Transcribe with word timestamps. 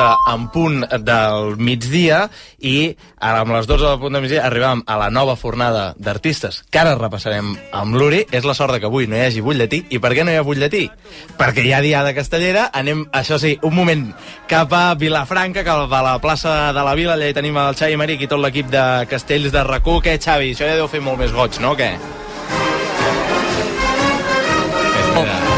en 0.00 0.48
punt 0.52 0.84
del 1.04 1.56
migdia 1.56 2.24
i 2.60 2.94
ara 3.18 3.42
amb 3.44 3.54
les 3.56 3.68
12 3.70 3.84
del 3.86 4.00
punt 4.02 4.16
del 4.16 4.24
migdia 4.24 4.44
arribem 4.46 4.82
a 4.86 4.98
la 5.00 5.10
nova 5.10 5.36
fornada 5.36 5.92
d'artistes 5.96 6.62
que 6.70 6.80
ara 6.82 6.96
repassarem 6.98 7.54
amb 7.72 7.96
l'Uri. 7.98 8.24
És 8.32 8.44
la 8.44 8.54
sort 8.54 8.78
que 8.80 8.88
avui 8.90 9.06
no 9.06 9.16
hi 9.16 9.24
hagi 9.26 9.44
butlletí. 9.44 9.84
I 9.94 10.00
per 10.02 10.14
què 10.16 10.24
no 10.24 10.32
hi 10.32 10.40
ha 10.40 10.46
butlletí? 10.46 10.84
Perquè 11.38 11.64
hi 11.64 11.72
ha 11.72 11.82
Diada 11.84 12.14
Castellera. 12.16 12.68
Anem, 12.72 13.06
això 13.12 13.38
sí, 13.40 13.54
un 13.62 13.74
moment 13.76 14.06
cap 14.50 14.72
a 14.72 14.84
Vilafranca, 14.98 15.64
que 15.64 15.70
a 15.70 16.02
la 16.02 16.18
plaça 16.20 16.72
de 16.72 16.84
la 16.84 16.94
Vila, 16.94 17.14
allà 17.14 17.30
hi 17.30 17.36
tenim 17.36 17.56
el 17.60 17.78
Xavi 17.78 17.96
Maric 18.00 18.24
i 18.24 18.30
tot 18.30 18.42
l'equip 18.42 18.70
de 18.72 18.84
Castells 19.10 19.54
de 19.54 19.64
RAC1. 19.64 20.02
Què, 20.04 20.18
Xavi? 20.20 20.52
Això 20.54 20.68
ja 20.68 20.78
deu 20.80 20.90
fer 20.90 21.02
molt 21.04 21.20
més 21.22 21.32
goig, 21.32 21.60
no? 21.62 21.76
Què? 21.78 21.94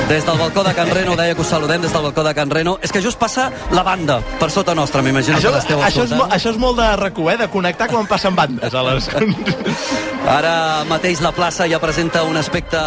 Des 0.09 0.25
del 0.25 0.39
balcó 0.39 0.63
de 0.63 0.73
Can 0.73 0.89
Reno, 0.95 1.17
deia 1.19 1.35
que 1.35 1.41
us 1.43 1.49
saludem 1.51 1.83
des 1.83 1.93
del 1.93 2.03
balcó 2.03 2.23
de 2.23 2.33
Can 2.35 2.49
Reno. 2.51 2.77
És 2.81 2.93
que 2.95 3.03
just 3.03 3.19
passa 3.19 3.49
la 3.73 3.83
banda 3.83 4.21
per 4.39 4.51
sota 4.55 4.73
nostra, 4.75 5.03
m'imagino 5.03 5.41
que 5.43 5.51
l'esteu 5.51 5.83
això, 5.83 6.05
és, 6.07 6.13
mo- 6.15 6.29
això 6.31 6.53
és 6.55 6.59
molt 6.63 6.79
de 6.79 6.87
RAC1, 7.01 7.33
eh? 7.33 7.37
De 7.43 7.49
connectar 7.51 7.89
quan 7.91 8.07
passen 8.07 8.37
bandes 8.39 8.73
a 8.75 8.83
les... 8.87 9.09
Ara 10.27 10.83
mateix 10.91 11.21
la 11.23 11.31
plaça 11.31 11.69
ja 11.71 11.79
presenta 11.79 12.25
un 12.27 12.35
aspecte 12.37 12.79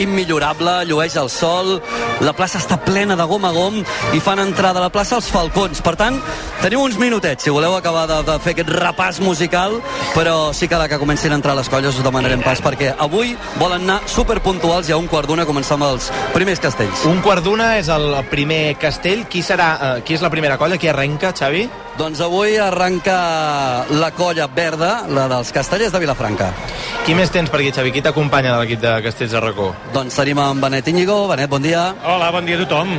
immillorable, 0.00 0.78
llueix 0.88 1.16
el 1.20 1.28
sol, 1.28 1.74
la 2.24 2.32
plaça 2.32 2.56
està 2.56 2.78
plena 2.80 3.16
de 3.18 3.26
gom 3.28 3.44
a 3.44 3.50
gom 3.52 3.82
i 4.16 4.20
fan 4.24 4.40
entrada 4.40 4.80
a 4.80 4.86
la 4.86 4.92
plaça 4.92 5.18
els 5.18 5.28
falcons. 5.28 5.82
Per 5.84 5.92
tant, 6.00 6.16
teniu 6.62 6.80
uns 6.80 6.96
minutets, 6.96 7.44
si 7.44 7.52
voleu 7.52 7.76
acabar 7.76 8.06
de, 8.08 8.22
de 8.24 8.38
fer 8.40 8.54
aquest 8.56 8.72
repàs 8.72 9.20
musical, 9.20 9.76
però 10.14 10.54
sí 10.56 10.68
que 10.68 10.76
a 10.78 10.80
la 10.80 10.88
que 10.88 10.96
comencin 11.00 11.32
a 11.32 11.40
entrar 11.40 11.56
les 11.58 11.68
colles 11.68 11.98
us 12.00 12.04
demanarem 12.06 12.40
pas, 12.44 12.62
perquè 12.64 12.94
avui 12.96 13.34
volen 13.60 13.84
anar 13.84 14.00
superpuntuals 14.08 14.88
i 14.88 14.96
a 14.96 15.00
un 15.00 15.08
quart 15.12 15.28
d'una 15.28 15.44
començar 15.48 15.76
amb 15.76 15.90
els 15.90 16.08
primers 16.32 16.64
castells. 16.66 17.04
Un 17.06 17.20
quart 17.22 17.44
d'una 17.46 17.76
és 17.78 17.88
el 17.92 18.10
primer 18.30 18.76
castell. 18.80 19.26
Qui 19.30 19.42
serà, 19.46 19.68
eh, 19.76 20.02
qui 20.02 20.16
és 20.16 20.24
la 20.24 20.30
primera 20.32 20.58
colla? 20.58 20.78
Qui 20.78 20.90
arrenca, 20.90 21.32
Xavi? 21.32 21.68
Doncs 21.96 22.20
avui 22.20 22.56
arranca 22.60 23.86
la 23.88 24.10
colla 24.12 24.48
verda, 24.52 25.06
la 25.08 25.28
dels 25.28 25.52
castellers 25.52 25.92
de 25.92 26.02
Vilafranca. 26.02 26.50
Qui 27.06 27.14
més 27.14 27.30
tens 27.30 27.50
per 27.50 27.60
aquí, 27.60 27.70
Xavi? 27.72 27.92
Qui 27.92 28.02
t'acompanya 28.02 28.56
de 28.56 28.64
l'equip 28.64 28.82
de 28.82 28.98
Castells 29.02 29.32
de 29.32 29.40
Racó? 29.40 29.74
Doncs 29.94 30.18
tenim 30.18 30.38
en 30.42 30.60
Benet 30.60 30.88
Íñigo. 30.88 31.28
Benet, 31.28 31.48
bon 31.48 31.62
dia. 31.62 31.94
Hola, 32.04 32.30
bon 32.30 32.44
dia 32.44 32.58
a 32.58 32.66
tothom. 32.66 32.98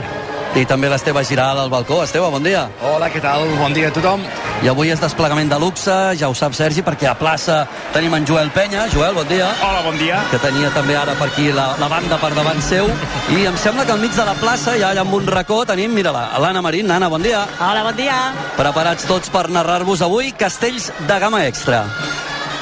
I 0.56 0.64
també 0.66 0.90
l'Esteve 0.90 1.24
Giral 1.28 1.60
al 1.60 1.70
balcó. 1.70 2.00
Esteve, 2.04 2.30
bon 2.32 2.44
dia. 2.44 2.68
Hola, 2.82 3.10
què 3.12 3.20
tal? 3.22 3.44
Bon 3.60 3.74
dia 3.76 3.90
a 3.92 3.94
tothom. 3.94 4.24
I 4.64 4.72
avui 4.72 4.90
és 4.90 5.02
desplegament 5.02 5.52
de 5.52 5.60
luxe, 5.62 5.94
ja 6.18 6.30
ho 6.32 6.34
sap 6.38 6.56
Sergi, 6.58 6.82
perquè 6.82 7.10
a 7.12 7.16
plaça 7.18 7.60
tenim 7.94 8.16
en 8.18 8.26
Joel 8.26 8.50
Penya. 8.56 8.88
Joel, 8.94 9.14
bon 9.14 9.28
dia. 9.30 9.52
Hola, 9.62 9.84
bon 9.86 9.98
dia. 10.00 10.22
Que 10.32 10.40
tenia 10.42 10.72
també 10.74 10.96
ara 10.98 11.14
per 11.20 11.28
aquí 11.30 11.52
la, 11.54 11.70
la 11.78 11.90
banda 11.92 12.18
per 12.22 12.32
davant 12.34 12.62
seu. 12.66 12.90
I 13.36 13.44
em 13.50 13.58
sembla 13.60 13.86
que 13.86 13.94
al 13.94 14.02
mig 14.02 14.16
de 14.16 14.26
la 14.26 14.38
plaça, 14.40 14.78
ja 14.80 14.94
allà 14.94 15.04
amb 15.06 15.20
un 15.20 15.28
racó, 15.30 15.62
tenim, 15.70 15.94
mira-la, 15.94 16.30
l'Anna 16.42 16.64
Marín. 16.66 16.90
Anna, 16.92 17.12
bon 17.12 17.22
dia. 17.22 17.44
Hola, 17.60 17.84
bon 17.86 18.00
dia. 18.00 18.18
Preparats 18.58 19.06
tots 19.10 19.30
per 19.34 19.50
narrar-vos 19.54 20.02
avui 20.06 20.32
castells 20.38 20.90
de 21.06 21.20
gamma 21.22 21.44
extra. 21.46 21.84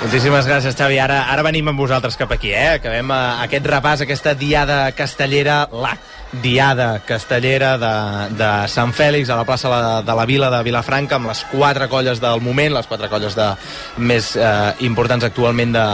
Moltíssimes 0.01 0.45
gràcies, 0.45 0.75
Xavi. 0.75 0.99
Ara, 0.99 1.21
ara 1.31 1.45
venim 1.47 1.71
amb 1.71 1.79
vosaltres 1.79 2.19
cap 2.19 2.33
aquí, 2.35 2.51
eh? 2.51 2.75
Acabem 2.81 3.09
eh, 3.15 3.21
aquest 3.45 3.71
repàs, 3.71 4.03
aquesta 4.03 4.35
diada 4.35 4.81
castellera, 4.97 5.63
la 5.71 5.95
diada 6.43 6.99
castellera 7.05 7.75
de, 7.81 7.93
de 8.37 8.49
Sant 8.71 8.93
Fèlix 8.95 9.29
a 9.29 9.39
la 9.39 9.45
plaça 9.47 9.71
de, 9.71 9.93
de 10.07 10.17
la 10.17 10.25
Vila 10.29 10.49
de 10.53 10.63
Vilafranca 10.65 11.19
amb 11.19 11.31
les 11.31 11.43
quatre 11.51 11.89
colles 11.91 12.21
del 12.23 12.41
moment, 12.41 12.75
les 12.75 12.87
quatre 12.89 13.09
colles 13.11 13.37
de, 13.37 13.49
més 13.97 14.33
eh, 14.35 14.73
importants 14.87 15.25
actualment 15.27 15.73
de, 15.75 15.85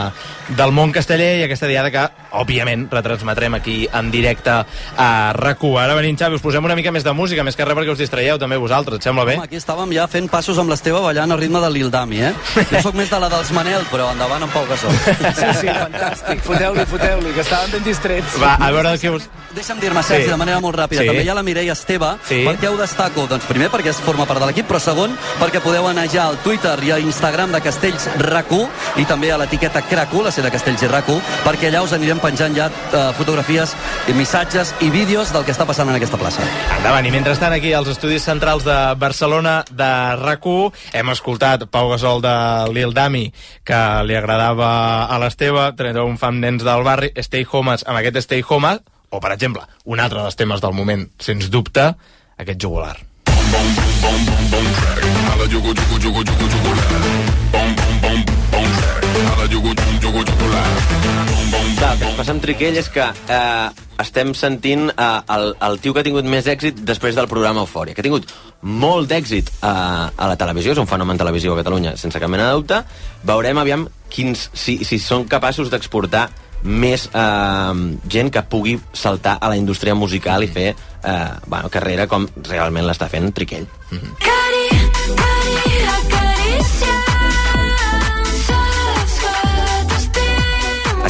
del 0.58 0.74
món 0.74 0.92
casteller 0.94 1.38
i 1.40 1.46
aquesta 1.46 1.70
diada 1.70 1.92
que, 1.94 2.06
òbviament, 2.32 2.88
retransmetrem 2.92 3.54
aquí 3.58 3.76
en 3.92 4.10
directe 4.10 4.50
a 4.52 5.08
RAC1. 5.36 5.78
Ara 5.82 5.94
venim, 5.98 6.16
Xavi, 6.16 6.36
us 6.38 6.42
posem 6.44 6.64
una 6.64 6.76
mica 6.78 6.92
més 6.92 7.04
de 7.04 7.12
música, 7.12 7.44
més 7.44 7.56
que 7.56 7.64
res 7.64 7.76
perquè 7.76 7.92
us 7.92 7.98
distraieu 8.00 8.38
també 8.38 8.56
vosaltres, 8.60 8.98
et 9.00 9.06
sembla 9.08 9.24
bé? 9.28 9.36
Home, 9.38 9.44
aquí 9.48 9.56
estàvem 9.60 9.92
ja 9.94 10.06
fent 10.10 10.28
passos 10.32 10.58
amb 10.58 10.70
l'Esteve 10.72 11.00
ballant 11.04 11.32
al 11.32 11.38
ritme 11.40 11.60
de 11.60 11.70
l'Ildami, 11.70 12.22
eh? 12.22 12.32
Jo 12.72 12.82
sóc 12.88 12.94
més 12.98 13.10
de 13.10 13.20
la 13.20 13.28
dels 13.32 13.52
Manel, 13.56 13.84
però 13.90 14.10
endavant 14.12 14.42
amb 14.46 14.52
Pau 14.52 14.66
Gasol. 14.68 14.92
Sí, 15.02 15.46
sí, 15.60 15.68
fantàstic. 15.68 16.42
Foteu-li, 16.46 16.84
foteu-li, 16.88 17.32
que 17.36 17.40
estaven 17.44 17.70
ben 17.76 17.84
distrets. 17.86 18.38
Va, 18.42 18.54
a 18.60 18.70
veure 18.74 18.94
què 19.00 19.12
us... 19.14 19.28
Deixa'm 19.52 19.80
dir-me, 19.82 20.00
Sergi, 20.02 20.24
Sí. 20.24 20.30
de 20.30 20.36
manera 20.40 20.60
molt 20.64 20.76
ràpida. 20.78 21.02
Sí. 21.02 21.08
També 21.10 21.22
hi 21.26 21.28
ha 21.28 21.34
la 21.36 21.42
Mireia 21.44 21.74
Esteve. 21.76 22.14
Sí. 22.24 22.38
Per 22.46 22.54
què 22.56 22.70
ho 22.72 22.76
destaco? 22.78 23.26
Doncs 23.28 23.44
primer 23.44 23.68
perquè 23.68 23.90
es 23.92 23.98
forma 24.00 24.24
part 24.24 24.40
de 24.40 24.46
l'equip, 24.48 24.64
però 24.70 24.78
segon 24.80 25.12
perquè 25.40 25.60
podeu 25.60 25.84
anar 25.90 26.06
ja 26.08 26.24
al 26.30 26.38
Twitter 26.40 26.72
i 26.86 26.92
a 26.94 26.98
Instagram 27.02 27.52
de 27.52 27.60
Castells 27.60 28.06
RAC1 28.16 29.02
i 29.02 29.04
també 29.04 29.28
a 29.32 29.36
l'etiqueta 29.42 29.82
CRAC1, 29.84 30.22
la 30.24 30.32
C 30.32 30.40
de 30.46 30.50
Castells 30.54 30.86
i 30.86 30.88
RAC1, 30.88 31.20
perquè 31.44 31.68
allà 31.68 31.82
us 31.84 31.92
anirem 31.92 32.21
penjant 32.22 32.56
ja 32.56 32.68
eh, 32.70 33.02
fotografies, 33.18 33.74
i 34.08 34.14
missatges 34.16 34.72
i 34.80 34.90
vídeos 34.94 35.32
del 35.34 35.44
que 35.46 35.54
està 35.54 35.66
passant 35.68 35.90
en 35.90 35.98
aquesta 35.98 36.20
plaça. 36.20 36.44
Endavant, 36.78 37.06
i 37.06 37.12
mentrestant 37.14 37.54
aquí 37.56 37.74
als 37.76 37.90
estudis 37.92 38.24
centrals 38.26 38.64
de 38.66 38.78
Barcelona 39.02 39.60
de 39.70 39.90
RAC1 40.22 40.96
hem 40.98 41.12
escoltat 41.12 41.66
Pau 41.70 41.92
Gasol 41.92 42.22
de 42.24 42.34
Lil 42.72 42.94
Dami 42.96 43.26
que 43.66 43.82
li 44.06 44.16
agradava 44.18 44.72
a 45.10 45.20
l'Esteve, 45.22 45.68
teniu 45.78 46.08
un 46.08 46.18
fan 46.20 46.40
nens 46.42 46.64
del 46.66 46.86
barri 46.86 47.12
Stay 47.20 47.46
Homes 47.50 47.86
amb 47.86 48.00
aquest 48.00 48.22
Stay 48.26 48.44
Home 48.48 48.78
o 49.12 49.20
per 49.20 49.34
exemple, 49.34 49.66
un 49.84 50.00
altre 50.00 50.24
dels 50.24 50.38
temes 50.40 50.64
del 50.64 50.76
moment 50.76 51.04
sens 51.20 51.50
dubte, 51.52 51.90
aquest 52.40 52.62
jugular 52.62 52.96
Clar, 61.82 61.92
el 61.94 61.98
que 61.98 62.06
ens 62.06 62.18
passa 62.18 62.30
amb 62.34 62.42
Triquell 62.44 62.76
és 62.78 62.88
que 62.94 63.04
eh, 63.34 63.68
estem 64.02 64.32
sentint 64.38 64.84
eh, 64.92 65.06
el, 65.34 65.48
el 65.66 65.80
tio 65.82 65.94
que 65.94 66.02
ha 66.02 66.06
tingut 66.06 66.28
més 66.30 66.46
èxit 66.46 66.78
després 66.86 67.16
del 67.18 67.26
programa 67.30 67.64
Eufòria, 67.64 67.94
que 67.96 68.04
ha 68.04 68.06
tingut 68.06 68.30
molt 68.62 69.10
d'èxit 69.10 69.50
eh, 69.50 69.66
a 69.66 70.28
la 70.30 70.38
televisió, 70.38 70.76
és 70.76 70.82
un 70.82 70.86
fenomen 70.90 71.18
televisiu 71.18 71.56
a 71.56 71.58
Catalunya, 71.58 71.96
sense 71.98 72.22
cap 72.22 72.30
mena 72.30 72.46
de 72.50 72.60
dubte. 72.60 72.78
Veurem 73.26 73.58
aviam 73.58 73.88
quins, 74.12 74.48
si, 74.54 74.78
si 74.86 75.00
són 75.02 75.26
capaços 75.30 75.72
d'exportar 75.72 76.28
més 76.64 77.08
eh, 77.12 77.74
gent 78.08 78.30
que 78.32 78.44
pugui 78.48 78.76
saltar 78.92 79.38
a 79.40 79.50
la 79.52 79.58
indústria 79.58 79.94
musical 79.94 80.44
i 80.44 80.50
fer 80.50 80.68
eh, 80.72 81.30
bueno, 81.46 81.70
carrera 81.72 82.06
com 82.10 82.28
realment 82.48 82.86
l'està 82.86 83.08
fent 83.12 83.32
Triquell. 83.34 83.66
Cari, 83.92 84.12
cari, 84.22 84.41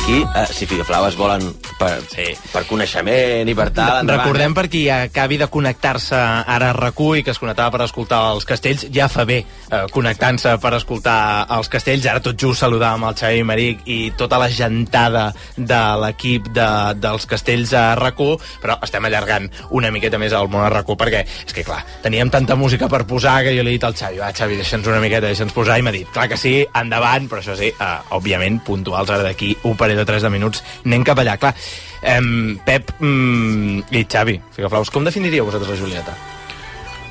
Aquí, 0.03 0.19
eh, 0.35 0.47
si 0.51 0.67
Figaflau 0.67 1.05
es 1.07 1.15
volen 1.15 1.45
per, 1.79 2.01
Sí. 2.11 2.25
per 2.51 2.65
coneixement 2.67 3.47
i 3.49 3.55
per 3.55 3.69
tal, 3.71 4.01
endavant, 4.01 4.25
Recordem 4.27 4.51
eh? 4.51 4.55
per 4.55 4.69
qui 4.69 4.81
acabi 4.91 5.37
de 5.39 5.47
connectar-se 5.47 6.17
ara 6.17 6.71
a 6.71 6.75
RAC1 6.75 7.21
i 7.21 7.23
que 7.23 7.31
es 7.31 7.39
connectava 7.39 7.71
per 7.71 7.85
escoltar 7.85 8.33
els 8.33 8.45
castells, 8.45 8.89
ja 8.91 9.07
fa 9.09 9.25
bé 9.25 9.45
eh, 9.71 9.85
connectant-se 9.93 10.57
per 10.59 10.73
escoltar 10.75 11.47
els 11.55 11.71
castells. 11.71 12.09
Ara 12.11 12.19
tot 12.19 12.35
just 12.35 12.65
saludàvem 12.65 13.05
el 13.07 13.15
Xavi 13.15 13.45
Maric 13.47 13.87
i 13.87 14.13
tota 14.19 14.41
la 14.43 14.49
gentada 14.51 15.33
de 15.57 15.81
l'equip 16.03 16.51
de, 16.51 16.67
dels 16.99 17.25
castells 17.31 17.73
a 17.73 17.95
RAC1, 17.95 18.43
però 18.61 18.81
estem 18.83 19.07
allargant 19.07 19.49
una 19.71 19.93
miqueta 19.95 20.19
més 20.19 20.33
al 20.35 20.51
món 20.51 20.67
a 20.67 20.73
RAC1 20.75 20.99
perquè, 20.99 21.23
és 21.47 21.55
que 21.55 21.63
clar, 21.63 21.85
teníem 22.03 22.29
tanta 22.29 22.57
música 22.57 22.89
per 22.89 23.05
posar 23.07 23.45
que 23.45 23.55
jo 23.55 23.63
li 23.63 23.77
he 23.77 23.79
dit 23.79 23.85
al 23.87 23.95
Xavi, 23.95 24.19
va 24.19 24.33
Xavi, 24.35 24.59
deixa'ns 24.59 24.91
una 24.91 24.99
miqueta, 24.99 25.29
deixa'ns 25.31 25.55
posar, 25.55 25.79
i 25.79 25.87
m'ha 25.87 25.95
dit, 25.95 26.11
clar 26.11 26.27
que 26.27 26.37
sí, 26.37 26.67
endavant, 26.75 27.31
però 27.31 27.39
això 27.39 27.55
sí, 27.55 27.71
eh, 27.71 27.97
òbviament, 28.11 28.65
puntuals 28.67 29.09
ara 29.09 29.23
d'aquí 29.31 29.55
un 29.63 29.77
parell 29.77 29.92
o 30.01 30.05
tres 30.09 30.23
de 30.23 30.31
minuts, 30.31 30.63
anem 30.85 31.05
cap 31.05 31.19
allà. 31.19 31.37
Clar, 31.39 31.55
em, 32.03 32.59
Pep 32.65 32.93
mm, 33.01 33.85
i 33.93 34.05
Xavi, 34.09 34.39
Figaflaus, 34.57 34.91
com 34.91 35.05
definiríeu 35.05 35.45
vosaltres 35.49 35.75
la 35.75 35.81
Julieta? 35.81 36.15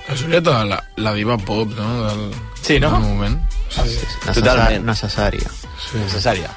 La 0.09 0.15
Julieta, 0.17 0.63
la, 0.65 0.79
la 0.97 1.13
diva 1.13 1.37
pop, 1.37 1.69
no? 1.77 1.89
Del, 2.07 2.25
Sí, 2.61 2.79
no? 2.79 2.91
Del 2.91 3.01
moment. 3.07 3.39
Sí, 3.69 3.87
sí. 3.89 4.05
Totalment. 4.33 4.85
necessària. 4.85 5.49
sí. 5.79 5.97
Necessària. 5.97 6.49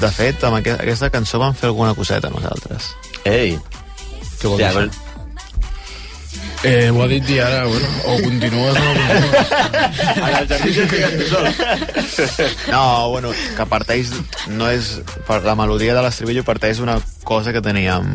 De 0.00 0.08
fet, 0.10 0.42
amb 0.48 0.56
aquest, 0.58 0.80
aquesta 0.80 1.10
cançó 1.12 1.38
vam 1.38 1.54
fer 1.54 1.68
alguna 1.68 1.94
coseta 1.94 2.30
nosaltres. 2.32 2.92
Ei, 3.28 3.58
Què 4.40 4.48
vol 4.48 4.56
dir 4.58 4.64
a 4.66 4.72
veure, 4.72 4.88
això? 4.88 5.11
Eh, 6.64 6.90
ho 6.94 7.02
ha 7.02 7.08
dit 7.10 7.26
i 7.34 7.40
ara, 7.42 7.64
bueno, 7.66 7.88
o 8.06 8.16
continues 8.22 8.76
o 8.76 8.82
no 8.84 8.92
continues. 8.94 9.48
en 10.16 10.22
el 10.22 10.46
jardí 10.48 10.74
ja 10.76 10.84
estigues 10.84 11.16
tu 11.18 11.26
sol. 11.26 11.48
No, 12.70 13.08
bueno, 13.10 13.32
que 13.56 13.66
parteix... 13.66 14.12
No 14.54 14.68
és... 14.70 14.92
Per 15.26 15.40
la 15.42 15.56
melodia 15.58 15.94
de 15.96 16.04
l'estribillo 16.04 16.44
parteix 16.46 16.78
d'una 16.78 16.98
cosa 17.26 17.52
que 17.54 17.62
teníem 17.64 18.06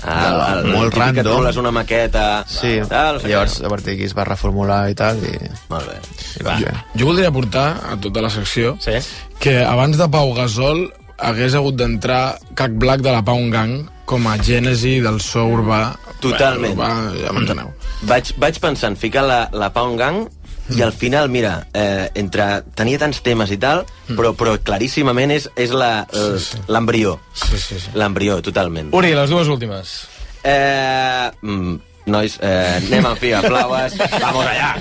Ah, 0.00 0.54
el, 0.62 0.70
molt 0.72 0.94
típic 0.94 1.12
que 1.12 1.20
et 1.20 1.26
random. 1.26 1.36
roles 1.42 1.56
una 1.60 1.70
maqueta... 1.76 2.24
Sí, 2.48 2.78
Tal, 2.88 3.18
no 3.18 3.20
sé 3.20 3.28
llavors 3.28 3.58
a 3.60 3.68
partir 3.68 3.92
d'aquí 3.92 4.06
es 4.08 4.14
va 4.16 4.24
reformular 4.24 4.78
i 4.88 4.96
tal, 4.96 5.20
i, 5.20 5.34
Molt 5.68 5.90
bé. 5.90 5.98
i 6.40 6.46
va 6.46 6.54
Jo, 6.62 6.72
jo 6.96 7.08
voldria 7.10 7.28
aportar 7.28 7.66
a 7.92 7.98
tota 8.00 8.22
la 8.24 8.30
secció 8.32 8.78
Sí? 8.80 8.96
que 9.40 9.58
abans 9.60 10.00
de 10.00 10.08
Pau 10.08 10.32
Gasol 10.36 10.86
hagués 11.20 11.52
hagut 11.54 11.76
d'entrar 11.76 12.38
Cac 12.56 12.72
Black 12.80 13.04
de 13.04 13.12
la 13.12 13.20
Pound 13.28 13.52
Gang 13.52 13.76
com 14.08 14.24
a 14.26 14.38
gènesi 14.40 14.96
del 15.04 15.20
so 15.20 15.44
urbà. 15.52 15.82
Totalment. 16.20 16.74
Urbà, 16.76 16.90
ja 17.20 17.32
m'enteneu. 17.32 17.72
Vaig, 18.08 18.32
vaig 18.40 18.58
pensant 18.62 18.96
ficar 19.00 19.24
la, 19.26 19.40
la 19.52 19.70
Pound 19.74 19.98
Gang 19.98 20.28
i 20.70 20.82
al 20.86 20.92
final, 20.94 21.28
mira, 21.28 21.66
eh, 21.74 22.08
entre... 22.14 22.62
Tenia 22.78 22.98
tants 23.02 23.18
temes 23.26 23.50
i 23.50 23.56
tal, 23.58 23.82
però, 24.14 24.30
però 24.38 24.52
claríssimament 24.62 25.32
és, 25.34 25.48
és 25.58 25.72
la- 25.74 26.06
el- 26.14 26.38
Sí, 26.38 26.52
sí. 26.54 26.60
l'embrió. 26.70 27.16
Sí, 27.34 27.58
sí, 27.58 27.80
sí. 27.80 27.90
L'embrió, 27.98 28.38
totalment. 28.40 28.92
Uri, 28.94 29.10
les 29.18 29.30
dues 29.34 29.48
últimes. 29.50 29.96
Eh, 30.44 31.26
mm, 31.42 31.74
nois, 32.06 32.38
eh, 32.40 32.76
anem 32.86 33.06
amb 33.10 33.18
figaflaues. 33.18 33.98
Vamos 33.98 34.46
allà. 34.46 34.76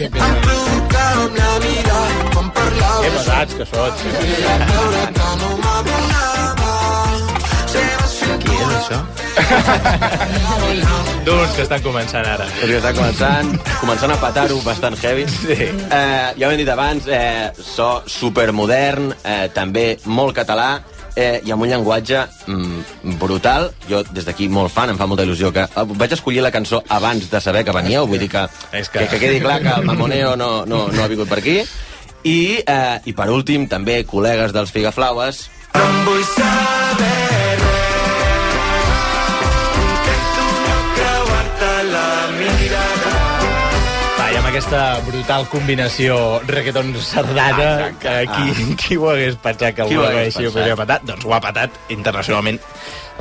Que 3.01 3.09
pesats 3.15 3.53
que 3.55 3.65
sots. 3.65 4.03
És 8.59 8.71
això? 8.79 8.99
D'uns 11.25 11.51
que 11.55 11.63
estan 11.65 11.81
començant 11.85 12.25
ara. 12.25 12.45
Perquè 12.59 12.77
està 12.79 12.91
començant, 12.95 13.49
començant 13.81 14.13
a 14.13 14.17
patar-ho 14.21 14.59
bastant 14.65 14.95
heavy. 15.01 15.25
Sí. 15.29 15.57
Eh, 15.69 16.29
ja 16.39 16.47
ho 16.47 16.51
hem 16.53 16.59
dit 16.61 16.69
abans, 16.73 17.07
eh, 17.07 17.49
so 17.55 18.01
supermodern, 18.09 19.11
eh, 19.23 19.49
també 19.53 19.97
molt 20.05 20.35
català, 20.37 20.69
eh, 21.15 21.41
i 21.45 21.51
amb 21.51 21.63
un 21.65 21.69
llenguatge 21.71 22.23
mm, 22.47 23.17
brutal. 23.19 23.69
Jo, 23.89 24.03
des 24.15 24.25
d'aquí, 24.27 24.47
molt 24.49 24.71
fan, 24.73 24.89
em 24.93 24.97
fa 24.99 25.07
molta 25.09 25.25
il·lusió 25.27 25.51
que... 25.55 25.65
eh, 25.67 25.85
Vaig 25.99 26.11
escollir 26.17 26.41
la 26.45 26.51
cançó 26.55 26.81
abans 26.89 27.29
de 27.29 27.41
saber 27.41 27.63
que 27.67 27.75
veníeu, 27.75 28.07
vull 28.07 28.19
dir 28.19 28.29
que, 28.31 28.47
És 28.71 28.89
que... 28.89 28.99
que- 28.99 29.07
que, 29.07 29.17
que 29.17 29.19
quedi 29.27 29.39
clar 29.43 29.59
que 29.61 29.69
el 29.79 29.85
Mamoneo 29.85 30.35
no, 30.39 30.65
no, 30.65 30.87
no 30.91 31.03
ha 31.03 31.07
vingut 31.11 31.29
per 31.29 31.39
aquí. 31.43 31.59
I, 32.23 32.39
eh, 32.65 32.99
I 33.05 33.13
per 33.15 33.29
últim, 33.31 33.67
també 33.71 34.01
col·legues 34.07 34.51
dels 34.55 34.71
Figaflaues, 34.75 35.45
Va, 35.69 35.79
i 35.79 35.85
amb 35.85 36.05
aquesta 44.59 44.99
brutal 45.07 45.45
combinació 45.47 46.15
reggaeton 46.43 46.89
sardana, 46.99 47.67
Exacte. 47.93 47.99
que 48.03 48.15
qui, 48.27 48.73
qui 48.81 48.97
ho 48.99 49.05
hagués 49.07 49.37
pensat 49.39 49.77
que 49.77 49.85
Qui 49.87 49.95
ho 49.95 50.03
hagués 50.03 50.35
ho 50.35 50.51
podria 50.51 50.75
petar? 50.75 50.97
Doncs 51.07 51.23
ho 51.23 51.31
ha 51.31 51.39
petat 51.45 51.77
internacionalment. 51.95 52.59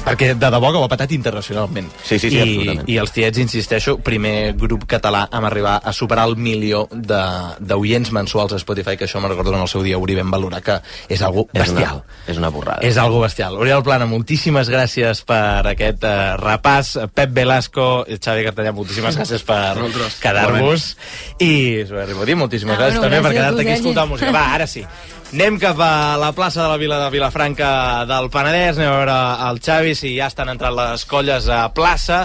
Perquè 0.04 0.30
de 0.38 0.48
debò 0.50 0.70
que 0.72 0.78
ho 0.80 0.84
ha 0.86 0.88
petat 0.88 1.10
internacionalment. 1.12 1.88
Sí, 2.02 2.18
sí, 2.18 2.30
sí, 2.30 2.36
I, 2.38 2.40
absolutament. 2.40 2.88
I 2.88 2.96
els 3.02 3.12
tiets, 3.12 3.38
insisteixo, 3.42 3.96
primer 4.04 4.54
grup 4.56 4.86
català 4.88 5.26
amb 5.30 5.44
arribar 5.50 5.74
a 5.84 5.92
superar 5.92 6.24
el 6.30 6.36
milió 6.36 6.86
de- 6.92 7.18
d'oients 7.60 8.12
mensuals 8.12 8.52
a 8.54 8.58
Spotify, 8.62 8.96
que 8.96 9.04
això 9.04 9.20
me'n 9.20 9.30
recordo 9.30 9.52
en 9.54 9.60
el 9.60 9.68
seu 9.68 9.82
dia 9.82 9.98
Uri 9.98 10.14
vam 10.16 10.30
valorar 10.30 10.62
que 10.62 10.78
és 11.08 11.20
algo 11.22 11.46
és 11.52 11.68
una, 11.68 11.80
bestial. 11.80 12.02
és 12.26 12.38
una 12.38 12.48
borrada. 12.48 12.80
És 12.82 12.96
algo 12.96 13.20
bestial. 13.20 13.56
Oriol 13.58 13.82
Plana, 13.82 14.06
moltíssimes 14.06 14.70
gràcies 14.70 15.22
per 15.28 15.66
aquest 15.74 16.04
uh, 16.04 16.36
repàs. 16.40 16.94
Pep 17.12 17.30
Velasco, 17.34 18.06
Xavi 18.08 18.44
Cartellà, 18.48 18.72
moltíssimes 18.72 19.16
gràcies 19.18 19.44
per 19.44 19.76
quedar-vos. 20.22 20.96
I, 21.38 21.84
Ribodí, 21.84 22.34
moltíssimes 22.34 22.78
Ah, 22.78 22.82
gràcies 22.86 22.98
bueno, 23.00 23.10
també 23.10 23.22
per 23.22 23.32
gràcies 23.32 23.36
a 23.36 23.40
quedar-te 23.42 23.60
aquí 23.62 23.70
a 23.70 23.74
escoltar 23.82 24.06
música. 24.08 24.30
Va, 24.32 24.46
ara 24.54 24.66
sí. 24.66 24.84
Anem 25.28 25.58
cap 25.60 25.76
a 25.84 26.16
la 26.16 26.30
plaça 26.32 26.62
de 26.62 26.68
la 26.70 26.78
Vila 26.80 26.96
de 27.02 27.10
Vilafranca 27.12 28.06
del 28.08 28.30
Penedès, 28.32 28.78
anem 28.78 28.88
a 28.88 28.94
veure 28.94 29.16
el 29.50 29.58
Xavi 29.60 29.90
si 29.92 30.14
ja 30.16 30.30
estan 30.32 30.48
entrant 30.48 30.72
les 30.72 31.04
colles 31.04 31.50
a 31.52 31.66
plaça 31.76 32.22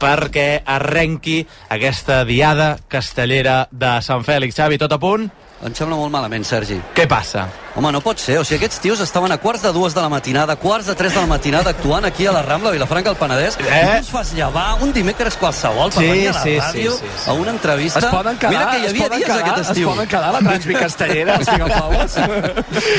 perquè 0.00 0.62
arrenqui 0.64 1.42
aquesta 1.76 2.22
diada 2.24 2.78
castellera 2.88 3.66
de 3.68 3.98
Sant 4.00 4.24
Fèlix. 4.24 4.56
Xavi, 4.56 4.80
tot 4.80 4.96
a 4.96 4.98
punt? 5.02 5.28
Em 5.64 5.72
sembla 5.72 5.96
molt 5.96 6.12
malament, 6.12 6.44
Sergi. 6.44 6.76
Què 6.94 7.06
passa? 7.08 7.46
Home, 7.76 7.88
no 7.92 8.00
pot 8.04 8.20
ser. 8.20 8.34
O 8.40 8.44
sigui, 8.44 8.58
aquests 8.60 8.78
tios 8.84 9.00
estaven 9.00 9.32
a 9.32 9.38
quarts 9.40 9.62
de 9.64 9.70
dues 9.72 9.94
de 9.96 10.00
la 10.04 10.08
matinada, 10.12 10.54
quarts 10.60 10.86
de 10.90 10.94
tres 10.94 11.14
de 11.14 11.20
la 11.20 11.26
matinada, 11.26 11.70
actuant 11.72 12.04
aquí 12.04 12.26
a 12.28 12.32
la 12.32 12.42
Rambla, 12.44 12.68
a 12.68 12.72
Vilafranca, 12.74 13.08
al 13.10 13.16
Penedès. 13.16 13.56
Eh? 13.60 13.64
I 13.64 13.86
tu 13.86 13.94
els 14.02 14.10
fas 14.12 14.32
llevar 14.36 14.82
un 14.84 14.92
dimecres 14.92 15.36
qualsevol 15.40 15.90
per 15.94 16.02
Sí, 16.04 16.10
venir 16.10 16.28
a 16.28 16.32
la 16.36 16.42
sí, 16.42 16.54
ràdio 16.60 16.92
sí, 16.92 16.98
sí, 17.06 17.12
sí. 17.24 17.30
a 17.30 17.32
una 17.40 17.50
entrevista. 17.54 17.98
Es 18.00 18.04
poden 18.12 18.36
quedar, 18.36 18.52
Mira 18.52 18.70
que 18.70 18.78
hi 18.78 18.84
es 18.84 18.90
havia 18.92 19.02
poden 19.08 19.18
dies 19.18 19.28
quedar, 19.30 19.40
aquest 19.46 19.58
es 19.64 19.70
estiu. 19.72 19.88
poden 19.88 20.08
quedar 20.08 20.24
a 20.28 20.32
la 20.32 20.38
Transmi 20.40 20.74
Castellera, 20.74 21.36
els. 21.36 22.14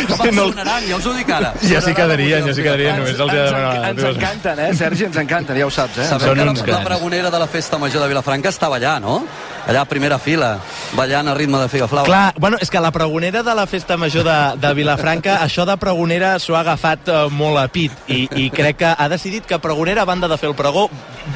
Que 0.08 0.16
Sí, 0.18 0.36
no- 0.36 0.44
funcionaran, 0.48 0.88
ja 0.90 0.96
us 0.98 1.06
ho 1.06 1.14
dic 1.14 1.30
ara. 1.30 1.54
Ja 1.62 1.82
s'hi 1.82 1.94
quedarien, 1.94 2.46
ja 2.48 2.54
s'hi 2.58 2.64
quedarien. 2.66 2.98
Només 2.98 3.20
els 3.20 3.34
Ens, 3.38 3.52
enc- 3.54 3.86
ens 3.92 4.04
encanten, 4.16 4.60
eh, 4.66 4.74
Sergi? 4.76 5.04
Ens 5.12 5.18
encanten, 5.18 5.58
ja 5.62 5.66
ho 5.66 5.70
saps, 5.74 5.98
eh? 6.00 6.08
Sabem 6.10 6.26
Són 6.28 6.38
que 6.38 6.46
la, 6.46 6.52
uns 6.58 6.66
la 6.74 6.84
pregonera 6.84 7.30
de 7.30 7.40
la 7.40 7.48
festa 7.48 7.78
major 7.78 8.02
de 8.02 8.08
Vilafranca 8.10 8.50
estava 8.50 8.78
allà, 8.82 8.98
no? 9.00 9.22
Allà 9.68 9.82
a 9.84 9.86
primera 9.90 10.16
fila, 10.18 10.54
ballant 10.96 11.28
a 11.28 11.34
ritme 11.36 11.60
de 11.60 11.68
figaflau. 11.68 12.06
Clar, 12.08 12.34
bueno, 12.40 12.56
és 12.64 12.70
que 12.72 12.80
la 12.80 12.92
pregonera 12.96 13.42
de 13.44 13.54
la 13.56 13.66
festa 13.68 13.98
major 14.00 14.24
de, 14.24 14.36
de 14.64 14.70
Vilafranca, 14.78 15.42
això 15.46 15.66
de 15.68 15.76
pregonera 15.78 16.38
s'ho 16.40 16.56
ha 16.56 16.62
agafat 16.64 17.10
eh, 17.12 17.18
molt 17.36 17.60
a 17.60 17.66
pit 17.68 17.92
i, 18.08 18.22
i 18.40 18.48
crec 18.54 18.78
que 18.80 18.94
ha 18.96 19.08
decidit 19.12 19.44
que 19.50 19.60
pregonera, 19.60 20.06
a 20.06 20.08
banda 20.08 20.30
de 20.32 20.38
fer 20.40 20.48
el 20.48 20.56
pregó, 20.56 20.86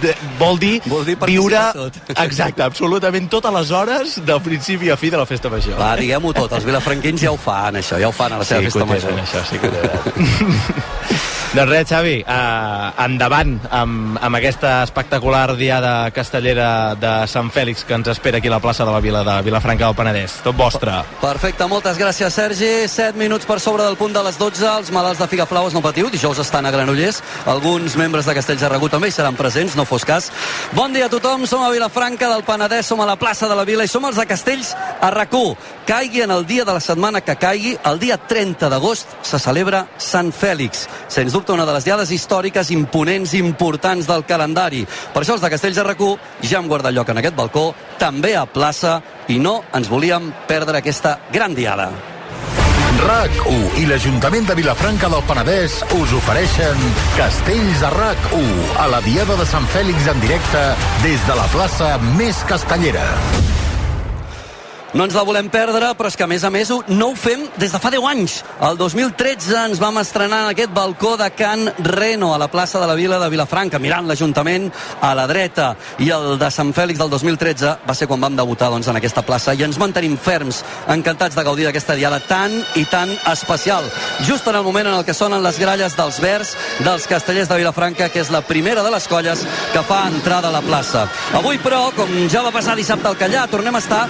de, 0.02 0.16
vol 0.40 0.56
dir, 0.62 0.78
Vol 0.88 1.04
dir 1.06 1.18
viure... 1.28 1.60
tot. 1.76 2.00
Exacte, 2.24 2.64
absolutament 2.64 3.28
totes 3.32 3.52
les 3.58 3.72
hores 3.76 4.16
del 4.26 4.40
principi 4.46 4.90
a 4.90 4.96
fi 4.98 5.12
de 5.12 5.20
la 5.20 5.28
festa 5.28 5.52
major. 5.52 5.76
Va, 5.82 5.92
diguem-ho 6.00 6.32
tot, 6.38 6.56
els 6.56 6.64
vilafranquins 6.66 7.22
ja 7.28 7.36
ho 7.36 7.38
fan, 7.42 7.82
això, 7.84 8.00
ja 8.00 8.08
ho 8.08 8.16
fan 8.16 8.38
a 8.38 8.40
la 8.40 8.48
seva 8.48 8.62
Sí, 8.64 8.72
festa 8.72 8.80
que 8.80 8.88
ho 8.88 8.94
major. 8.96 9.20
això, 9.20 9.44
sí 9.52 9.60
que 9.60 9.68
ho. 9.76 11.41
Doncs 11.52 11.68
res, 11.68 11.90
Xavi, 11.90 12.22
uh, 12.24 12.94
endavant 13.04 13.58
amb, 13.76 14.16
amb 14.24 14.38
aquesta 14.38 14.86
espectacular 14.86 15.58
diada 15.60 16.08
castellera 16.16 16.96
de 16.96 17.10
Sant 17.28 17.50
Fèlix 17.52 17.84
que 17.84 17.98
ens 17.98 18.08
espera 18.08 18.40
aquí 18.40 18.48
a 18.48 18.54
la 18.54 18.62
plaça 18.64 18.86
de 18.88 18.94
la 18.94 19.02
Vila 19.04 19.20
de 19.28 19.34
Vilafranca 19.44 19.90
del 19.90 19.98
Penedès. 19.98 20.38
Tot 20.46 20.56
vostre. 20.56 20.94
Perfecte, 21.20 21.68
moltes 21.68 22.00
gràcies, 22.00 22.32
Sergi. 22.32 22.70
7 22.88 23.20
minuts 23.20 23.46
per 23.50 23.60
sobre 23.60 23.84
del 23.84 23.98
punt 24.00 24.16
de 24.16 24.24
les 24.24 24.38
12. 24.40 24.64
Els 24.78 24.94
malalts 24.96 25.20
de 25.20 25.28
Figaflaues 25.28 25.76
no 25.76 25.82
patiu. 25.84 26.08
Dijous 26.14 26.40
estan 26.40 26.66
a 26.66 26.72
Granollers. 26.72 27.20
Alguns 27.52 28.00
membres 28.00 28.32
de 28.32 28.38
Castells 28.40 28.64
de 28.64 28.72
Regut 28.72 28.96
també 28.96 29.12
hi 29.12 29.18
seran 29.18 29.36
presents, 29.36 29.76
no 29.76 29.84
fos 29.84 30.08
cas. 30.08 30.32
Bon 30.72 30.96
dia 30.96 31.10
a 31.10 31.12
tothom. 31.12 31.44
Som 31.52 31.66
a 31.68 31.74
Vilafranca 31.74 32.32
del 32.32 32.48
Penedès, 32.48 32.88
som 32.88 33.04
a 33.04 33.10
la 33.10 33.20
plaça 33.20 33.52
de 33.52 33.60
la 33.60 33.68
Vila 33.68 33.84
i 33.84 33.92
som 33.92 34.08
els 34.08 34.16
de 34.16 34.28
Castells 34.30 34.72
a 35.02 35.12
RAC1. 35.12 35.56
Caigui 35.92 36.24
en 36.24 36.32
el 36.32 36.48
dia 36.48 36.64
de 36.64 36.72
la 36.72 36.80
setmana 36.80 37.20
que 37.20 37.36
caigui, 37.36 37.76
el 37.92 38.00
dia 38.00 38.16
30 38.16 38.70
d'agost 38.72 39.20
se 39.28 39.40
celebra 39.42 39.84
Sant 40.00 40.32
Fèlix. 40.32 40.88
Sens 41.12 41.34
dubte 41.34 41.41
una 41.50 41.66
de 41.66 41.74
les 41.74 41.86
diades 41.88 42.12
històriques 42.14 42.70
imponents 42.72 43.34
i 43.34 43.42
importants 43.42 44.06
del 44.08 44.26
calendari. 44.30 44.86
Per 44.86 45.24
això 45.24 45.34
els 45.34 45.42
de 45.42 45.50
Castells 45.50 45.80
de 45.80 45.86
RAC1 45.88 46.46
ja 46.46 46.60
hem 46.60 46.70
guardat 46.70 46.94
lloc 46.94 47.10
en 47.10 47.18
aquest 47.18 47.36
balcó, 47.36 47.72
també 47.98 48.36
a 48.36 48.46
plaça, 48.46 49.00
i 49.28 49.40
no 49.40 49.64
ens 49.74 49.90
volíem 49.90 50.32
perdre 50.48 50.78
aquesta 50.78 51.18
gran 51.32 51.56
diada. 51.58 51.90
RAC1 53.02 53.80
i 53.82 53.88
l'Ajuntament 53.90 54.46
de 54.46 54.56
Vilafranca 54.60 55.10
del 55.10 55.24
Penedès 55.26 55.80
us 55.98 56.14
ofereixen 56.20 56.84
Castells 57.18 57.82
a 57.88 57.90
RAC1 57.96 58.78
a 58.84 58.86
la 58.94 59.02
Diada 59.08 59.40
de 59.40 59.48
Sant 59.50 59.66
Fèlix 59.74 60.12
en 60.12 60.22
directe 60.22 60.62
des 61.02 61.26
de 61.26 61.40
la 61.40 61.50
plaça 61.56 61.96
més 62.20 62.44
castellera. 62.52 63.08
No 64.92 65.06
ens 65.08 65.16
la 65.16 65.24
volem 65.24 65.48
perdre, 65.48 65.94
però 65.96 66.10
és 66.12 66.18
que 66.20 66.26
a 66.26 66.28
més 66.28 66.44
a 66.44 66.50
més 66.52 66.68
no 66.92 67.06
ho 67.12 67.16
fem 67.16 67.46
des 67.56 67.72
de 67.72 67.80
fa 67.80 67.90
10 67.94 68.08
anys. 68.10 68.34
El 68.68 68.76
2013 68.76 69.54
ens 69.70 69.80
vam 69.80 70.02
estrenar 70.02 70.42
en 70.44 70.50
aquest 70.52 70.74
balcó 70.76 71.14
de 71.16 71.30
Can 71.32 71.70
Reno 71.80 72.34
a 72.36 72.40
la 72.42 72.50
plaça 72.52 72.80
de 72.82 72.90
la 72.90 72.98
Vila 73.00 73.20
de 73.22 73.30
Vilafranca, 73.32 73.80
mirant 73.80 74.10
l'Ajuntament 74.10 74.68
a 75.00 75.14
la 75.16 75.28
dreta. 75.32 75.70
I 76.04 76.12
el 76.12 76.36
de 76.42 76.50
Sant 76.52 76.74
Fèlix 76.76 77.00
del 77.00 77.12
2013 77.14 77.72
va 77.88 77.96
ser 77.96 78.10
quan 78.12 78.20
vam 78.20 78.36
debutar 78.36 78.68
doncs, 78.74 78.90
en 78.92 79.00
aquesta 79.00 79.24
plaça 79.24 79.56
i 79.56 79.64
ens 79.64 79.80
mantenim 79.80 80.18
ferms, 80.20 80.60
encantats 80.92 81.40
de 81.40 81.48
gaudir 81.48 81.70
d'aquesta 81.70 81.96
diada 81.96 82.20
tan 82.28 82.58
i 82.76 82.84
tan 82.92 83.16
especial. 83.32 83.88
Just 84.28 84.52
en 84.52 84.60
el 84.60 84.68
moment 84.68 84.92
en 84.92 85.00
el 85.00 85.08
que 85.08 85.16
sonen 85.16 85.44
les 85.44 85.60
gralles 85.60 85.96
dels 85.96 86.20
Verds 86.20 86.54
dels 86.84 87.08
Castellers 87.08 87.48
de 87.48 87.62
Vilafranca, 87.64 88.10
que 88.12 88.20
és 88.20 88.34
la 88.34 88.44
primera 88.44 88.84
de 88.84 88.92
les 88.92 89.08
colles 89.08 89.48
que 89.72 89.88
fa 89.88 90.04
entrada 90.12 90.52
a 90.52 90.58
la 90.60 90.66
plaça. 90.68 91.08
Avui, 91.40 91.64
però, 91.64 91.88
com 91.96 92.12
ja 92.28 92.44
va 92.44 92.52
passar 92.52 92.76
dissabte 92.76 93.08
al 93.08 93.16
Callà, 93.16 93.48
tornem 93.48 93.80
a 93.80 93.84
estar 93.84 94.04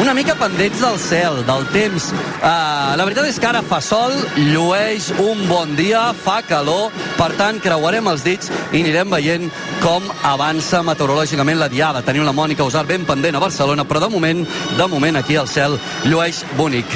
una 0.00 0.14
mica 0.14 0.21
pendents 0.30 0.78
del 0.78 0.98
cel, 1.02 1.40
del 1.46 1.64
temps. 1.74 2.04
Uh, 2.38 2.94
la 2.98 3.02
veritat 3.02 3.26
és 3.26 3.38
que 3.42 3.48
ara 3.48 3.62
fa 3.66 3.80
sol, 3.82 4.14
llueix 4.52 5.08
un 5.18 5.42
bon 5.48 5.74
dia, 5.74 6.12
fa 6.14 6.38
calor, 6.46 6.92
per 7.18 7.32
tant, 7.38 7.58
creuarem 7.62 8.06
els 8.12 8.22
dits 8.22 8.52
i 8.70 8.84
anirem 8.84 9.10
veient 9.10 9.50
com 9.82 10.06
avança 10.30 10.84
meteorològicament 10.86 11.58
la 11.58 11.70
diada. 11.72 12.04
Tenim 12.06 12.22
la 12.28 12.36
Mònica 12.36 12.66
Usar 12.68 12.86
ben 12.86 13.04
pendent 13.08 13.36
a 13.36 13.42
Barcelona, 13.42 13.84
però 13.84 14.04
de 14.06 14.12
moment, 14.14 14.46
de 14.78 14.86
moment 14.86 15.18
aquí 15.18 15.34
el 15.34 15.50
cel 15.50 15.78
llueix 16.06 16.44
bonic. 16.54 16.86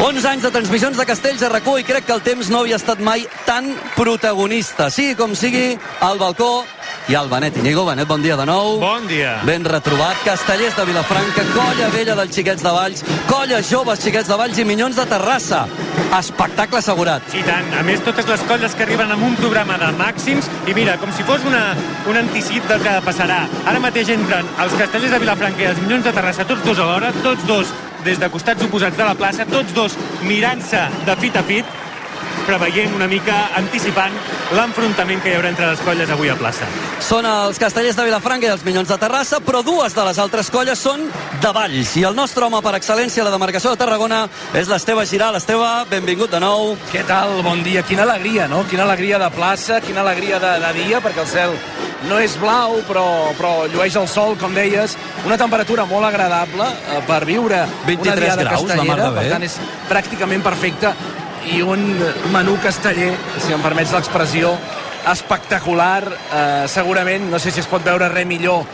11 0.00 0.24
anys 0.26 0.44
de 0.46 0.50
transmissions 0.50 0.96
de 0.96 1.04
Castells 1.04 1.42
a 1.44 1.50
rac 1.52 1.66
i 1.76 1.84
crec 1.84 2.06
que 2.08 2.14
el 2.16 2.22
temps 2.24 2.48
no 2.48 2.62
havia 2.64 2.78
estat 2.80 2.98
mai 3.04 3.26
tan 3.44 3.74
protagonista. 3.94 4.88
Sigui 4.90 5.14
com 5.14 5.34
sigui, 5.36 5.78
al 6.00 6.18
balcó 6.18 6.64
ha 7.16 7.22
el 7.22 7.28
Benet 7.28 7.56
Inigo. 7.56 7.84
Benet, 7.86 8.06
bon 8.06 8.22
dia 8.22 8.36
de 8.36 8.44
nou. 8.46 8.78
Bon 8.78 9.06
dia. 9.08 9.40
Ben 9.42 9.64
retrobat. 9.64 10.18
Castellers 10.24 10.76
de 10.76 10.84
Vilafranca, 10.84 11.42
colla 11.54 11.88
vella 11.90 12.14
dels 12.14 12.34
xiquets 12.36 12.62
de 12.62 12.70
Valls, 12.70 13.02
colla 13.26 13.58
joves 13.66 14.02
xiquets 14.04 14.28
de 14.28 14.36
Valls 14.38 14.58
i 14.60 14.66
minyons 14.68 14.98
de 15.00 15.06
Terrassa. 15.10 15.64
Espectacle 16.18 16.78
assegurat. 16.78 17.26
I 17.34 17.42
tant. 17.46 17.72
A 17.78 17.82
més, 17.86 18.02
totes 18.06 18.28
les 18.30 18.44
colles 18.46 18.76
que 18.76 18.86
arriben 18.86 19.10
amb 19.10 19.26
un 19.26 19.34
programa 19.40 19.78
de 19.80 19.90
màxims 19.98 20.46
i 20.70 20.74
mira, 20.76 20.98
com 21.02 21.10
si 21.16 21.26
fos 21.26 21.42
una, 21.48 21.64
un 22.10 22.20
anticip 22.20 22.68
del 22.70 22.84
que 22.84 22.94
passarà. 23.06 23.40
Ara 23.66 23.82
mateix 23.82 24.12
entren 24.14 24.46
els 24.62 24.76
castellers 24.78 25.16
de 25.16 25.22
Vilafranca 25.24 25.64
i 25.64 25.70
els 25.72 25.80
Minyons 25.82 26.06
de 26.06 26.14
Terrassa, 26.14 26.46
tots 26.46 26.62
dos 26.66 26.78
alhora, 26.78 27.10
tots 27.24 27.46
dos 27.48 27.74
des 28.04 28.20
de 28.20 28.30
costats 28.32 28.64
oposats 28.64 28.96
de 28.96 29.08
la 29.08 29.16
plaça, 29.18 29.48
tots 29.50 29.74
dos 29.76 29.98
mirant-se 30.22 30.86
de 31.06 31.18
fit 31.20 31.36
a 31.36 31.42
fit, 31.44 31.74
preveient 32.46 32.94
una 32.96 33.10
mica, 33.10 33.42
anticipant 33.58 34.14
l'enfrontament 34.56 35.20
que 35.22 35.30
hi 35.30 35.36
haurà 35.38 35.50
entre 35.52 35.68
les 35.70 35.82
colles 35.86 36.10
avui 36.10 36.30
a 36.30 36.36
plaça. 36.38 36.66
Són 37.04 37.26
els 37.26 37.58
castellers 37.62 37.96
de 37.98 38.06
Vilafranca 38.08 38.48
i 38.48 38.52
els 38.52 38.64
minyons 38.66 38.90
de 38.90 38.98
Terrassa, 38.98 39.38
però 39.44 39.62
dues 39.66 39.94
de 39.94 40.06
les 40.08 40.18
altres 40.18 40.50
colles 40.50 40.80
són 40.82 41.06
de 41.42 41.52
Valls. 41.54 41.94
I 42.00 42.04
el 42.08 42.16
nostre 42.18 42.46
home 42.46 42.62
per 42.64 42.74
excel·lència 42.78 43.22
a 43.22 43.28
la 43.28 43.34
demarcació 43.34 43.74
de 43.74 43.80
Tarragona 43.80 44.24
és 44.58 44.70
l'Esteve 44.70 45.06
Giral. 45.06 45.38
Esteve, 45.38 45.68
benvingut 45.90 46.34
de 46.34 46.40
nou. 46.42 46.74
Què 46.90 47.04
tal? 47.06 47.38
Bon 47.46 47.62
dia. 47.66 47.84
Quina 47.86 48.06
alegria, 48.08 48.48
no? 48.50 48.64
Quina 48.70 48.86
alegria 48.88 49.20
de 49.22 49.30
plaça, 49.34 49.80
quina 49.84 50.02
alegria 50.02 50.42
de, 50.42 50.56
de 50.66 50.74
dia, 50.82 51.02
perquè 51.04 51.24
el 51.24 51.30
cel 51.30 51.56
no 52.08 52.18
és 52.18 52.34
blau, 52.40 52.78
però, 52.88 53.06
però 53.36 53.52
llueix 53.70 53.96
el 54.00 54.08
sol, 54.08 54.36
com 54.40 54.54
deies. 54.56 54.96
Una 55.28 55.38
temperatura 55.40 55.86
molt 55.88 56.08
agradable 56.08 56.66
eh, 56.66 57.00
per 57.06 57.22
viure 57.28 57.64
23 57.86 58.06
una 58.06 58.20
diada 58.24 58.46
graus, 58.48 58.68
la 58.68 58.76
mar 58.76 58.76
castellera, 58.76 59.02
de 59.02 59.10
bé. 59.10 59.24
per 59.24 59.34
tant 59.34 59.48
és 59.48 59.58
pràcticament 59.90 60.46
perfecte 60.46 60.94
i 61.48 61.62
un 61.62 61.82
menú 62.34 62.58
casteller, 62.62 63.14
si 63.40 63.54
em 63.54 63.62
permets 63.64 63.92
l'expressió, 63.96 64.52
espectacular, 65.10 66.04
eh, 66.10 66.68
segurament, 66.68 67.30
no 67.30 67.38
sé 67.38 67.50
si 67.50 67.60
es 67.60 67.66
pot 67.66 67.84
veure 67.84 68.08
res 68.08 68.26
millor. 68.26 68.64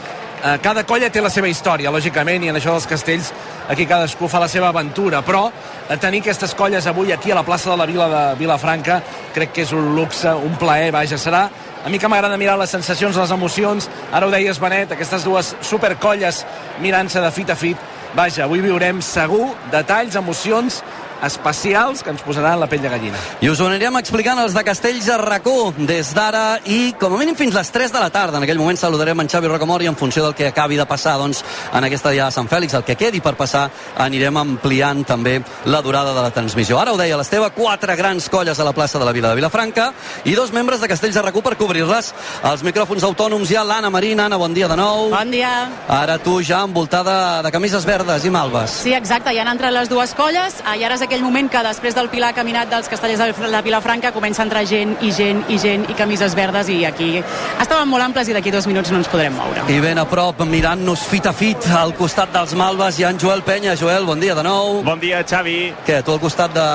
Eh, 0.45 0.59
cada 0.63 0.85
colla 0.85 1.09
té 1.11 1.21
la 1.23 1.31
seva 1.31 1.49
història, 1.49 1.91
lògicament, 1.91 2.45
i 2.45 2.51
en 2.51 2.57
això 2.59 2.75
dels 2.75 2.87
castells 2.87 3.33
aquí 3.69 3.87
cadascú 3.87 4.29
fa 4.29 4.41
la 4.43 4.49
seva 4.49 4.69
aventura, 4.69 5.23
però 5.23 5.47
eh, 5.49 5.97
tenir 5.97 6.21
aquestes 6.21 6.55
colles 6.55 6.87
avui 6.87 7.13
aquí 7.13 7.31
a 7.31 7.39
la 7.39 7.43
plaça 7.43 7.71
de 7.71 7.77
la 7.77 7.87
Vila 7.87 8.09
de 8.09 8.25
Vilafranca 8.39 9.01
crec 9.35 9.53
que 9.53 9.63
és 9.63 9.73
un 9.73 9.95
luxe, 9.97 10.29
un 10.29 10.57
plaer, 10.61 10.93
vaja, 10.93 11.19
serà. 11.19 11.49
A 11.85 11.89
mi 11.89 11.99
que 11.99 12.09
m'agrada 12.09 12.37
mirar 12.37 12.59
les 12.59 12.71
sensacions, 12.71 13.17
les 13.17 13.31
emocions, 13.31 13.89
ara 14.13 14.27
ho 14.27 14.31
deies, 14.31 14.61
Benet, 14.61 14.93
aquestes 14.93 15.25
dues 15.25 15.55
supercolles 15.63 16.45
mirant-se 16.83 17.21
de 17.23 17.31
fit 17.31 17.51
a 17.51 17.57
fit, 17.57 17.79
vaja, 18.15 18.45
avui 18.45 18.61
viurem 18.61 19.01
segur 19.03 19.55
detalls, 19.73 20.17
emocions 20.17 20.83
especials 21.25 22.03
que 22.03 22.11
ens 22.11 22.23
posaran 22.23 22.61
la 22.61 22.69
pell 22.69 22.83
de 22.83 22.91
gallina. 22.93 23.19
I 23.41 23.49
us 23.49 23.61
ho 23.61 23.69
anirem 23.71 23.97
explicant 24.01 24.39
els 24.43 24.55
de 24.55 24.65
Castells 24.67 25.09
a 25.09 25.19
RAC1 25.21 25.87
des 25.89 26.13
d'ara 26.15 26.61
i 26.65 26.93
com 27.01 27.15
a 27.15 27.21
mínim 27.21 27.37
fins 27.39 27.55
les 27.55 27.71
3 27.73 27.93
de 27.93 28.03
la 28.03 28.11
tarda. 28.11 28.39
En 28.39 28.45
aquell 28.45 28.61
moment 28.61 28.79
saludarem 28.79 29.21
en 29.21 29.31
Xavi 29.33 29.49
Rocamor 29.49 29.83
i 29.83 29.91
en 29.91 29.97
funció 29.97 30.25
del 30.25 30.35
que 30.35 30.49
acabi 30.49 30.77
de 30.77 30.87
passar 30.87 31.17
doncs, 31.19 31.43
en 31.73 31.85
aquesta 31.85 32.11
dia 32.11 32.27
de 32.27 32.37
Sant 32.37 32.49
Fèlix, 32.49 32.75
el 32.77 32.85
que 32.85 32.97
quedi 32.97 33.21
per 33.25 33.35
passar, 33.37 33.71
anirem 33.97 34.37
ampliant 34.37 35.05
també 35.07 35.41
la 35.67 35.83
durada 35.83 36.15
de 36.15 36.23
la 36.23 36.31
transmissió. 36.31 36.79
Ara 36.81 36.93
ho 36.93 37.01
deia 37.01 37.17
l'Esteve, 37.17 37.51
quatre 37.57 37.97
grans 37.97 38.29
colles 38.29 38.61
a 38.61 38.65
la 38.65 38.75
plaça 38.77 38.99
de 38.99 39.09
la 39.09 39.15
Vila 39.17 39.31
de 39.31 39.41
Vilafranca 39.41 39.93
i 40.25 40.35
dos 40.37 40.53
membres 40.53 40.81
de 40.81 40.89
Castells 40.89 41.17
a 41.17 41.25
RAC1 41.25 41.43
per 41.43 41.57
cobrir-les. 41.57 42.13
Els 42.53 42.67
micròfons 42.67 43.07
autònoms 43.07 43.51
hi 43.51 43.57
ha 43.57 43.65
l'Anna 43.65 43.91
Marina. 43.91 44.27
Anna, 44.27 44.39
bon 44.43 44.55
dia 44.55 44.67
de 44.69 44.77
nou. 44.77 45.11
Bon 45.13 45.31
dia. 45.31 45.69
Ara 45.89 46.19
tu 46.19 46.41
ja 46.43 46.65
envoltada 46.67 47.43
de 47.47 47.51
camises 47.55 47.85
verdes 47.87 48.25
i 48.27 48.31
malves. 48.35 48.81
Sí, 48.83 48.95
exacte, 48.97 49.31
ja 49.31 49.45
han 49.45 49.53
entrat 49.53 49.75
les 49.75 49.89
dues 49.89 50.15
colles. 50.19 50.61
Ah, 50.65 50.77
I 50.77 50.83
ara 50.85 50.97
és 50.99 51.06
aquell 51.07 51.23
moment 51.23 51.49
que 51.51 51.63
després 51.63 51.95
del 51.95 52.09
Pilar 52.11 52.33
caminat 52.35 52.71
dels 52.71 52.89
castellers 52.91 53.21
de 53.39 53.51
la 53.51 53.63
Vilafranca 53.63 54.11
comença 54.15 54.43
a 54.43 54.47
entrar 54.47 54.65
gent 54.67 54.97
i 55.07 55.13
gent 55.15 55.45
i 55.53 55.59
gent 55.63 55.87
i 55.91 55.95
camises 55.99 56.35
verdes 56.35 56.69
i 56.73 56.81
aquí 56.89 57.09
estaven 57.23 57.89
molt 57.89 58.03
amples 58.05 58.29
i 58.29 58.35
d'aquí 58.35 58.51
dos 58.51 58.67
minuts 58.67 58.91
no 58.91 58.99
ens 58.99 59.11
podrem 59.11 59.35
moure. 59.37 59.65
I 59.71 59.79
ben 59.83 60.01
a 60.03 60.07
prop, 60.11 60.43
mirant-nos 60.51 61.07
fit 61.07 61.29
a 61.31 61.33
fit 61.37 61.69
al 61.79 61.95
costat 61.99 62.33
dels 62.35 62.57
Malves, 62.59 62.99
hi 62.99 63.07
ha 63.07 63.13
en 63.15 63.21
Joel 63.23 63.45
Penya. 63.47 63.77
Joel, 63.79 64.07
bon 64.09 64.21
dia 64.21 64.35
de 64.35 64.43
nou. 64.47 64.83
Bon 64.87 65.01
dia, 65.01 65.23
Xavi. 65.23 65.57
Què, 65.87 66.03
tu 66.07 66.17
al 66.17 66.23
costat 66.23 66.55
de, 66.55 66.67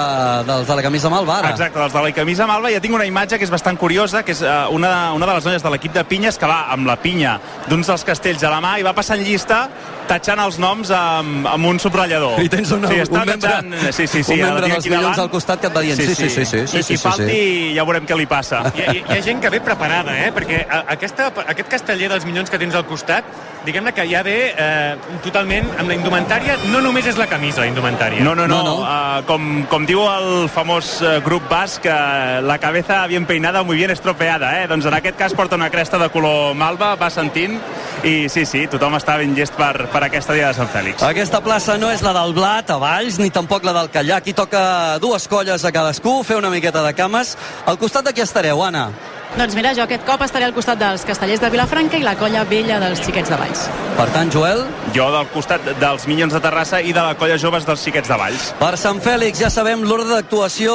dels 0.48 0.68
de 0.70 0.80
la 0.80 0.86
camisa 0.88 1.12
malva, 1.12 1.40
ara? 1.42 1.54
Exacte, 1.56 1.80
dels 1.80 1.96
de 1.98 2.06
la 2.08 2.16
camisa 2.16 2.48
malva. 2.48 2.72
Ja 2.72 2.82
tinc 2.84 2.96
una 2.96 3.08
imatge 3.10 3.40
que 3.40 3.48
és 3.48 3.54
bastant 3.54 3.80
curiosa, 3.82 4.24
que 4.24 4.36
és 4.36 4.44
uh, 4.46 4.70
una, 4.72 5.12
una 5.18 5.28
de 5.28 5.40
les 5.40 5.50
noies 5.50 5.64
de 5.64 5.76
l'equip 5.76 5.96
de 5.98 6.06
pinyes 6.08 6.40
que 6.40 6.50
va 6.50 6.64
amb 6.72 6.88
la 6.88 6.96
pinya 7.02 7.38
d'uns 7.68 7.92
dels 7.92 8.08
castells 8.08 8.48
a 8.48 8.54
la 8.54 8.62
mà 8.64 8.78
i 8.80 8.88
va 8.88 8.96
passant 8.96 9.20
llista 9.20 9.66
tatxant 10.12 10.42
els 10.44 10.60
noms 10.62 10.92
amb, 10.96 11.48
amb 11.48 11.70
un 11.70 11.80
subratllador. 11.82 12.42
I 12.44 12.52
tens 12.52 12.74
una, 12.76 12.92
sí, 12.92 13.00
està 13.06 13.22
un 13.22 13.32
membre, 13.32 13.82
sí, 13.96 14.08
sí, 14.08 14.24
sí, 14.24 14.36
un 14.36 14.44
membre 14.44 14.68
dels 14.68 14.88
milions 14.90 15.08
davant. 15.08 15.24
al 15.26 15.32
costat 15.32 15.64
que 15.64 15.70
et 15.72 15.78
va 15.78 15.86
dient 15.86 16.00
sí, 16.00 16.08
sí, 16.10 16.30
sí, 16.30 16.46
sí, 16.46 16.66
sí, 16.68 16.80
I 16.80 16.84
sí, 16.84 16.94
qui 16.94 17.00
falti 17.02 17.30
sí. 17.30 17.72
ja 17.78 17.86
veurem 17.88 18.10
què 18.10 18.18
li 18.20 18.28
passa. 18.30 18.64
Hi, 18.74 18.88
hi, 18.98 19.06
hi 19.06 19.18
ha 19.20 19.22
gent 19.24 19.42
que 19.44 19.54
ve 19.54 19.62
preparada, 19.64 20.18
eh? 20.26 20.32
Perquè 20.36 20.66
aquesta, 20.82 21.32
aquest 21.46 21.72
casteller 21.72 22.12
dels 22.12 22.28
milions 22.28 22.52
que 22.52 22.60
tens 22.62 22.76
al 22.76 22.88
costat, 22.90 23.28
diguem-ne 23.66 23.94
que 23.94 24.06
ja 24.10 24.24
ve 24.26 24.36
eh, 24.50 24.96
totalment 25.24 25.68
amb 25.78 25.92
la 25.92 25.98
indumentària, 25.98 26.58
no 26.74 26.82
només 26.84 27.08
és 27.12 27.20
la 27.20 27.28
camisa, 27.30 27.62
la 27.62 27.70
indumentària. 27.70 28.24
No, 28.26 28.34
no, 28.36 28.48
no. 28.50 28.62
no, 28.66 28.72
no. 28.72 28.76
Uh, 28.82 29.22
com, 29.30 29.48
com 29.70 29.86
diu 29.88 30.02
el 30.10 30.50
famós 30.52 30.96
uh, 31.06 31.20
grup 31.26 31.46
basc, 31.52 31.86
uh, 31.86 32.42
la 32.46 32.58
cabeza 32.62 33.04
bien 33.08 33.28
peinada, 33.30 33.64
muy 33.64 33.78
bien 33.78 33.94
estropeada. 33.94 34.56
Eh? 34.62 34.68
Doncs 34.72 34.90
en 34.90 34.98
aquest 34.98 35.20
cas 35.20 35.38
porta 35.38 35.60
una 35.60 35.70
cresta 35.70 36.02
de 36.02 36.10
color 36.10 36.56
malva, 36.58 36.96
va 37.00 37.12
sentint, 37.14 37.60
i 38.08 38.26
sí, 38.34 38.48
sí, 38.50 38.66
tothom 38.72 38.98
està 38.98 39.20
ben 39.22 39.36
llest 39.38 39.54
per, 39.58 39.88
per 39.94 40.01
aquesta 40.08 40.34
dia 40.34 40.50
de 40.50 40.58
Sant 40.58 40.70
Fèlix. 40.74 41.04
Aquesta 41.06 41.42
plaça 41.44 41.78
no 41.78 41.92
és 41.94 42.02
la 42.06 42.14
del 42.18 42.34
Blat, 42.38 42.70
a 42.74 42.78
Valls, 42.82 43.20
ni 43.22 43.30
tampoc 43.30 43.66
la 43.68 43.74
del 43.78 43.92
Callà. 43.94 44.18
Aquí 44.22 44.34
toca 44.34 44.98
dues 45.04 45.28
colles 45.32 45.66
a 45.66 45.72
cadascú, 45.72 46.22
fer 46.24 46.38
una 46.42 46.50
miqueta 46.50 46.84
de 46.86 46.94
cames. 46.98 47.38
Al 47.66 47.78
costat 47.82 48.06
de 48.10 48.14
qui 48.14 48.26
estareu, 48.26 48.64
Anna? 48.64 48.90
Doncs 49.32 49.56
mira, 49.56 49.72
jo 49.72 49.86
aquest 49.86 50.04
cop 50.04 50.20
estaré 50.26 50.44
al 50.44 50.52
costat 50.52 50.80
dels 50.82 51.06
castellers 51.08 51.40
de 51.40 51.50
Vilafranca 51.54 51.96
i 51.96 52.04
la 52.04 52.18
colla 52.20 52.44
vella 52.50 52.82
dels 52.84 53.00
xiquets 53.00 53.32
de 53.32 53.38
Valls. 53.40 53.62
Per 53.96 54.08
tant, 54.12 54.32
Joel? 54.34 54.66
Jo 54.96 55.06
del 55.14 55.28
costat 55.32 55.64
dels 55.80 56.04
Minyons 56.10 56.34
de 56.36 56.42
Terrassa 56.44 56.82
i 56.84 56.92
de 56.92 57.00
la 57.00 57.14
colla 57.16 57.38
joves 57.40 57.64
dels 57.68 57.80
Xiquets 57.86 58.10
de 58.12 58.18
Valls. 58.20 58.48
Per 58.60 58.72
Sant 58.80 59.00
Fèlix 59.04 59.40
ja 59.40 59.52
sabem 59.54 59.86
l'ordre 59.88 60.18
d'actuació 60.18 60.74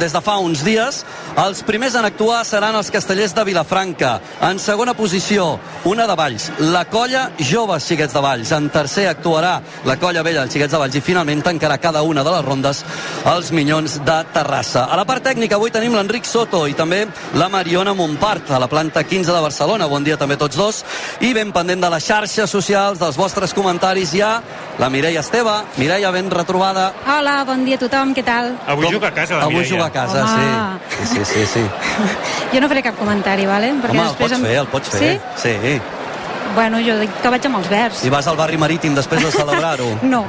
des 0.00 0.14
de 0.14 0.22
fa 0.24 0.38
uns 0.40 0.62
dies. 0.64 1.02
Els 1.42 1.60
primers 1.68 1.98
en 2.00 2.08
actuar 2.08 2.44
seran 2.48 2.76
els 2.78 2.88
castellers 2.94 3.34
de 3.36 3.44
Vilafranca. 3.44 4.14
En 4.48 4.60
segona 4.62 4.94
posició, 4.96 5.58
una 5.90 6.06
de 6.08 6.16
Valls, 6.16 6.48
la 6.72 6.86
colla 6.88 7.26
Joves 7.36 7.90
Xiquets 7.90 8.16
de 8.16 8.24
Valls. 8.24 8.54
En 8.56 8.70
tercer 8.72 9.08
actuarà 9.10 9.58
la 9.84 9.98
colla 10.00 10.24
vella 10.24 10.46
dels 10.46 10.56
Xiquets 10.56 10.72
de 10.72 10.80
Valls 10.80 10.96
i 10.96 11.04
finalment 11.04 11.44
tancarà 11.44 11.76
cada 11.82 12.04
una 12.06 12.24
de 12.24 12.32
les 12.36 12.46
rondes 12.46 12.84
els 13.34 13.52
Minyons 13.52 14.00
de 14.06 14.18
Terrassa. 14.32 14.86
A 14.88 14.96
la 14.96 15.04
part 15.08 15.26
tècnica 15.28 15.60
avui 15.60 15.74
tenim 15.74 15.98
l'Enric 15.98 16.24
Soto 16.24 16.64
i 16.70 16.78
també 16.78 17.04
la 17.36 17.50
Mariona 17.52 17.97
Montpart, 17.98 18.50
a 18.54 18.58
la 18.62 18.68
planta 18.70 19.02
15 19.04 19.32
de 19.34 19.40
Barcelona. 19.42 19.86
Bon 19.90 20.04
dia 20.06 20.16
també 20.16 20.36
tots 20.38 20.56
dos. 20.56 20.84
I 21.20 21.32
ben 21.34 21.50
pendent 21.52 21.82
de 21.82 21.90
les 21.90 22.06
xarxes 22.06 22.48
socials, 22.50 22.98
dels 23.02 23.18
vostres 23.18 23.52
comentaris, 23.56 24.14
hi 24.14 24.22
ha 24.22 24.36
la 24.78 24.88
Mireia 24.88 25.20
Esteve. 25.20 25.56
Mireia, 25.76 26.10
ben 26.14 26.30
retrobada. 26.30 26.92
Hola, 27.06 27.42
bon 27.44 27.64
dia 27.66 27.76
a 27.76 27.82
tothom, 27.82 28.14
què 28.14 28.22
tal? 28.24 28.54
Avui 28.66 28.86
juga 28.94 29.08
a 29.10 29.14
casa, 29.14 29.36
la 29.36 29.44
Avui 29.50 29.56
Mireia. 29.60 29.74
juga 29.74 29.86
a 29.86 29.92
casa, 29.92 30.24
Home. 30.24 30.80
sí. 30.88 31.18
Sí, 31.18 31.24
sí, 31.34 31.46
sí. 31.54 31.64
Jo 32.54 32.60
no 32.62 32.68
faré 32.70 32.82
cap 32.82 32.96
comentari, 32.96 33.44
vale? 33.46 33.72
Home, 33.74 33.90
el 33.92 33.98
després 34.06 34.18
pots 34.18 34.32
em- 34.38 34.44
fer, 34.46 34.56
el 34.62 34.66
pots 34.72 34.88
fer. 34.88 35.20
Sí? 35.36 35.48
Sí. 35.48 35.80
Bueno, 36.58 36.80
jo 36.82 36.96
dic 36.98 37.12
que 37.22 37.30
vaig 37.30 37.44
amb 37.46 37.60
els 37.60 37.68
verds. 37.70 38.00
I 38.02 38.10
vas 38.10 38.26
al 38.26 38.34
barri 38.34 38.56
marítim 38.58 38.96
després 38.96 39.22
de 39.22 39.30
celebrar-ho. 39.30 39.92
No. 40.08 40.24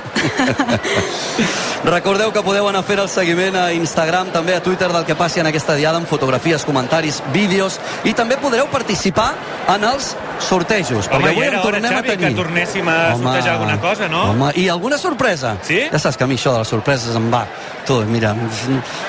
Recordeu 1.96 2.30
que 2.36 2.44
podeu 2.46 2.68
anar 2.70 2.84
fent 2.86 3.00
el 3.02 3.10
seguiment 3.10 3.56
a 3.58 3.64
Instagram, 3.74 4.30
també 4.36 4.54
a 4.54 4.62
Twitter 4.62 4.92
del 4.92 5.08
que 5.08 5.16
passi 5.18 5.42
en 5.42 5.50
aquesta 5.50 5.74
diada, 5.80 5.98
amb 5.98 6.10
fotografies, 6.12 6.68
comentaris, 6.68 7.24
vídeos, 7.34 7.80
i 8.06 8.14
també 8.14 8.38
podreu 8.38 8.70
participar 8.70 9.32
en 9.68 9.84
els 9.84 10.16
sortejos. 10.40 11.08
Home, 11.08 11.16
perquè 11.16 11.32
avui 11.34 11.44
ja 11.44 11.48
en 11.50 11.54
era 11.54 11.60
hora, 11.60 11.66
tornem 11.72 11.92
Xavi, 11.92 12.00
a 12.00 12.12
tenir. 12.14 12.28
que 12.30 12.36
tornéssim 12.42 12.88
a 12.88 12.98
sortejar 13.18 13.54
alguna 13.54 13.80
cosa, 13.80 14.08
no? 14.08 14.24
Home, 14.32 14.52
i 14.56 14.68
alguna 14.70 14.98
sorpresa. 14.98 15.58
Sí? 15.62 15.82
Ja 15.92 16.00
saps 16.00 16.18
que 16.18 16.24
a 16.24 16.28
mi 16.28 16.36
això 16.40 16.54
de 16.54 16.60
les 16.64 16.68
sorpreses 16.72 17.16
em 17.16 17.28
va. 17.34 17.46
Tu, 17.86 17.98
mira, 18.06 18.36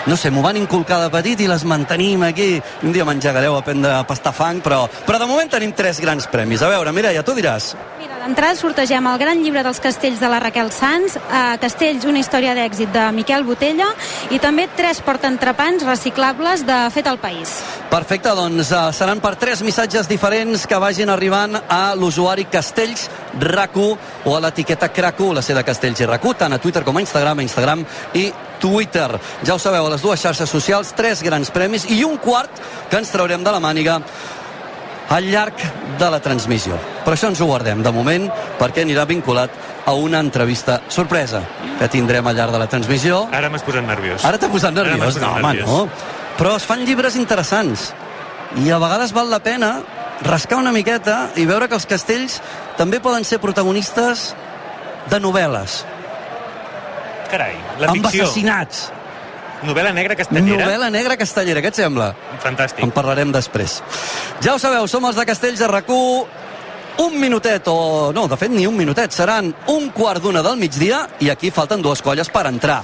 no 0.07 0.17
sé, 0.17 0.31
m'ho 0.31 0.43
van 0.43 0.57
inculcar 0.57 1.01
de 1.05 1.11
petit 1.13 1.41
i 1.41 1.47
les 1.51 1.65
mantenim 1.65 2.23
aquí. 2.25 2.61
Un 2.83 2.93
dia 2.93 3.05
m'engegareu 3.05 3.57
a 3.57 3.63
prendre 3.63 3.93
a 3.93 4.03
pastar 4.09 4.33
fang, 4.33 4.61
però, 4.65 4.87
però 5.07 5.19
de 5.21 5.27
moment 5.27 5.51
tenim 5.53 5.73
tres 5.77 6.01
grans 6.01 6.27
premis. 6.27 6.63
A 6.63 6.69
veure, 6.69 6.93
Mireia, 6.93 7.23
tu 7.23 7.35
diràs. 7.37 7.75
Mira, 8.01 8.10
d'entrada 8.21 8.57
sortegem 8.57 9.07
el 9.09 9.19
gran 9.19 9.41
llibre 9.41 9.63
dels 9.65 9.81
castells 9.81 10.21
de 10.21 10.29
la 10.29 10.41
Raquel 10.43 10.69
Sanz, 10.75 11.17
a 11.33 11.57
Castells, 11.61 12.05
una 12.05 12.21
història 12.21 12.53
d'èxit 12.57 12.93
de 12.93 13.07
Miquel 13.17 13.47
Botella, 13.49 13.89
i 14.31 14.39
també 14.43 14.67
tres 14.77 15.01
portaentrepans 15.05 15.87
reciclables 15.89 16.67
de 16.69 16.77
Fet 16.93 17.09
al 17.09 17.21
País. 17.23 17.55
Perfecte, 17.91 18.35
doncs 18.37 18.73
uh, 18.77 18.91
seran 18.95 19.23
per 19.25 19.35
tres 19.41 19.65
missatges 19.65 20.09
diferents 20.11 20.67
que 20.69 20.81
vagin 20.83 21.11
arribant 21.11 21.57
a 21.63 21.95
l'usuari 21.97 22.45
Castells 22.53 23.09
RAC1 23.41 24.29
o 24.29 24.37
a 24.37 24.43
l'etiqueta 24.45 24.91
CRAC1, 24.93 25.33
la 25.39 25.61
de 25.61 25.65
Castells 25.65 26.05
i 26.05 26.09
RAC1, 26.11 26.37
tant 26.45 26.53
a 26.53 26.61
Twitter 26.61 26.85
com 26.85 26.97
a 26.97 27.05
Instagram, 27.05 27.41
a 27.41 27.47
Instagram 27.47 27.87
i 28.15 28.31
Twitter. 28.61 29.09
Ja 29.43 29.57
ho 29.57 29.59
sabeu, 29.59 29.87
a 29.87 29.95
les 29.95 30.05
dues 30.05 30.21
xarxes 30.21 30.51
socials, 30.51 30.93
tres 30.93 31.25
grans 31.25 31.51
premis 31.51 31.89
i 31.89 32.03
un 32.05 32.21
quart 32.21 32.61
que 32.91 33.01
ens 33.01 33.11
traurem 33.11 33.43
de 33.43 33.55
la 33.55 33.63
màniga 33.65 33.97
al 35.11 35.27
llarg 35.31 35.59
de 35.99 36.09
la 36.11 36.21
transmissió. 36.23 36.79
Però 37.05 37.17
això 37.17 37.29
ens 37.31 37.41
ho 37.43 37.49
guardem 37.49 37.83
de 37.83 37.93
moment 37.93 38.29
perquè 38.61 38.85
anirà 38.87 39.05
vinculat 39.11 39.51
a 39.87 39.95
una 39.99 40.21
entrevista 40.23 40.81
sorpresa 40.89 41.43
que 41.79 41.89
tindrem 41.91 42.27
al 42.27 42.37
llarg 42.39 42.55
de 42.55 42.61
la 42.63 42.69
transmissió. 42.71 43.25
Ara 43.35 43.51
m'has 43.51 43.65
posat 43.67 43.87
nerviós. 43.87 44.25
Ara 44.25 44.39
t'ha 44.39 44.51
posat 44.53 44.77
nerviós? 44.77 45.15
posat 45.15 45.23
No, 45.23 45.33
home, 45.35 45.43
nerviós. 45.43 45.69
no. 45.69 45.89
Però 46.39 46.55
es 46.57 46.65
fan 46.65 46.85
llibres 46.87 47.17
interessants. 47.19 47.91
I 48.63 48.71
a 48.71 48.79
vegades 48.83 49.13
val 49.13 49.31
la 49.31 49.43
pena 49.43 49.81
rascar 50.23 50.59
una 50.61 50.73
miqueta 50.73 51.31
i 51.37 51.47
veure 51.49 51.69
que 51.69 51.75
els 51.75 51.87
castells 51.87 52.41
també 52.79 53.01
poden 53.01 53.25
ser 53.25 53.41
protagonistes 53.43 54.31
de 55.11 55.21
novel·les. 55.21 55.83
Carai, 57.31 57.55
la 57.79 57.91
amb 57.91 58.03
ficció. 58.03 58.25
assassinats. 58.25 58.91
Novel·la 59.67 59.93
negra 59.93 60.17
castellera. 60.17 60.65
Novel·la 60.65 60.91
negra 60.91 61.17
castellera, 61.21 61.61
què 61.61 61.73
et 61.73 61.81
sembla? 61.81 62.13
Fantàstic. 62.41 62.85
En 62.85 62.93
parlarem 62.95 63.33
després. 63.35 63.81
Ja 64.41 64.55
ho 64.55 64.61
sabeu, 64.63 64.87
som 64.89 65.05
els 65.05 65.19
de 65.19 65.27
Castells 65.29 65.61
de 65.61 65.69
rac 65.69 65.91
un 67.01 67.19
minutet, 67.21 67.65
o 67.67 68.13
no, 68.13 68.27
de 68.29 68.37
fet 68.37 68.53
ni 68.53 68.67
un 68.67 68.77
minutet, 68.77 69.13
seran 69.13 69.55
un 69.73 69.91
quart 69.95 70.23
d'una 70.23 70.43
del 70.45 70.59
migdia 70.61 71.07
i 71.21 71.31
aquí 71.33 71.51
falten 71.51 71.81
dues 71.83 72.03
colles 72.05 72.29
per 72.29 72.47
entrar. 72.51 72.83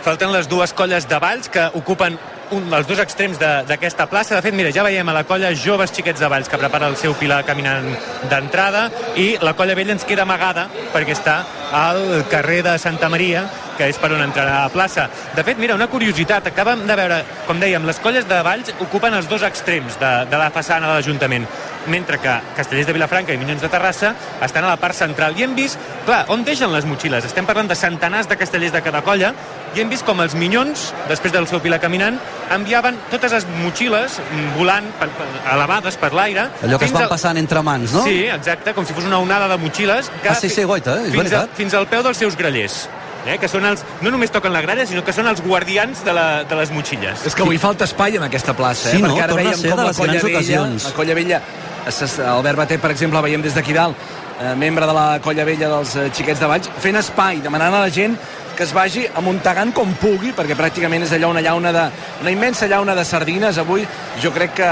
Falten 0.00 0.32
les 0.32 0.48
dues 0.48 0.72
colles 0.72 1.08
de 1.08 1.18
Valls 1.20 1.50
que 1.52 1.66
ocupen 1.76 2.16
un 2.56 2.68
dels 2.70 2.86
dos 2.88 2.98
extrems 3.02 3.38
d'aquesta 3.40 4.06
plaça. 4.10 4.36
De 4.36 4.42
fet, 4.42 4.54
mira, 4.56 4.72
ja 4.74 4.84
veiem 4.86 5.08
a 5.08 5.14
la 5.14 5.24
colla 5.28 5.52
Joves 5.54 5.94
Xiquets 5.94 6.20
de 6.20 6.28
Valls 6.30 6.50
que 6.50 6.58
prepara 6.60 6.90
el 6.90 6.98
seu 7.00 7.14
pilar 7.18 7.42
caminant 7.48 7.88
d'entrada 8.30 8.88
i 9.16 9.32
la 9.42 9.54
colla 9.58 9.76
vella 9.78 9.94
ens 9.96 10.06
queda 10.08 10.26
amagada 10.26 10.68
perquè 10.94 11.14
està 11.16 11.40
al 11.72 12.24
carrer 12.30 12.62
de 12.66 12.76
Santa 12.82 13.08
Maria 13.08 13.46
que 13.80 13.88
és 13.88 13.96
per 13.96 14.10
on 14.12 14.20
entrarà 14.20 14.58
a 14.58 14.64
la 14.66 14.72
plaça. 14.74 15.06
De 15.32 15.44
fet, 15.46 15.56
mira, 15.56 15.74
una 15.78 15.88
curiositat, 15.88 16.50
acabem 16.50 16.84
de 16.84 16.96
veure, 16.98 17.22
com 17.46 17.60
dèiem, 17.62 17.86
les 17.88 18.00
colles 18.04 18.26
de 18.28 18.42
Valls 18.44 18.74
ocupen 18.76 19.16
els 19.16 19.28
dos 19.30 19.46
extrems 19.46 19.96
de, 20.00 20.10
de 20.28 20.40
la 20.40 20.50
façana 20.52 20.90
de 20.90 20.98
l'Ajuntament. 20.98 21.46
Mentre 21.88 22.18
que 22.20 22.34
Castellers 22.56 22.86
de 22.86 22.92
Vilafranca 22.92 23.32
i 23.32 23.38
Minyons 23.40 23.62
de 23.62 23.68
Terrassa 23.72 24.14
estan 24.44 24.64
a 24.64 24.68
la 24.68 24.76
part 24.76 24.94
central. 24.94 25.38
I 25.38 25.44
hem 25.46 25.54
vist, 25.56 25.78
clar, 26.06 26.24
on 26.28 26.44
deixen 26.44 26.72
les 26.72 26.84
motxilles? 26.84 27.24
Estem 27.24 27.46
parlant 27.48 27.68
de 27.70 27.74
centenars 27.78 28.28
de 28.28 28.36
castellers 28.36 28.72
de 28.72 28.82
cada 28.84 29.00
colla 29.06 29.32
i 29.74 29.80
hem 29.80 29.88
vist 29.88 30.04
com 30.04 30.20
els 30.20 30.34
Minyons, 30.34 30.90
després 31.08 31.32
del 31.32 31.46
seu 31.46 31.60
pilar 31.62 31.78
caminant, 31.80 32.18
enviaven 32.50 32.98
totes 33.10 33.32
les 33.32 33.46
motxilles 33.62 34.20
volant, 34.58 34.86
per, 34.98 35.08
per, 35.14 35.26
elevades 35.54 35.96
per 35.96 36.12
l'aire. 36.12 36.48
Allò 36.66 36.78
que 36.78 36.88
es 36.90 36.92
van 36.92 37.06
al- 37.06 37.12
passant 37.12 37.38
entre 37.38 37.62
mans, 37.62 37.92
no? 37.94 38.02
Sí, 38.04 38.24
exacte, 38.26 38.74
com 38.74 38.84
si 38.86 38.92
fos 38.96 39.04
una 39.06 39.18
onada 39.22 39.48
de 39.48 39.56
motxilles. 39.62 40.10
Ah, 40.28 40.34
sí, 40.34 40.48
sí, 40.50 40.64
goita, 40.64 40.96
eh? 41.00 41.06
és 41.06 41.12
fins, 41.14 41.20
a, 41.20 41.22
veritat. 41.22 41.56
fins 41.56 41.74
al 41.78 41.86
peu 41.86 42.02
dels 42.02 42.18
seus 42.18 42.36
grellers. 42.36 42.88
Eh, 43.28 43.34
que 43.36 43.50
són 43.52 43.66
els, 43.68 43.82
no 44.00 44.08
només 44.10 44.30
toquen 44.32 44.50
la 44.52 44.62
gralla, 44.64 44.86
sinó 44.88 45.02
que 45.04 45.12
són 45.12 45.26
els 45.28 45.42
guardians 45.44 46.00
de, 46.06 46.12
la, 46.16 46.42
de 46.48 46.56
les 46.56 46.70
motxilles. 46.72 47.26
És 47.28 47.34
que 47.36 47.42
avui 47.44 47.58
falta 47.60 47.84
espai 47.84 48.16
en 48.16 48.22
aquesta 48.24 48.54
plaça, 48.56 48.88
eh? 48.88 48.96
Sí, 48.96 49.02
no? 49.02 49.10
Perquè 49.12 49.26
ara 49.26 49.34
Torna 49.34 49.42
a 49.42 49.50
veiem 49.50 49.60
ser 49.60 49.70
com 49.70 49.76
de 49.76 49.82
la 49.84 49.90
les 49.90 49.98
Colla 49.98 50.12
grans 50.14 50.24
Vella, 50.24 50.38
ocasions. 50.38 50.84
la 50.88 50.92
Colla 50.96 51.14
Vella, 51.18 51.40
Albert 51.86 52.56
Batet, 52.56 52.80
per 52.80 52.90
exemple, 52.90 53.22
veiem 53.24 53.42
des 53.42 53.54
d'aquí 53.54 53.72
dalt, 53.76 53.96
eh, 54.40 54.54
membre 54.56 54.86
de 54.86 54.92
la 54.92 55.06
Colla 55.24 55.44
Vella 55.44 55.68
dels 55.68 55.96
eh, 55.96 56.10
Xiquets 56.12 56.40
de 56.40 56.46
Valls, 56.46 56.70
fent 56.78 56.96
espai, 56.96 57.40
demanant 57.44 57.74
a 57.74 57.84
la 57.86 57.90
gent 57.90 58.16
que 58.60 58.64
es 58.68 58.74
vagi 58.76 59.06
amuntegant 59.16 59.70
com 59.72 59.94
pugui, 59.96 60.34
perquè 60.36 60.52
pràcticament 60.52 61.06
és 61.06 61.14
allò 61.16 61.30
una 61.32 61.40
llauna 61.40 61.70
de, 61.72 61.84
una 62.20 62.32
immensa 62.34 62.66
llauna 62.68 62.92
de 62.98 63.06
sardines. 63.08 63.56
Avui 63.56 63.86
jo 64.20 64.34
crec 64.36 64.52
que 64.58 64.68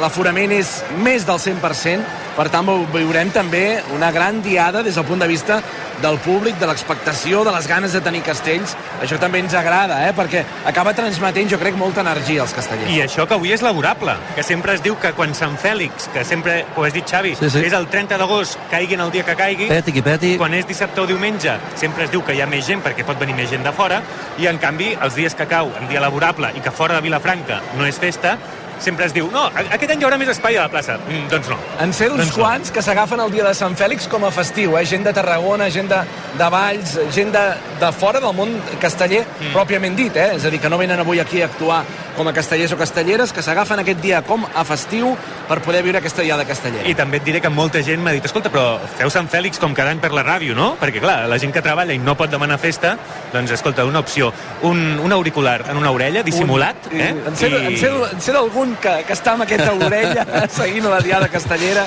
l'aforament 0.00 0.54
és 0.56 0.78
més 1.04 1.26
del 1.28 1.36
100%, 1.36 2.08
per 2.38 2.46
tant 2.48 2.64
veurem 2.94 3.28
també 3.34 3.82
una 3.92 4.08
gran 4.14 4.40
diada 4.40 4.80
des 4.86 4.96
del 4.96 5.04
punt 5.04 5.20
de 5.20 5.28
vista 5.28 5.60
del 5.98 6.14
públic, 6.22 6.54
de 6.60 6.66
l'expectació, 6.70 7.40
de 7.42 7.50
les 7.50 7.66
ganes 7.66 7.92
de 7.92 8.00
tenir 8.00 8.20
castells. 8.22 8.76
Això 9.02 9.18
també 9.18 9.40
ens 9.42 9.54
agrada, 9.58 9.96
eh? 10.06 10.12
perquè 10.14 10.44
acaba 10.70 10.92
transmetent, 10.94 11.50
jo 11.50 11.58
crec, 11.58 11.74
molta 11.76 12.04
energia 12.04 12.44
als 12.44 12.54
castellers. 12.54 12.92
I 12.94 13.00
això 13.02 13.26
que 13.26 13.34
avui 13.34 13.50
és 13.52 13.64
laborable, 13.66 14.14
que 14.36 14.44
sempre 14.46 14.76
es 14.78 14.84
diu 14.84 14.94
que 15.02 15.10
quan 15.18 15.34
Sant 15.34 15.58
Fèlix, 15.58 16.06
que 16.14 16.22
sempre 16.24 16.60
ho 16.76 16.86
has 16.86 16.94
dit 16.94 17.04
Xavi, 17.04 17.34
Sí, 17.40 17.50
sí. 17.50 17.64
és 17.66 17.74
el 17.74 17.88
30 17.90 18.16
d'agost, 18.16 18.56
caiguin 18.70 19.02
el 19.02 19.10
dia 19.10 19.24
que 19.26 19.34
caigui, 19.36 19.66
Peti 19.68 20.00
peti. 20.00 20.36
quan 20.38 20.54
és 20.54 20.66
dissabte 20.70 21.02
o 21.02 21.06
diumenge, 21.10 21.58
sempre 21.74 22.06
es 22.06 22.14
diu 22.14 22.22
que 22.22 22.38
hi 22.38 22.40
ha 22.40 22.46
més 22.46 22.64
gent 22.66 22.82
perquè 22.84 23.04
pot 23.04 23.17
venir 23.20 23.36
més 23.38 23.50
gent 23.50 23.66
de 23.66 23.72
fora, 23.74 24.00
i 24.38 24.48
en 24.50 24.60
canvi, 24.62 24.94
els 25.02 25.18
dies 25.18 25.34
que 25.34 25.48
cau 25.50 25.72
en 25.80 25.90
dia 25.90 26.02
laborable 26.04 26.52
i 26.56 26.64
que 26.64 26.74
fora 26.74 26.98
de 26.98 27.04
Vilafranca 27.06 27.60
no 27.78 27.86
és 27.88 27.98
festa, 28.00 28.36
sempre 28.80 29.06
es 29.06 29.14
diu, 29.14 29.28
no, 29.32 29.46
aquest 29.58 29.90
any 29.90 30.00
hi 30.02 30.06
haurà 30.06 30.18
més 30.20 30.28
espai 30.32 30.56
a 30.58 30.66
la 30.66 30.72
plaça. 30.72 30.98
Mm, 31.08 31.28
doncs 31.32 31.48
no. 31.52 31.58
En 31.82 31.92
sé 31.92 32.08
d'uns 32.08 32.18
Doncs 32.24 32.36
no. 32.36 32.42
quants 32.44 32.70
que 32.74 32.82
s'agafen 32.82 33.20
el 33.20 33.30
dia 33.32 33.44
de 33.46 33.54
Sant 33.54 33.76
Fèlix 33.78 34.08
com 34.08 34.24
a 34.24 34.30
festiu, 34.34 34.76
eh? 34.78 34.84
gent 34.86 35.04
de 35.06 35.12
Tarragona, 35.16 35.68
gent 35.70 35.88
de, 35.90 36.00
de 36.38 36.48
Valls, 36.50 36.98
gent 37.14 37.32
de, 37.34 37.44
de 37.80 37.92
fora 37.92 38.20
del 38.20 38.34
món 38.34 38.54
casteller, 38.80 39.24
mm. 39.26 39.52
pròpiament 39.54 39.96
dit, 39.96 40.16
eh? 40.16 40.34
és 40.36 40.44
a 40.44 40.50
dir, 40.50 40.60
que 40.60 40.68
no 40.70 40.78
venen 40.78 41.00
avui 41.00 41.20
aquí 41.20 41.42
a 41.42 41.46
actuar 41.46 41.84
com 42.18 42.26
a 42.26 42.32
castellers 42.34 42.72
o 42.74 42.76
castelleres, 42.78 43.32
que 43.32 43.42
s'agafen 43.46 43.78
aquest 43.84 44.00
dia 44.02 44.22
com 44.26 44.42
a 44.42 44.64
festiu 44.66 45.12
per 45.48 45.60
poder 45.62 45.84
viure 45.86 46.00
aquesta 46.00 46.22
diada 46.26 46.44
castellera. 46.44 46.82
I 46.90 46.94
també 46.98 47.20
et 47.20 47.24
diré 47.28 47.40
que 47.40 47.48
molta 47.48 47.78
gent 47.86 48.02
m'ha 48.02 48.10
dit, 48.16 48.24
escolta, 48.26 48.50
però 48.50 48.80
feu 48.98 49.10
Sant 49.14 49.28
Fèlix 49.30 49.60
com 49.62 49.74
cada 49.74 49.92
any 49.94 50.00
per 50.02 50.10
la 50.12 50.24
ràdio, 50.26 50.56
no? 50.58 50.72
Perquè, 50.80 50.98
clar, 51.00 51.28
la 51.30 51.38
gent 51.38 51.54
que 51.54 51.62
treballa 51.62 51.94
i 51.94 52.00
no 52.02 52.16
pot 52.18 52.30
demanar 52.30 52.58
festa, 52.58 52.96
doncs, 53.32 53.52
escolta, 53.54 53.84
una 53.86 54.02
opció, 54.02 54.32
un, 54.66 54.98
un 54.98 55.12
auricular 55.14 55.60
en 55.70 55.76
una 55.78 55.92
orella, 55.94 56.24
dissimulat, 56.26 56.90
Un- 56.90 57.00
eh? 57.00 57.14
En 57.28 57.36
sé, 57.38 57.52
en 57.54 57.78
sé, 57.78 57.92
en 58.10 58.20
sé 58.20 58.34
d'algun 58.34 58.67
que, 58.82 58.94
que 59.06 59.16
està 59.16 59.34
amb 59.36 59.46
aquesta 59.46 59.72
orella 59.74 60.26
seguint 60.60 60.88
la 60.90 61.00
diada 61.04 61.28
castellera 61.32 61.86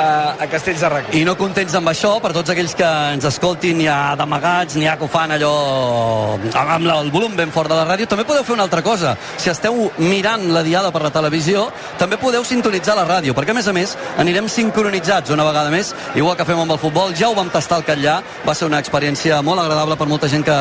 a, 0.00 0.36
a 0.40 0.48
Castells 0.50 0.80
de 0.80 0.88
Racó. 0.88 1.14
I 1.16 1.24
no 1.28 1.36
contents 1.38 1.74
amb 1.78 1.90
això, 1.92 2.14
per 2.22 2.32
tots 2.36 2.52
aquells 2.52 2.74
que 2.78 2.88
ens 3.14 3.26
escoltin, 3.28 3.82
ha 3.90 4.14
d'amagats, 4.18 4.76
n'hi 4.80 4.88
ha 4.88 4.96
que 4.98 5.06
ho 5.06 5.10
fan 5.10 5.34
allò 5.36 5.52
amb 6.60 6.88
el 6.90 7.10
volum 7.12 7.36
ben 7.36 7.52
fort 7.54 7.70
de 7.70 7.76
la 7.78 7.86
ràdio, 7.88 8.08
també 8.10 8.24
podeu 8.28 8.44
fer 8.46 8.56
una 8.56 8.66
altra 8.68 8.82
cosa. 8.86 9.14
Si 9.40 9.50
esteu 9.52 9.90
mirant 9.98 10.48
la 10.54 10.64
diada 10.66 10.92
per 10.94 11.02
la 11.04 11.12
televisió, 11.14 11.66
també 12.00 12.18
podeu 12.20 12.44
sintonitzar 12.46 12.96
la 12.98 13.06
ràdio, 13.08 13.34
perquè 13.36 13.54
a 13.54 13.58
més 13.58 13.68
a 13.68 13.76
més 13.76 13.96
anirem 14.20 14.48
sincronitzats 14.48 15.34
una 15.34 15.46
vegada 15.46 15.72
més, 15.72 15.94
igual 16.14 16.36
que 16.38 16.46
fem 16.48 16.60
amb 16.60 16.76
el 16.76 16.82
futbol, 16.82 17.14
ja 17.16 17.30
ho 17.30 17.36
vam 17.36 17.50
tastar 17.52 17.80
al 17.80 17.86
Catllà, 17.88 18.20
va 18.46 18.54
ser 18.56 18.68
una 18.70 18.80
experiència 18.82 19.40
molt 19.46 19.62
agradable 19.62 19.98
per 20.00 20.08
molta 20.10 20.28
gent 20.28 20.44
que, 20.46 20.58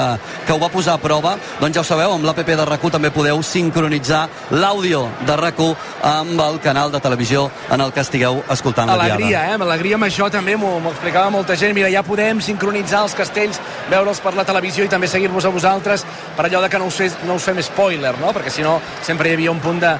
que 0.47 0.55
ho 0.55 0.61
va 0.61 0.71
posar 0.73 0.97
a 0.97 1.03
prova, 1.03 1.35
doncs 1.59 1.77
ja 1.77 1.83
ho 1.83 1.87
sabeu, 1.87 2.15
amb 2.15 2.27
l'APP 2.27 2.55
de 2.55 2.67
rac 2.67 2.87
també 2.89 3.11
podeu 3.13 3.43
sincronitzar 3.45 4.23
l'àudio 4.55 5.03
de 5.27 5.35
rac 5.37 5.59
amb 5.59 6.39
el 6.39 6.59
canal 6.63 6.91
de 6.91 6.99
televisió 7.03 7.49
en 7.69 7.81
el 7.81 7.91
que 7.91 7.99
estigueu 8.05 8.43
escoltant 8.49 8.87
la 8.87 9.05
diada. 9.05 9.28
Alegria, 9.29 9.51
eh? 9.51 9.53
Amb 9.53 9.63
alegria 9.63 9.97
això 10.01 10.25
també 10.33 10.55
m'ho 10.57 10.89
explicava 10.89 11.29
molta 11.29 11.53
gent. 11.55 11.75
Mira, 11.77 11.89
ja 11.93 12.01
podem 12.01 12.39
sincronitzar 12.41 13.03
els 13.05 13.13
castells, 13.13 13.59
veure'ls 13.91 14.21
per 14.25 14.31
la 14.33 14.45
televisió 14.47 14.81
i 14.81 14.89
també 14.89 15.05
seguir-vos 15.05 15.45
a 15.45 15.51
vosaltres 15.53 16.01
per 16.35 16.47
allò 16.47 16.63
de 16.63 16.69
que 16.73 16.79
no 16.81 16.87
us, 16.89 16.97
fes, 16.97 17.17
no 17.27 17.35
us 17.37 17.45
fem 17.45 17.61
spoiler, 17.61 18.15
no? 18.17 18.33
Perquè 18.33 18.49
si 18.49 18.65
no 18.65 18.79
sempre 19.05 19.29
hi 19.29 19.35
havia 19.37 19.51
un 19.53 19.61
punt 19.61 19.83
de, 19.83 19.91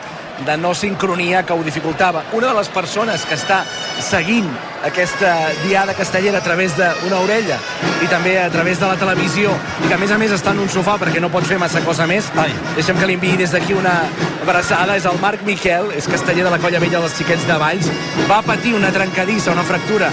de 0.47 0.57
no 0.57 0.73
sincronia 0.73 1.43
que 1.45 1.53
ho 1.53 1.61
dificultava. 1.61 2.23
Una 2.33 2.47
de 2.47 2.55
les 2.57 2.73
persones 2.73 3.27
que 3.29 3.37
està 3.37 3.61
seguint 3.99 4.47
aquesta 4.85 5.31
diada 5.65 5.93
castellera 5.93 6.39
a 6.39 6.43
través 6.43 6.75
d'una 6.77 7.19
orella 7.19 7.57
i 8.03 8.07
també 8.07 8.37
a 8.39 8.49
través 8.49 8.79
de 8.79 8.87
la 8.87 8.95
televisió 8.99 9.51
i 9.83 9.89
que 9.89 9.95
a 9.97 9.99
més 9.99 10.11
a 10.11 10.17
més 10.21 10.31
està 10.31 10.53
en 10.55 10.61
un 10.63 10.71
sofà 10.71 10.95
perquè 11.01 11.19
no 11.19 11.31
pot 11.33 11.47
fer 11.47 11.59
massa 11.59 11.81
cosa 11.85 12.07
més. 12.07 12.29
Ai. 12.39 12.53
deixem 12.77 12.97
que 12.99 13.09
li 13.09 13.17
enviï 13.19 13.35
des 13.37 13.51
d'aquí 13.51 13.75
una 13.75 13.95
abraçada. 14.41 14.95
És 14.97 15.05
el 15.05 15.19
Marc 15.21 15.43
Miquel, 15.45 15.91
és 15.95 16.07
casteller 16.07 16.45
de 16.47 16.53
la 16.53 16.59
colla 16.63 16.79
vella 16.79 17.03
dels 17.03 17.17
xiquets 17.17 17.45
de 17.47 17.57
Valls. 17.59 17.91
Va 18.29 18.41
patir 18.45 18.73
una 18.77 18.91
trencadissa, 18.95 19.51
una 19.51 19.67
fractura 19.67 20.11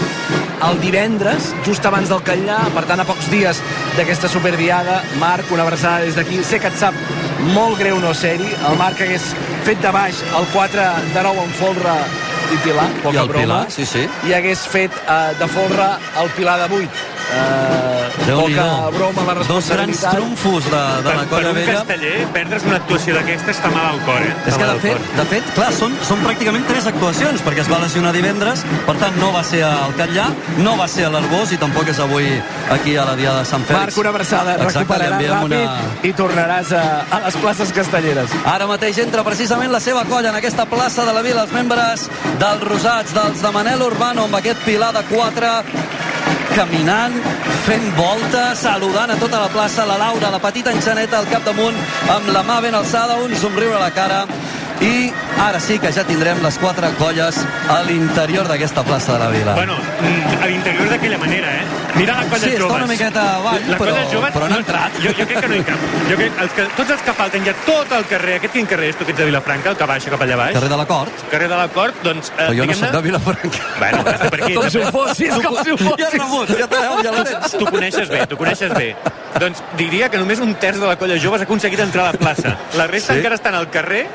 el 0.67 0.79
divendres, 0.81 1.53
just 1.67 1.85
abans 1.87 2.09
del 2.09 2.23
Catllà 2.25 2.59
per 2.75 2.87
tant 2.89 3.03
a 3.03 3.05
pocs 3.09 3.29
dies 3.31 3.61
d'aquesta 3.99 4.31
superdiada 4.33 5.03
Marc, 5.21 5.51
una 5.53 5.67
abraçada 5.67 6.05
des 6.05 6.17
d'aquí. 6.17 6.43
Sé 6.45 6.61
que 6.61 6.73
et 6.73 6.79
sap 6.81 6.97
molt 7.55 7.79
greu 7.79 8.01
no 8.01 8.15
ser-hi. 8.17 8.49
El 8.69 8.79
Marc 8.81 9.01
hagués 9.05 9.35
fet 9.67 9.83
de 9.83 9.93
baix 9.93 10.23
el 10.39 10.49
4 10.55 10.89
de 11.15 11.27
9 11.27 11.45
en 11.45 11.53
folre 11.61 11.99
i 12.53 12.59
Pilar, 12.65 12.89
poca 13.03 13.17
I 13.17 13.21
el 13.23 13.29
broma 13.29 13.45
Pilar, 13.45 13.65
sí, 13.75 13.87
sí. 13.87 14.07
i 14.29 14.35
hagués 14.37 14.67
fet 14.71 14.93
uh, 15.07 15.33
de 15.39 15.49
folre 15.51 15.91
el 16.23 16.31
Pilar 16.37 16.57
de 16.63 16.69
8 16.75 16.81
uh, 16.81 18.27
Déu-n'hi-do. 18.27 18.63
poca 18.63 18.91
broma 18.97 19.25
la 19.27 19.35
Dos 19.35 19.69
grans 19.69 19.91
responsabilitat 19.91 20.15
trumfos 20.17 20.65
de, 20.65 20.71
de 20.71 21.09
per, 21.09 21.15
la 21.17 21.23
per 21.23 21.29
colla 21.33 21.51
un 21.51 21.57
vella. 21.59 21.75
casteller, 21.81 22.15
perdre's 22.35 22.67
una 22.67 22.77
actuació 22.81 23.15
d'aquestes 23.17 23.61
fa 23.63 23.71
mal 23.75 23.87
al 23.93 24.01
cor, 24.07 24.23
eh? 24.23 24.33
És 24.47 24.57
que, 24.57 24.67
de 24.71 24.79
fet, 24.85 25.11
de 25.19 25.27
fet, 25.33 25.51
clar, 25.59 25.71
són, 25.77 25.97
són 26.07 26.23
pràcticament 26.25 26.67
tres 26.71 26.87
actuacions, 26.91 27.43
perquè 27.47 27.63
es 27.65 27.71
va 27.71 27.81
lesionar 27.83 28.13
divendres, 28.17 28.65
per 28.87 28.97
tant, 29.03 29.19
no 29.21 29.33
va 29.35 29.43
ser 29.47 29.63
al 29.67 29.95
Catllà, 29.99 30.27
no 30.63 30.77
va 30.81 30.89
ser 30.91 31.07
a 31.09 31.13
l'Arbós 31.15 31.53
i 31.55 31.61
tampoc 31.61 31.91
és 31.93 32.01
avui 32.03 32.31
aquí 32.75 32.97
a 32.97 33.05
la 33.11 33.17
Diada 33.19 33.43
de 33.45 33.51
Sant 33.51 33.67
Fèlix. 33.69 33.83
Marc, 33.91 34.01
una 34.03 34.13
abraçada, 34.15 34.57
Exacte, 34.57 34.79
li 34.79 34.87
recuperaràs 34.87 35.31
ràpid 35.35 35.53
una... 35.53 36.09
i 36.09 36.13
tornaràs 36.17 36.73
a, 36.77 36.85
a 37.11 37.21
les 37.27 37.39
places 37.43 37.75
castelleres. 37.77 38.37
Ara 38.55 38.67
mateix 38.71 38.99
entra 39.03 39.25
precisament 39.27 39.73
la 39.75 39.81
seva 39.83 40.05
colla 40.09 40.31
en 40.33 40.41
aquesta 40.41 40.67
plaça 40.71 41.05
de 41.07 41.15
la 41.15 41.23
Vila, 41.27 41.47
els 41.47 41.55
membres 41.55 42.07
dels 42.41 42.63
Rosats, 42.69 43.13
dels 43.15 43.43
de 43.43 43.51
Manel 43.55 43.83
Urbano, 43.83 44.27
amb 44.27 44.37
aquest 44.39 44.61
pilar 44.67 44.93
de 44.95 45.03
4 45.09 45.53
caminant, 46.57 47.15
fent 47.67 47.87
voltes, 47.97 48.63
saludant 48.63 49.13
a 49.13 49.17
tota 49.21 49.43
la 49.43 49.51
plaça, 49.53 49.85
la 49.89 49.99
Laura, 50.01 50.31
la 50.33 50.41
petita 50.41 50.73
enxaneta 50.73 51.19
al 51.21 51.29
capdamunt, 51.29 51.77
amb 52.15 52.31
la 52.33 52.43
mà 52.47 52.61
ben 52.65 52.77
alçada, 52.79 53.19
un 53.21 53.35
somriure 53.37 53.77
a 53.77 53.83
la 53.83 53.91
cara, 53.93 54.23
i 54.81 55.11
ara 55.41 55.59
sí 55.61 55.79
que 55.79 55.91
ja 55.93 56.05
tindrem 56.05 56.43
les 56.45 56.59
quatre 56.59 56.91
colles 56.99 57.39
a 57.69 57.83
l'interior 57.83 58.47
d'aquesta 58.49 58.83
plaça 58.85 59.15
de 59.15 59.19
la 59.19 59.29
Vila. 59.31 59.55
Bueno, 59.55 59.75
mm, 59.75 60.43
a 60.43 60.47
l'interior 60.47 60.89
d'aquella 60.91 61.19
manera, 61.19 61.49
eh? 61.55 61.63
Mira 61.97 62.15
la 62.19 62.25
colla 62.29 62.39
Sí, 62.45 62.51
està 62.51 62.59
joves. 62.61 62.77
una 62.77 62.87
miqueta 62.87 63.23
avall, 63.37 63.63
la 63.71 63.79
però- 63.79 63.95
joves, 64.13 64.35
però 64.35 64.45
han 64.45 64.53
entrat. 64.53 64.93
Jo, 65.01 65.11
jo 65.17 65.25
crec 65.27 65.41
que 65.41 65.49
no 65.49 65.55
hi 65.57 65.63
cap. 65.65 65.79
Jo 66.11 66.17
crec 66.17 66.41
els 66.43 66.53
que, 66.53 66.63
tots 66.77 66.91
els 66.91 67.01
que 67.03 67.13
falten 67.15 67.45
ja 67.47 67.55
tot 67.65 67.93
el 67.93 68.05
carrer, 68.05 68.35
aquest 68.37 68.53
quin 68.53 68.67
carrer 68.67 68.91
és, 68.91 68.97
tu 68.97 69.05
que 69.07 69.13
ets 69.13 69.19
de 69.19 69.25
Vilafranca, 69.25 69.71
el 69.71 69.77
que 69.77 69.87
baixa 69.87 70.11
cap 70.11 70.21
allà 70.21 70.37
baix? 70.37 70.53
Carrer 70.55 70.69
de 70.69 70.77
l'Acord. 70.77 71.11
Carrer 71.31 71.49
de 71.49 71.57
l'Acord, 71.57 71.95
doncs... 72.03 72.29
Eh, 72.37 72.43
Però 72.43 72.53
jo 72.59 72.67
no 72.67 72.75
soc 72.75 72.91
de 72.93 73.01
Vilafranca. 73.03 73.59
Bueno, 73.79 74.05
per 74.05 74.43
aquí. 74.43 74.55
Com 74.55 74.69
si 74.71 74.79
ho 74.79 74.93
fossis, 74.93 75.35
com 75.43 75.57
si 75.65 75.71
ho 75.71 75.77
fossis. 75.79 75.97
Ja 75.99 76.07
has 76.07 76.13
rebut, 76.13 76.49
ja 76.51 77.03
ja 77.03 77.13
la 77.13 77.25
tens. 77.25 77.57
Tu 77.57 77.65
coneixes 77.67 78.09
bé, 78.11 78.27
tu 78.27 78.37
coneixes 78.37 78.75
bé. 78.75 78.95
Doncs 79.41 79.63
diria 79.77 80.09
que 80.11 80.19
només 80.19 80.39
un 80.41 80.55
terç 80.57 80.79
de 80.81 80.87
la 80.87 80.97
colla 80.97 81.17
joves 81.21 81.41
ha 81.41 81.45
aconseguit 81.45 81.81
entrar 81.81 82.07
a 82.09 82.13
la 82.13 82.19
plaça. 82.19 82.57
La 82.77 82.87
resta 82.87 83.13
Sí? 83.15 83.19
encara 83.21 83.35
estan 83.37 83.55
al 83.55 83.69
carrer 83.71 84.07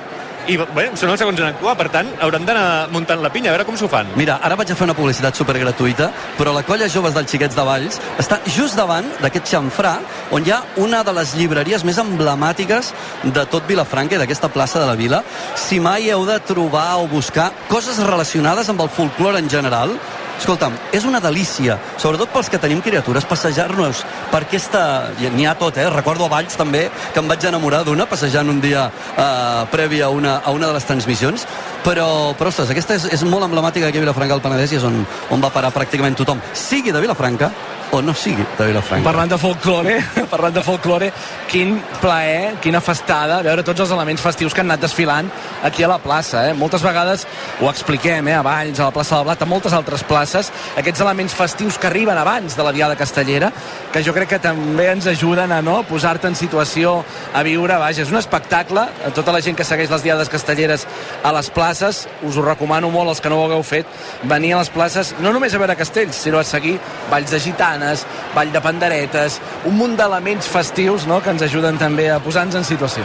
i 0.49 0.57
bé, 0.57 0.87
són 0.97 1.11
els 1.13 1.21
segons 1.21 1.39
en 1.41 1.49
actuar, 1.51 1.75
per 1.77 1.87
tant, 1.93 2.07
hauran 2.23 2.45
d'anar 2.47 2.87
muntant 2.93 3.21
la 3.21 3.29
pinya, 3.33 3.51
a 3.51 3.55
veure 3.55 3.65
com 3.67 3.77
s'ho 3.77 3.89
fan. 3.91 4.09
Mira, 4.17 4.39
ara 4.41 4.57
vaig 4.59 4.71
a 4.71 4.77
fer 4.77 4.87
una 4.87 4.95
publicitat 4.97 5.37
supergratuïta, 5.37 6.09
però 6.39 6.53
la 6.55 6.63
colla 6.65 6.89
Joves 6.89 7.13
dels 7.17 7.29
Xiquets 7.31 7.57
de 7.57 7.65
Valls 7.67 7.99
està 8.21 8.39
just 8.49 8.79
davant 8.79 9.05
d'aquest 9.21 9.51
xamfrà 9.53 9.93
on 10.33 10.45
hi 10.45 10.53
ha 10.53 10.61
una 10.81 11.03
de 11.05 11.13
les 11.17 11.35
llibreries 11.37 11.85
més 11.87 11.99
emblemàtiques 12.01 12.93
de 13.23 13.45
tot 13.51 13.67
Vilafranca 13.69 14.17
i 14.17 14.21
d'aquesta 14.21 14.49
plaça 14.49 14.81
de 14.81 14.89
la 14.89 14.97
Vila. 14.97 15.21
Si 15.59 15.79
mai 15.79 16.09
heu 16.09 16.25
de 16.25 16.39
trobar 16.47 16.89
o 17.01 17.07
buscar 17.11 17.51
coses 17.69 18.01
relacionades 18.01 18.69
amb 18.71 18.81
el 18.81 18.89
folklore 18.89 19.39
en 19.39 19.49
general, 19.49 19.93
Escolta'm, 20.41 20.73
és 20.89 21.03
una 21.05 21.19
delícia, 21.21 21.75
sobretot 22.01 22.31
pels 22.33 22.47
que 22.49 22.57
tenim 22.57 22.79
criatures, 22.81 23.27
passejar-nos 23.29 23.99
per 24.31 24.39
aquesta... 24.47 24.81
N'hi 25.21 25.45
ha 25.45 25.53
tot, 25.59 25.77
eh? 25.77 25.85
Recordo 25.93 26.25
a 26.25 26.31
Valls 26.33 26.57
també, 26.57 26.87
que 27.13 27.21
em 27.21 27.29
vaig 27.29 27.45
enamorar 27.45 27.83
d'una 27.85 28.07
passejant 28.09 28.49
un 28.49 28.57
dia 28.63 28.87
eh, 28.89 29.61
previ 29.69 30.01
a 30.01 30.09
una, 30.09 30.39
a 30.41 30.49
una 30.55 30.71
de 30.71 30.79
les 30.79 30.87
transmissions, 30.89 31.45
però, 31.85 32.07
però 32.39 32.49
ostres, 32.49 32.73
aquesta 32.73 32.97
és, 32.97 33.05
és 33.19 33.25
molt 33.29 33.45
emblemàtica 33.45 33.91
aquí 33.91 34.01
a 34.01 34.05
Vilafranca 34.07 34.33
del 34.33 34.41
Penedès 34.47 34.73
i 34.73 34.79
és 34.81 34.87
on, 34.89 34.97
on 35.29 35.45
va 35.45 35.53
parar 35.53 35.69
pràcticament 35.77 36.17
tothom, 36.17 36.41
sigui 36.57 36.89
de 36.89 37.05
Vilafranca 37.05 37.51
o 37.91 38.01
no 38.01 38.13
sigui 38.15 38.45
de 38.57 38.67
Vilafranca. 38.67 39.03
Parlant 39.05 39.31
de 39.31 39.37
folklore, 39.37 39.97
parlant 40.31 40.55
de 40.55 40.63
folklore, 40.63 41.11
quin 41.51 41.75
plaer, 42.01 42.55
quina 42.63 42.81
festada 42.83 43.41
veure 43.43 43.65
tots 43.67 43.83
els 43.83 43.91
elements 43.91 44.21
festius 44.23 44.55
que 44.55 44.63
han 44.63 44.71
anat 44.71 44.85
desfilant 44.85 45.29
aquí 45.67 45.83
a 45.83 45.89
la 45.91 45.99
plaça. 46.01 46.45
Eh? 46.49 46.53
Moltes 46.57 46.83
vegades 46.85 47.25
ho 47.59 47.69
expliquem, 47.69 48.29
eh? 48.31 48.37
a 48.39 48.43
Valls, 48.45 48.79
a 48.79 48.87
la 48.87 48.95
plaça 48.95 49.17
del 49.17 49.27
Blat, 49.27 49.43
a 49.43 49.49
moltes 49.49 49.75
altres 49.75 50.05
places, 50.07 50.51
aquests 50.79 51.03
elements 51.03 51.35
festius 51.35 51.77
que 51.77 51.89
arriben 51.91 52.17
abans 52.17 52.55
de 52.57 52.65
la 52.65 52.73
Diada 52.75 52.95
Castellera, 52.99 53.51
que 53.91 54.03
jo 54.05 54.15
crec 54.15 54.35
que 54.35 54.41
també 54.43 54.87
ens 54.93 55.09
ajuden 55.11 55.51
a 55.51 55.61
no 55.65 55.81
posar-te 55.87 56.29
en 56.31 56.37
situació 56.39 57.01
a 57.35 57.43
viure, 57.43 57.75
vaja, 57.81 58.05
és 58.05 58.13
un 58.13 58.21
espectacle, 58.21 58.87
a 58.87 59.13
tota 59.15 59.35
la 59.35 59.43
gent 59.43 59.57
que 59.59 59.67
segueix 59.67 59.91
les 59.91 60.05
Diades 60.05 60.31
Castelleres 60.31 60.87
a 61.23 61.33
les 61.35 61.51
places, 61.51 62.05
us 62.23 62.39
ho 62.39 62.45
recomano 62.45 62.91
molt 62.93 63.11
als 63.11 63.21
que 63.21 63.29
no 63.29 63.41
ho 63.41 63.45
hagueu 63.49 63.63
fet, 63.67 63.87
venir 64.23 64.55
a 64.55 64.61
les 64.61 64.71
places 64.71 65.15
no 65.19 65.33
només 65.35 65.53
a 65.53 65.59
veure 65.61 65.75
castells, 65.75 66.15
sinó 66.15 66.39
a 66.39 66.47
seguir 66.47 66.77
balls 67.11 67.31
de 67.31 67.39
gitanes, 67.81 68.05
ball 68.35 68.51
de 68.51 68.61
panderetes, 68.61 69.39
un 69.65 69.77
munt 69.77 69.97
d'elements 69.97 70.47
festius 70.47 71.07
no?, 71.07 71.21
que 71.21 71.31
ens 71.31 71.41
ajuden 71.41 71.77
també 71.77 72.09
a 72.11 72.19
posar-nos 72.19 72.55
en 72.55 72.63
situació. 72.65 73.03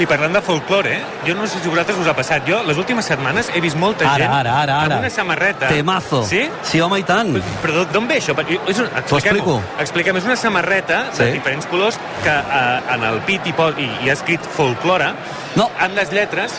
I 0.00 0.06
parlant 0.08 0.32
de 0.32 0.40
folklore, 0.40 0.94
eh? 0.96 1.00
jo 1.26 1.34
no 1.36 1.44
sé 1.46 1.58
si 1.60 1.68
a 1.68 1.70
vosaltres 1.70 1.98
us 2.00 2.06
ha 2.08 2.14
passat. 2.16 2.46
Jo, 2.48 2.62
les 2.64 2.78
últimes 2.80 3.04
setmanes, 3.04 3.50
he 3.52 3.60
vist 3.60 3.76
molta 3.76 4.06
Ara, 4.08 4.16
gent 4.24 4.32
ara, 4.32 4.54
ara, 4.62 4.76
ara. 4.86 4.94
amb 4.96 5.04
una 5.04 5.10
samarreta. 5.12 5.68
Temazo. 5.68 6.22
Sí? 6.24 6.46
Sí, 6.64 6.80
home, 6.80 7.02
i 7.02 7.04
tant. 7.04 7.34
Però 7.60 7.84
d'on 7.92 8.08
ve 8.08 8.16
això? 8.16 8.32
És 8.66 8.80
un, 8.80 8.88
T'ho 9.10 9.18
explico. 9.18 9.58
Expliquem, 9.78 10.16
és 10.16 10.24
una 10.24 10.36
samarreta 10.40 11.02
de 11.10 11.16
Sí. 11.26 11.30
diferents 11.36 11.66
colors 11.68 11.98
que 12.24 12.32
eh, 12.32 12.94
en 12.94 13.04
el 13.10 13.20
pit 13.28 13.44
hi, 13.46 13.52
pot, 13.52 13.76
hi, 13.78 13.90
hi 14.00 14.08
ha 14.08 14.14
escrit 14.16 14.40
folklore, 14.56 15.12
no. 15.56 15.68
amb 15.78 15.94
les 15.96 16.12
lletres... 16.12 16.56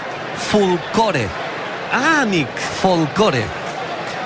Folcore. 0.51 1.25
Ah, 1.93 2.21
amic. 2.21 2.47
Folcore. 2.81 3.43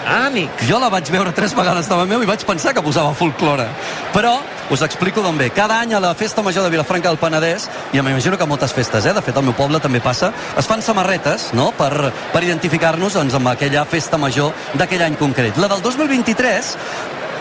Ah, 0.05 0.27
amic. 0.27 0.51
Jo 0.69 0.77
la 0.77 0.91
vaig 0.93 1.09
veure 1.09 1.31
tres 1.33 1.55
vegades 1.57 1.87
davant 1.89 2.09
meu 2.09 2.21
i 2.21 2.27
vaig 2.29 2.43
pensar 2.45 2.75
que 2.77 2.83
posava 2.85 3.13
folklore. 3.17 3.65
Però 4.13 4.35
us 4.69 4.83
explico 4.85 5.23
d'on 5.25 5.37
ve. 5.37 5.49
Cada 5.49 5.79
any 5.81 5.95
a 5.97 5.99
la 5.99 6.13
Festa 6.13 6.43
Major 6.45 6.63
de 6.63 6.69
Vilafranca 6.69 7.09
del 7.09 7.17
Penedès, 7.17 7.65
i 7.91 8.01
m'imagino 8.01 8.37
que 8.37 8.45
moltes 8.45 8.73
festes, 8.73 9.05
eh? 9.05 9.13
de 9.13 9.23
fet 9.25 9.37
al 9.37 9.45
meu 9.47 9.55
poble 9.57 9.81
també 9.81 10.01
passa, 10.05 10.31
es 10.57 10.69
fan 10.69 10.85
samarretes 10.85 11.51
no? 11.57 11.71
per, 11.77 12.11
per 12.33 12.43
identificar-nos 12.45 13.17
doncs, 13.17 13.33
amb 13.33 13.49
aquella 13.49 13.85
festa 13.89 14.17
major 14.21 14.53
d'aquell 14.77 15.07
any 15.07 15.17
concret. 15.17 15.57
La 15.57 15.69
del 15.73 15.81
2023 15.81 16.75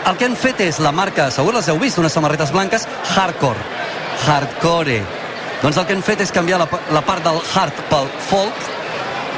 el 0.05 0.17
que 0.17 0.25
han 0.25 0.37
fet 0.37 0.59
és 0.61 0.79
la 0.81 0.91
marca, 0.93 1.29
segur 1.33 1.53
les 1.53 1.69
heu 1.69 1.77
vist, 1.81 1.97
unes 2.01 2.13
samarretes 2.13 2.51
blanques, 2.53 2.87
hardcore. 3.13 3.61
Hardcore. 4.25 4.99
Doncs 5.61 5.77
el 5.81 5.85
que 5.85 5.97
han 5.97 6.05
fet 6.05 6.21
és 6.25 6.33
canviar 6.33 6.59
la, 6.61 6.67
la 6.93 7.01
part 7.05 7.25
del 7.25 7.41
hard 7.53 7.85
pel 7.89 8.09
folk 8.29 8.73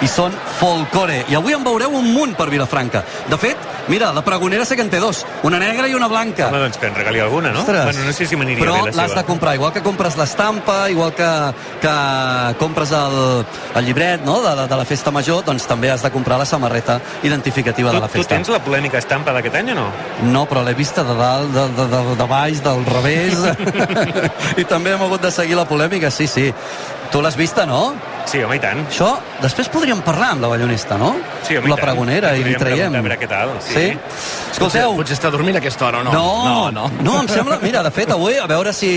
i 0.04 0.08
són 0.12 0.36
folcore. 0.60 1.24
I 1.30 1.36
avui 1.38 1.54
en 1.54 1.64
veureu 1.64 1.94
un 1.98 2.08
munt 2.14 2.36
per 2.38 2.50
Vilafranca. 2.50 3.04
De 3.30 3.38
fet, 3.38 3.58
mira, 3.88 4.12
la 4.14 4.24
pregonera 4.26 4.66
sé 4.66 4.76
que 4.76 4.82
en 4.86 4.90
té 4.90 5.00
dos, 5.00 5.24
una 5.44 5.60
negra 5.60 5.88
i 5.88 5.94
una 5.94 6.08
blanca. 6.08 6.48
Home, 6.50 6.60
doncs 6.66 6.78
que 6.82 6.88
en 6.88 6.96
regali 6.96 7.20
alguna, 7.20 7.52
no? 7.52 7.62
Ostres. 7.62 7.84
Bueno, 7.86 8.06
no 8.06 8.14
sé 8.14 8.26
si 8.28 8.36
m'aniria 8.36 8.64
Però 8.64 8.74
bé 8.84 8.92
la 8.92 9.04
l'has 9.04 9.12
seva. 9.12 9.22
de 9.22 9.28
comprar, 9.28 9.56
igual 9.56 9.74
que 9.74 9.84
compres 9.86 10.18
l'estampa, 10.18 10.90
igual 10.90 11.14
que, 11.14 11.30
que 11.82 11.94
compres 12.60 12.92
el, 12.92 13.46
el 13.76 13.86
llibret 13.86 14.26
no? 14.26 14.42
de, 14.42 14.56
la, 14.56 14.68
de 14.68 14.76
la 14.82 14.86
festa 14.86 15.12
major, 15.12 15.44
doncs 15.46 15.68
també 15.70 15.92
has 15.92 16.02
de 16.04 16.12
comprar 16.12 16.38
la 16.40 16.46
samarreta 16.46 17.00
identificativa 17.24 17.92
de 17.92 18.00
la 18.00 18.08
Tu, 18.08 18.14
tu 18.14 18.18
festa. 18.20 18.36
tens 18.36 18.50
la 18.50 18.60
polèmica 18.64 18.98
estampa 18.98 19.34
d'aquest 19.36 19.56
any 19.62 19.72
o 19.72 19.76
no? 19.76 19.88
No, 20.34 20.46
però 20.50 20.64
l'he 20.66 20.74
vista 20.74 21.04
de 21.04 21.14
dalt, 21.18 21.52
de, 21.54 21.68
de, 21.78 21.88
de, 21.94 22.16
de 22.18 22.28
baix, 22.28 22.64
del 22.64 22.86
revés. 22.86 23.38
I 24.62 24.66
també 24.66 24.94
hem 24.96 25.02
hagut 25.06 25.22
de 25.22 25.32
seguir 25.32 25.56
la 25.58 25.66
polèmica, 25.70 26.10
sí, 26.12 26.28
sí. 26.28 26.50
Tu 27.12 27.22
l'has 27.24 27.38
vista, 27.40 27.66
no? 27.66 27.96
Sí, 28.28 28.42
home, 28.44 28.58
i 28.58 28.60
tant. 28.60 28.82
Això, 28.90 29.08
després 29.40 29.70
podríem 29.72 30.02
parlar 30.04 30.34
amb 30.34 30.44
la 30.44 30.50
ballonista, 30.52 30.98
no? 31.00 31.14
Sí, 31.48 31.56
home, 31.56 31.70
i 31.70 31.72
la 31.72 31.78
pregonera, 31.80 32.34
i 32.36 32.44
li 32.44 32.58
Podríem 32.58 32.60
traiem. 32.60 32.78
preguntar 32.92 33.00
a 33.00 33.06
veure 33.06 33.20
què 33.22 33.30
tal, 33.32 33.54
sí. 33.64 33.74
sí? 33.74 33.86
Escolteu... 34.52 34.90
Potser, 34.92 34.98
potser 35.00 35.16
està 35.16 35.32
dormint 35.32 35.56
a 35.56 35.62
aquesta 35.64 35.88
hora 35.88 36.02
o 36.02 36.04
no? 36.04 36.12
No, 36.12 36.28
no, 36.44 36.72
no. 36.76 36.92
no, 37.00 37.16
em 37.22 37.32
sembla... 37.32 37.62
Mira, 37.64 37.86
de 37.88 37.94
fet, 37.96 38.12
avui, 38.12 38.36
a 38.36 38.48
veure 38.52 38.76
si, 38.76 38.92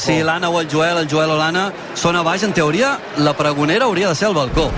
si 0.00 0.18
l'Anna 0.24 0.48
o 0.48 0.60
el 0.62 0.70
Joel, 0.72 1.04
el 1.04 1.10
Joel 1.12 1.36
o 1.36 1.36
l'Anna, 1.36 1.68
són 1.94 2.16
a 2.16 2.24
baix. 2.24 2.48
En 2.48 2.56
teoria, 2.56 2.96
la 3.20 3.36
pregonera 3.36 3.84
hauria 3.84 4.08
de 4.08 4.16
ser 4.16 4.32
al 4.32 4.38
balcó. 4.40 4.70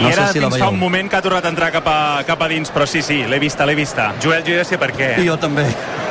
I 0.00 0.02
No 0.04 0.08
era 0.08 0.26
sé 0.28 0.32
si 0.32 0.40
fins 0.40 0.56
fa 0.56 0.70
un 0.72 0.78
moment 0.80 1.10
que 1.12 1.16
ha 1.18 1.20
tornat 1.20 1.44
a 1.44 1.50
entrar 1.52 1.68
cap 1.74 1.88
a, 1.90 1.96
cap 2.24 2.40
a 2.40 2.46
dins, 2.48 2.70
però 2.72 2.86
sí, 2.88 3.02
sí, 3.04 3.18
l'he 3.28 3.38
vista, 3.38 3.66
l'he 3.68 3.74
vista. 3.76 4.14
Joel, 4.22 4.40
jo 4.46 4.54
ja 4.56 4.64
sé 4.64 4.78
per 4.80 4.94
què. 4.96 5.10
I 5.20 5.26
jo 5.28 5.36
també. 5.40 5.66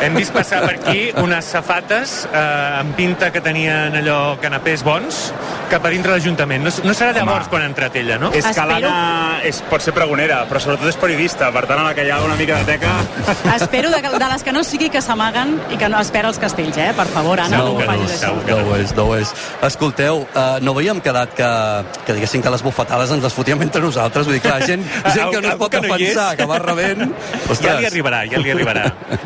Hem 0.06 0.14
vist 0.16 0.32
passar 0.32 0.62
per 0.62 0.76
aquí 0.78 1.10
unes 1.20 1.50
safates 1.56 2.20
eh, 2.30 2.44
amb 2.84 2.94
pinta 2.96 3.32
que 3.34 3.42
tenien 3.42 3.98
allò 4.00 4.38
canapés 4.40 4.86
bons 4.86 5.32
cap 5.74 5.84
a 5.86 5.92
dintre 6.00 6.16
l'Ajuntament. 6.16 6.64
No, 6.66 6.72
no 6.88 6.96
serà 6.96 7.14
llavors 7.16 7.50
quan 7.52 7.64
ha 7.64 7.70
entrat 7.70 7.96
ella, 8.00 8.18
no? 8.22 8.32
És 8.36 8.48
que 8.48 8.66
l'Anna 8.68 9.40
és, 9.46 9.62
pot 9.70 9.84
ser 9.84 9.94
pregonera, 9.96 10.42
però 10.50 10.62
sobretot 10.64 10.90
és 10.90 11.00
periodista, 11.00 11.52
per 11.56 11.66
tant, 11.70 11.82
a 11.82 11.90
la 11.90 11.96
que 11.98 12.06
hi 12.08 12.12
ha 12.14 12.20
una 12.24 12.38
mica 12.40 12.60
de 12.62 12.74
teca... 12.74 12.96
Espero 13.56 13.92
de, 13.92 14.02
de 14.02 14.30
les 14.32 14.46
que 14.46 14.54
no 14.56 14.64
sigui 14.68 14.90
que 14.94 15.02
s'amaguen 15.04 15.56
i 15.74 15.80
que 15.80 15.90
no 15.92 16.00
espera 16.00 16.32
els 16.32 16.40
castells, 16.42 16.78
eh? 16.80 16.92
Per 16.98 17.08
favor, 17.12 17.42
Anna, 17.44 17.62
no, 17.62 17.76
ho 17.76 17.84
facis 17.84 18.16
això. 18.18 18.34
No 18.48 18.60
ho 18.64 18.78
és, 18.80 18.94
no 18.98 19.08
ho 19.10 19.16
és. 19.18 19.34
Escolteu, 19.70 20.24
uh, 20.30 20.60
no 20.64 20.76
havíem 20.78 21.02
quedat 21.04 21.36
que, 21.38 21.50
que 22.08 22.18
diguéssim 22.18 22.44
que 22.46 22.54
les 22.54 22.64
bufetades 22.66 23.12
ens 23.16 23.26
les 23.26 23.36
fotíem 23.36 23.62
entre 23.66 23.84
nosaltres? 23.84 24.30
Vull 24.30 24.40
dir, 24.40 24.44
clar, 24.46 24.60
gent, 24.66 24.86
gent 25.16 25.34
que 25.36 25.44
no 25.44 25.54
es 25.54 25.60
pot 25.60 25.74
que 25.74 25.84
no 25.84 25.90
defensar, 25.90 26.30
que 26.40 26.48
va 26.50 26.62
rebent... 26.64 27.08
Ja 27.60 27.76
li 27.80 27.88
arribarà, 27.90 28.24
ja 28.30 28.40
li 28.40 28.54
arribarà. 28.54 28.86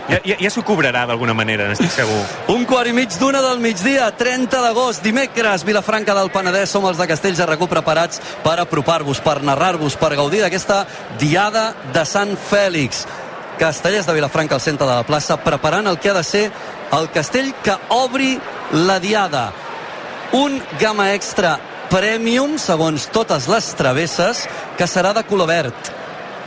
Ja, 0.09 0.17
ja, 0.25 0.37
ja 0.39 0.49
s'ho 0.51 0.63
cobrarà 0.65 1.03
d'alguna 1.09 1.35
manera, 1.37 1.67
n'estic 1.69 1.91
segur. 1.93 2.19
Un 2.53 2.65
quart 2.69 2.89
i 2.89 2.95
mig 2.95 3.13
d'una 3.19 3.43
del 3.43 3.61
migdia, 3.63 4.09
30 4.17 4.61
d'agost, 4.63 5.03
dimecres, 5.05 5.65
Vilafranca 5.67 6.15
del 6.17 6.31
Penedès, 6.33 6.62
som 6.69 6.85
els 6.89 6.99
de 6.99 7.07
Castells 7.09 7.39
de 7.39 7.47
Recu 7.47 7.67
preparats 7.71 8.21
per 8.43 8.57
apropar-vos, 8.61 9.21
per 9.23 9.41
narrar-vos, 9.45 9.97
per 9.99 10.13
gaudir 10.17 10.43
d'aquesta 10.43 10.83
diada 11.21 11.71
de 11.93 12.05
Sant 12.05 12.35
Fèlix. 12.49 13.05
Castellers 13.59 14.07
de 14.09 14.15
Vilafranca 14.17 14.57
al 14.57 14.63
centre 14.63 14.87
de 14.87 14.93
la 14.93 15.07
plaça, 15.07 15.37
preparant 15.37 15.87
el 15.87 15.99
que 15.99 16.09
ha 16.09 16.17
de 16.17 16.23
ser 16.23 16.45
el 16.93 17.09
castell 17.13 17.53
que 17.63 17.75
obri 17.93 18.37
la 18.73 18.99
diada. 18.99 19.51
Un 20.33 20.61
gamma 20.79 21.11
extra 21.13 21.57
premium, 21.89 22.57
segons 22.57 23.09
totes 23.13 23.49
les 23.51 23.73
travesses, 23.77 24.47
que 24.77 24.89
serà 24.89 25.13
de 25.13 25.27
color 25.29 25.51
verd 25.51 25.93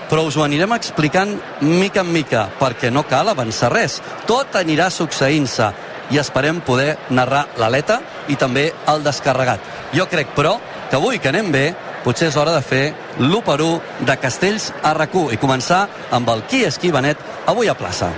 però 0.07 0.23
us 0.27 0.37
ho 0.39 0.45
anirem 0.45 0.71
explicant 0.77 1.33
mica 1.61 2.05
en 2.05 2.13
mica, 2.15 2.47
perquè 2.61 2.93
no 2.95 3.03
cal 3.11 3.29
avançar 3.29 3.73
res. 3.73 3.99
Tot 4.27 4.55
anirà 4.55 4.87
succeint-se 4.91 5.73
i 6.11 6.21
esperem 6.23 6.61
poder 6.61 6.97
narrar 7.11 7.47
l'aleta 7.59 8.01
i 8.29 8.37
també 8.37 8.71
el 8.89 9.05
descarregat. 9.05 9.61
Jo 9.95 10.07
crec, 10.11 10.35
però, 10.37 10.57
que 10.91 10.97
avui 10.97 11.19
que 11.19 11.31
anem 11.33 11.51
bé, 11.53 11.67
potser 12.05 12.29
és 12.31 12.37
hora 12.39 12.55
de 12.55 12.63
fer 12.63 12.85
l'1 13.19 13.43
per 13.43 13.59
1 13.63 14.07
de 14.07 14.17
Castells 14.23 14.71
a 14.83 14.95
rac 14.95 15.15
i 15.33 15.41
començar 15.43 15.87
amb 16.11 16.31
el 16.31 16.45
qui 16.51 16.65
és 16.65 16.79
qui 16.79 16.93
Benet 16.95 17.19
avui 17.47 17.69
a 17.69 17.75
plaça. 17.75 18.13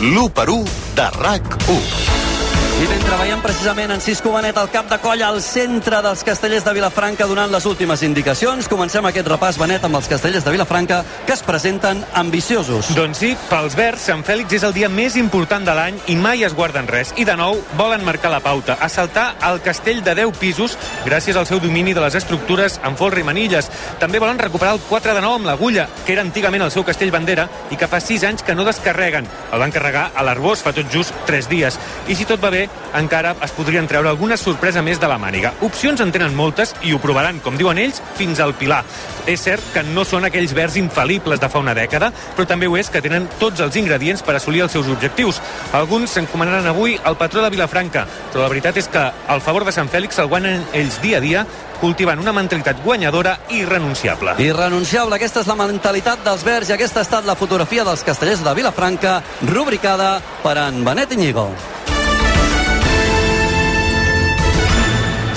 L'1 0.00 0.28
per 0.30 0.50
1 0.50 0.64
de 0.94 1.08
RAC1. 1.22 2.15
I 2.76 2.84
mentre 2.92 3.16
veiem 3.16 3.40
precisament 3.40 3.88
en 3.94 4.02
Cisco 4.04 4.28
Benet 4.34 4.58
al 4.60 4.66
cap 4.68 4.90
de 4.90 4.98
colla 5.00 5.30
al 5.32 5.38
centre 5.40 6.02
dels 6.04 6.20
castellers 6.28 6.64
de 6.66 6.74
Vilafranca 6.76 7.24
donant 7.24 7.48
les 7.48 7.64
últimes 7.64 8.02
indicacions, 8.04 8.66
comencem 8.68 9.06
aquest 9.08 9.30
repàs 9.32 9.56
Benet 9.56 9.86
amb 9.88 9.96
els 9.96 10.10
castellers 10.12 10.44
de 10.44 10.52
Vilafranca 10.52 10.98
que 11.24 11.32
es 11.32 11.40
presenten 11.40 12.02
ambiciosos. 12.12 12.90
Doncs 12.98 13.22
sí, 13.22 13.30
pels 13.48 13.78
verds, 13.78 14.04
Sant 14.10 14.20
Fèlix 14.28 14.58
és 14.58 14.66
el 14.68 14.74
dia 14.76 14.90
més 14.92 15.16
important 15.16 15.64
de 15.64 15.72
l'any 15.72 15.96
i 16.12 16.18
mai 16.20 16.44
es 16.44 16.52
guarden 16.58 16.84
res. 16.90 17.14
I 17.16 17.24
de 17.24 17.38
nou, 17.40 17.62
volen 17.80 18.04
marcar 18.04 18.34
la 18.34 18.42
pauta, 18.44 18.76
assaltar 18.84 19.30
el 19.48 19.62
castell 19.64 20.04
de 20.04 20.12
10 20.20 20.36
pisos 20.36 20.76
gràcies 21.06 21.40
al 21.40 21.48
seu 21.48 21.64
domini 21.64 21.96
de 21.96 22.04
les 22.04 22.20
estructures 22.20 22.76
amb 22.84 23.00
folre 23.00 23.24
i 23.24 23.28
manilles. 23.30 23.72
També 24.04 24.20
volen 24.20 24.36
recuperar 24.36 24.74
el 24.76 24.84
4 24.90 25.16
de 25.16 25.24
9 25.24 25.40
amb 25.40 25.48
l'agulla, 25.48 25.88
que 26.04 26.12
era 26.12 26.26
antigament 26.28 26.68
el 26.68 26.74
seu 26.76 26.84
castell 26.84 27.14
bandera 27.16 27.48
i 27.72 27.80
que 27.80 27.88
fa 27.88 28.04
6 28.04 28.28
anys 28.34 28.44
que 28.44 28.54
no 28.54 28.68
descarreguen. 28.68 29.24
El 29.48 29.64
van 29.64 29.72
carregar 29.72 30.10
a 30.12 30.28
l'Arbós 30.28 30.60
fa 30.60 30.76
tot 30.76 30.92
just 30.92 31.16
3 31.24 31.48
dies. 31.48 31.80
I 32.12 32.20
si 32.20 32.28
tot 32.28 32.44
va 32.44 32.52
bé, 32.52 32.65
encara 32.96 33.34
es 33.44 33.52
podrien 33.56 33.86
treure 33.88 34.08
alguna 34.08 34.36
sorpresa 34.40 34.82
més 34.82 35.00
de 35.00 35.08
la 35.10 35.18
màniga. 35.18 35.52
Opcions 35.66 36.00
en 36.00 36.12
tenen 36.14 36.34
moltes 36.36 36.74
i 36.82 36.94
ho 36.94 37.00
provaran, 37.02 37.40
com 37.44 37.58
diuen 37.58 37.78
ells, 37.82 38.00
fins 38.16 38.40
al 38.40 38.54
Pilar. 38.56 38.82
És 39.26 39.42
cert 39.42 39.72
que 39.74 39.82
no 39.82 40.04
són 40.06 40.28
aquells 40.28 40.54
verds 40.56 40.78
infal·libles 40.80 41.40
de 41.42 41.50
fa 41.50 41.62
una 41.62 41.74
dècada, 41.76 42.12
però 42.36 42.46
també 42.48 42.68
ho 42.70 42.76
és 42.78 42.90
que 42.90 43.02
tenen 43.02 43.28
tots 43.40 43.60
els 43.64 43.76
ingredients 43.76 44.22
per 44.22 44.36
assolir 44.36 44.64
els 44.64 44.72
seus 44.76 44.88
objectius. 44.92 45.40
Alguns 45.76 46.14
s'encomanaran 46.16 46.66
avui 46.70 46.98
al 47.04 47.18
patró 47.18 47.42
de 47.42 47.50
Vilafranca, 47.50 48.06
però 48.32 48.44
la 48.44 48.52
veritat 48.52 48.76
és 48.78 48.88
que 48.88 49.06
el 49.32 49.42
favor 49.42 49.66
de 49.66 49.74
Sant 49.74 49.90
Fèlix 49.92 50.20
el 50.22 50.30
guanyen 50.30 50.64
ells 50.72 51.00
dia 51.02 51.18
a 51.18 51.24
dia 51.24 51.46
cultivant 51.80 52.20
una 52.22 52.32
mentalitat 52.32 52.80
guanyadora 52.84 53.36
i 53.50 53.62
irrenunciable. 53.64 54.36
Irrenunciable, 54.42 55.16
aquesta 55.18 55.42
és 55.42 55.50
la 55.50 55.58
mentalitat 55.60 56.24
dels 56.24 56.44
verds 56.46 56.70
i 56.70 56.76
aquesta 56.76 57.02
ha 57.02 57.08
estat 57.08 57.28
la 57.28 57.36
fotografia 57.38 57.84
dels 57.84 58.04
castellers 58.06 58.44
de 58.44 58.54
Vilafranca, 58.56 59.20
rubricada 59.52 60.16
per 60.42 60.56
en 60.68 60.84
Benet 60.84 61.12
Iñigo. 61.12 61.50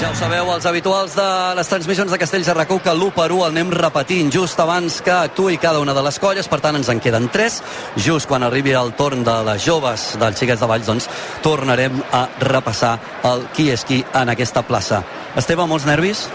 Ja 0.10 0.13
ho 0.15 0.17
sabeu, 0.17 0.48
els 0.50 0.65
habituals 0.65 1.13
de 1.13 1.24
les 1.54 1.67
transmissions 1.69 2.10
de 2.10 2.17
Castells 2.17 2.48
de 2.50 2.54
RAC1 2.56 2.80
que 2.82 2.93
l'1 2.95 3.12
per 3.13 3.28
1 3.30 3.43
el 3.45 3.52
anem 3.54 3.69
repetint 3.69 4.32
just 4.34 4.58
abans 4.58 4.95
que 5.06 5.13
actuï 5.13 5.60
cada 5.62 5.84
una 5.84 5.93
de 5.93 6.02
les 6.02 6.17
colles, 6.17 6.50
per 6.50 6.58
tant 6.63 6.80
ens 6.80 6.89
en 6.89 6.98
queden 6.98 7.28
3. 7.30 7.60
Just 8.08 8.26
quan 8.26 8.41
arribi 8.41 8.74
el 8.74 8.95
torn 8.98 9.22
de 9.22 9.36
les 9.45 9.62
joves 9.62 10.08
dels 10.17 10.41
xiquets 10.41 10.65
de 10.65 10.72
Valls, 10.74 10.89
doncs 10.89 11.06
tornarem 11.45 12.02
a 12.10 12.24
repassar 12.41 12.95
el 13.30 13.45
qui 13.54 13.69
és 13.69 13.86
qui 13.86 14.02
en 14.02 14.34
aquesta 14.34 14.65
plaça. 14.65 15.04
Esteve, 15.38 15.69
molts 15.69 15.86
nervis? 15.86 16.26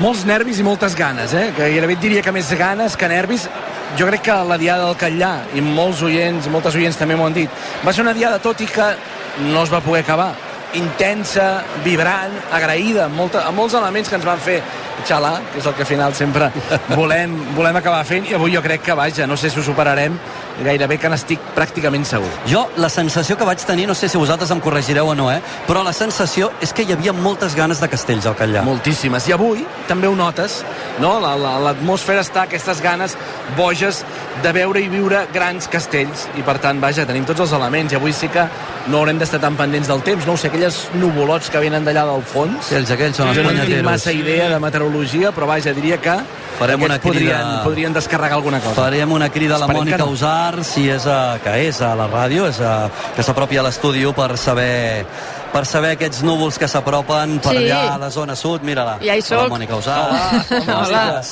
Molts 0.00 0.24
nervis 0.24 0.64
i 0.64 0.64
moltes 0.64 0.96
ganes, 0.96 1.36
eh? 1.36 1.50
Que 1.52 1.68
gairebé 1.68 2.00
et 2.00 2.06
diria 2.08 2.24
que 2.24 2.32
més 2.32 2.48
ganes 2.56 2.96
que 2.96 3.12
nervis. 3.12 3.50
Jo 4.00 4.08
crec 4.08 4.30
que 4.30 4.42
la 4.48 4.56
diada 4.56 4.88
del 4.88 4.96
Catllà, 4.96 5.34
i 5.52 5.60
molts 5.60 6.00
oients, 6.08 6.48
moltes 6.48 6.72
oients 6.72 6.96
també 6.96 7.20
m'ho 7.20 7.28
han 7.28 7.36
dit, 7.36 7.64
va 7.84 7.92
ser 7.92 8.00
una 8.00 8.16
diada, 8.16 8.40
tot 8.40 8.64
i 8.64 8.70
que 8.70 8.94
no 9.52 9.66
es 9.66 9.68
va 9.68 9.84
poder 9.84 10.06
acabar, 10.08 10.32
intensa, 10.78 11.64
vibrant, 11.84 12.36
agraïda, 12.52 13.06
amb, 13.08 13.16
molta, 13.18 13.44
amb 13.48 13.58
molts 13.58 13.74
elements 13.78 14.08
que 14.08 14.18
ens 14.18 14.26
van 14.26 14.40
fer 14.42 14.60
xalar, 15.08 15.38
que 15.52 15.60
és 15.62 15.66
el 15.66 15.74
que 15.74 15.84
al 15.86 15.88
final 15.88 16.14
sempre 16.14 16.50
volem, 17.00 17.34
volem 17.56 17.80
acabar 17.80 18.04
fent, 18.08 18.28
i 18.30 18.36
avui 18.36 18.54
jo 18.54 18.62
crec 18.62 18.84
que, 18.86 18.96
vaja, 18.98 19.26
no 19.26 19.38
sé 19.40 19.50
si 19.50 19.60
ho 19.60 19.64
superarem, 19.66 20.18
gairebé 20.64 20.98
que 20.98 21.08
n'estic 21.08 21.38
pràcticament 21.56 22.04
segur. 22.04 22.28
Jo, 22.46 22.66
la 22.76 22.88
sensació 22.88 23.36
que 23.36 23.44
vaig 23.44 23.58
tenir, 23.64 23.86
no 23.88 23.94
sé 23.94 24.08
si 24.08 24.18
vosaltres 24.18 24.50
em 24.50 24.60
corregireu 24.60 25.08
o 25.08 25.14
no, 25.14 25.30
eh? 25.32 25.40
però 25.66 25.82
la 25.84 25.92
sensació 25.92 26.50
és 26.60 26.72
que 26.72 26.82
hi 26.82 26.92
havia 26.92 27.12
moltes 27.12 27.54
ganes 27.54 27.80
de 27.80 27.88
castells 27.88 28.26
al 28.26 28.36
Catllà. 28.36 28.62
Moltíssimes. 28.62 29.26
I 29.28 29.32
avui 29.32 29.64
també 29.88 30.06
ho 30.08 30.14
notes, 30.14 30.62
no? 31.00 31.18
La- 31.20 31.36
la- 31.36 31.58
L'atmosfera 31.60 32.20
està 32.22 32.42
aquestes 32.42 32.80
ganes 32.82 33.16
boges 33.56 34.04
de 34.42 34.52
veure 34.52 34.80
i 34.80 34.88
viure 34.88 35.26
grans 35.34 35.66
castells. 35.68 36.26
I 36.38 36.42
per 36.42 36.58
tant, 36.62 36.80
vaja, 36.80 37.04
tenim 37.06 37.24
tots 37.28 37.40
els 37.40 37.52
elements. 37.52 37.92
I 37.92 37.96
avui 37.96 38.12
sí 38.12 38.28
que 38.28 38.44
no 38.88 38.98
haurem 38.98 39.18
d'estar 39.18 39.40
tan 39.40 39.56
pendents 39.56 39.88
del 39.88 40.02
temps. 40.02 40.26
No 40.26 40.32
ho 40.34 40.36
sé, 40.40 40.48
aquelles 40.48 40.88
nuvolots 40.94 41.50
que 41.50 41.58
venen 41.58 41.84
d'allà 41.84 42.04
del 42.12 42.22
fons. 42.22 42.66
Sí, 42.70 42.74
els 42.76 42.90
aquells 42.90 43.16
són 43.16 43.28
els 43.28 43.36
jo 43.36 43.42
no 43.44 43.50
tinc 43.50 43.82
massa 43.84 44.12
idea 44.12 44.48
de 44.48 44.58
meteorologia, 44.60 45.32
però 45.32 45.46
vaja, 45.46 45.72
diria 45.74 45.98
que 46.00 46.16
Farem 46.58 46.82
una 46.82 46.94
aquests 46.96 47.06
podrien, 47.06 47.36
crida- 47.36 47.62
podrien 47.64 47.92
descarregar 47.92 48.36
alguna 48.38 48.60
cosa. 48.60 48.74
Farem 48.74 49.12
una 49.12 49.28
crida 49.30 49.56
a 49.56 49.58
la 49.58 49.66
Mònica 49.68 49.98
no. 49.98 50.06
Usar, 50.12 50.49
si 50.66 50.86
és 50.90 51.06
a, 51.06 51.38
que 51.42 51.54
és 51.66 51.80
a 51.82 51.94
la 51.98 52.08
ràdio, 52.10 52.46
és 52.50 52.60
a, 52.60 52.88
que 53.16 53.24
s'apropi 53.26 53.58
a 53.60 53.64
l'estudi 53.66 54.04
per 54.16 54.32
saber 54.40 55.04
per 55.52 55.64
saber 55.66 55.90
aquests 55.96 56.22
núvols 56.22 56.58
que 56.58 56.68
s'apropen 56.68 57.40
per 57.40 57.52
Sí. 57.52 57.56
allà 57.64 57.94
a 57.94 57.98
la 57.98 58.10
zona 58.10 58.36
sud, 58.36 58.62
mira-la. 58.62 58.98
Ja 59.02 59.16
hi 59.16 59.20
La 59.20 59.26
soc. 59.26 59.48
Mònica 59.50 59.76
Usar. 59.76 59.98
Hola. 60.10 60.76
Hola. 60.86 61.22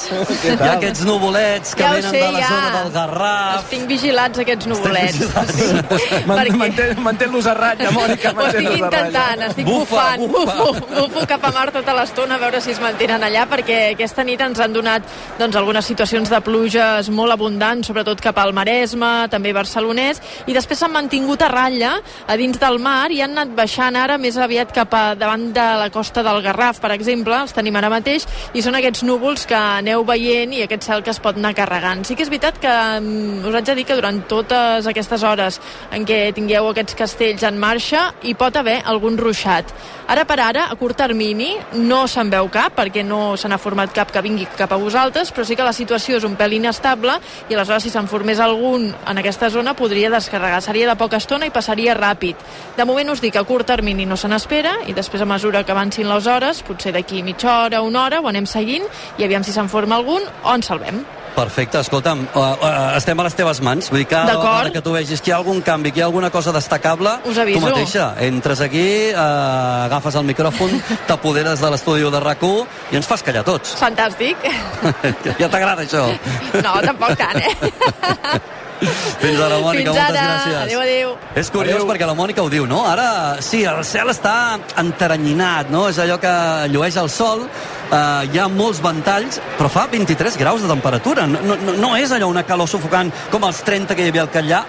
Hi 0.42 0.68
ha 0.68 0.72
aquests 0.72 1.04
nuvolets 1.04 1.74
que 1.74 1.83
Ja 1.85 1.92
venen 1.92 2.11
sé, 2.11 2.18
de 2.20 2.33
la 2.33 2.40
ja. 2.40 2.48
zona 2.48 2.83
del 2.83 2.92
Garraf. 2.92 3.54
Els 3.61 3.68
tinc 3.70 3.87
vigilats, 3.88 4.38
aquests 4.38 4.66
nuvolets. 4.66 5.18
Manté- 6.26 6.94
Mantén-los 6.98 7.46
a 7.46 7.54
ratlla, 7.54 7.90
Mònica, 7.92 8.33
Ho 8.35 8.46
estic 8.46 8.62
mantén-los 8.64 8.81
a 8.81 8.90
ratlla. 8.90 8.98
intentant, 8.98 9.42
estic 9.50 9.66
Bufa, 9.66 9.85
bufant, 9.85 10.26
bufa. 10.33 10.54
bufo, 10.57 10.87
bufo 11.09 11.26
cap 11.26 11.44
a 11.44 11.50
mar 11.52 11.70
tota 11.74 11.94
l'estona 11.94 12.35
a 12.35 12.38
veure 12.38 12.61
si 12.61 12.70
es 12.72 12.81
mantenen 12.81 13.22
allà, 13.22 13.46
perquè 13.48 13.92
aquesta 13.94 14.24
nit 14.24 14.40
ens 14.40 14.59
han 14.61 14.72
donat 14.72 15.02
doncs, 15.38 15.57
algunes 15.57 15.85
situacions 15.85 16.31
de 16.31 16.40
pluges 16.40 17.09
molt 17.11 17.33
abundants, 17.33 17.87
sobretot 17.87 18.20
cap 18.20 18.38
al 18.38 18.52
Maresme, 18.52 19.28
també 19.31 19.52
barcelonès, 19.52 20.20
i 20.46 20.54
després 20.57 20.78
s'han 20.78 20.92
mantingut 20.92 21.42
a 21.42 21.48
ratlla 21.48 21.98
a 22.26 22.37
dins 22.37 22.59
del 22.59 22.78
mar 22.78 23.11
i 23.12 23.20
han 23.22 23.37
anat 23.37 23.54
baixant 23.54 23.96
ara 23.96 24.08
més 24.16 24.38
aviat 24.40 24.73
cap 24.73 24.94
a 24.97 25.03
davant 25.18 25.51
de 25.53 25.66
la 25.83 25.90
costa 25.92 26.23
del 26.25 26.40
Garraf, 26.40 26.81
per 26.81 26.92
exemple, 26.94 27.37
els 27.37 27.53
tenim 27.53 27.77
ara 27.77 27.90
mateix, 27.92 28.25
i 28.55 28.62
són 28.64 28.79
aquests 28.79 29.05
núvols 29.05 29.44
que 29.51 29.59
aneu 29.59 30.07
veient 30.09 30.55
i 30.57 30.62
aquest 30.64 30.87
cel 30.88 31.05
que 31.05 31.12
es 31.12 31.21
pot 31.21 31.37
anar 31.37 31.53
carregant. 31.59 32.07
Sí 32.09 32.16
que 32.16 32.25
és 32.25 32.33
veritat 32.33 32.61
que 32.62 32.73
mm, 32.73 33.44
us 33.51 33.59
haig 33.59 33.68
de 33.68 33.77
dir 33.77 33.85
que 33.88 33.99
durant 33.99 34.23
totes 34.31 34.88
aquestes 34.88 35.27
hores 35.27 35.61
en 35.92 36.07
què 36.09 36.33
tingueu 36.37 36.71
aquests 36.71 36.97
castells 36.97 37.44
en 37.44 37.59
marxa 37.61 38.12
hi 38.23 38.33
pot 38.38 38.57
haver 38.57 38.81
algun 38.87 39.18
ruixat. 39.18 39.75
Ara 40.09 40.25
per 40.25 40.38
ara, 40.40 40.62
a 40.73 40.77
curt 40.81 40.97
termini, 40.97 41.51
no 41.85 42.07
se'n 42.09 42.31
veu 42.33 42.49
cap, 42.49 42.73
perquè 42.79 43.03
no 43.05 43.37
se 43.37 43.49
n'ha 43.51 43.59
format 43.61 43.92
cap 43.92 44.12
que 44.14 44.23
vingui 44.25 44.47
cap 44.57 44.73
a 44.73 44.79
vosaltres, 44.81 45.35
però 45.35 45.44
sí 45.44 45.57
que 45.59 45.66
la 45.66 45.75
situació 45.77 46.16
és 46.16 46.25
un 46.25 46.37
pèl 46.38 46.57
inestable 46.57 47.18
i 47.51 47.55
aleshores 47.57 47.85
si 47.85 47.92
se'n 47.92 48.09
formés 48.09 48.40
algun 48.40 48.88
en 48.88 49.21
aquesta 49.21 49.51
zona 49.53 49.77
podria 49.77 50.09
descarregar. 50.09 50.62
Seria 50.64 50.88
de 50.88 50.97
poca 50.97 51.21
estona 51.21 51.47
i 51.47 51.53
passaria 51.53 51.97
ràpid. 51.99 52.40
De 52.79 52.87
moment 52.88 53.12
us 53.12 53.21
dic 53.21 53.37
a 53.37 53.44
curt 53.44 53.68
termini 53.68 53.97
no 54.06 54.16
se 54.16 54.28
n'espera 54.28 54.78
i 54.87 54.94
després 54.94 55.22
a 55.22 55.28
mesura 55.28 55.64
que 55.64 55.72
avancin 55.72 56.08
les 56.08 56.26
hores, 56.26 56.62
potser 56.62 56.92
d'aquí 56.92 57.22
mitja 57.22 57.64
hora, 57.64 57.82
una 57.82 58.04
hora, 58.04 58.20
ho 58.20 58.28
anem 58.28 58.46
seguint 58.46 58.84
i 59.18 59.24
aviam 59.24 59.44
si 59.44 59.54
se'n 59.54 59.68
forma 59.68 59.96
algun 59.96 60.22
o 60.44 60.54
en 60.54 60.62
salvem. 60.62 61.04
Perfecte, 61.38 61.78
escolta'm, 61.78 62.24
uh, 62.34 62.40
uh, 62.40 62.96
estem 62.98 63.20
a 63.20 63.24
les 63.28 63.37
teves 63.38 63.61
mans. 63.62 63.90
Vull 63.92 64.00
dir, 64.02 64.08
D'acord. 64.11 64.42
vegada 64.42 64.72
que 64.74 64.82
tu 64.82 64.92
vegis 64.92 65.22
que 65.22 65.30
hi 65.30 65.34
ha 65.37 65.37
algun 65.38 65.61
canvi, 65.62 65.92
que 65.92 66.00
hi 66.00 66.02
ha 66.02 66.08
alguna 66.08 66.32
cosa 66.34 66.50
destacable, 66.52 67.12
Us 67.30 67.38
aviso. 67.38 67.61
tu 67.61 67.66
mateixa 67.66 68.08
entres 68.26 68.61
aquí, 68.61 69.12
uh, 69.12 69.87
agafes 69.87 70.18
el 70.18 70.26
micròfon, 70.26 70.82
t'apoderes 71.08 71.62
de 71.62 71.70
l'estudi 71.70 72.11
de 72.11 72.20
rac 72.20 72.42
i 72.42 72.96
ens 72.96 73.06
fas 73.06 73.22
callar 73.22 73.44
tots. 73.44 73.76
Fantàstic. 73.78 74.37
ja 75.40 75.48
t'agrada 75.48 75.82
això? 75.82 76.08
No, 76.62 76.78
tampoc 76.82 77.14
tant, 77.18 77.38
eh? 77.38 78.40
Fins 78.78 79.40
ara, 79.40 79.58
Mònica, 79.58 79.90
Fins 79.92 79.98
moltes 79.98 80.16
ara. 80.16 80.28
gràcies. 80.28 80.58
Adéu, 80.62 80.80
adéu. 80.80 81.14
És 81.34 81.50
curiós 81.50 81.82
perquè 81.88 82.06
la 82.06 82.14
Mònica 82.14 82.42
ho 82.44 82.50
diu, 82.52 82.66
no? 82.66 82.84
Ara, 82.86 83.08
sí, 83.42 83.64
el 83.66 83.82
cel 83.84 84.12
està 84.12 84.58
enteranyinat, 84.78 85.70
no? 85.74 85.88
És 85.90 85.98
allò 85.98 86.18
que 86.22 86.32
llueix 86.72 86.96
el 87.00 87.10
sol, 87.10 87.46
eh, 87.90 88.28
hi 88.32 88.38
ha 88.38 88.48
molts 88.48 88.80
ventalls, 88.84 89.40
però 89.58 89.68
fa 89.72 89.86
23 89.90 90.36
graus 90.38 90.62
de 90.62 90.68
temperatura. 90.68 91.26
No, 91.26 91.40
no, 91.56 91.72
no 91.74 91.96
és 91.96 92.12
allò 92.12 92.28
una 92.30 92.44
calor 92.46 92.68
sufocant 92.68 93.10
com 93.32 93.44
els 93.44 93.62
30 93.66 93.94
que 93.96 94.06
hi 94.06 94.12
havia 94.12 94.22
al 94.22 94.30
Catllà, 94.30 94.62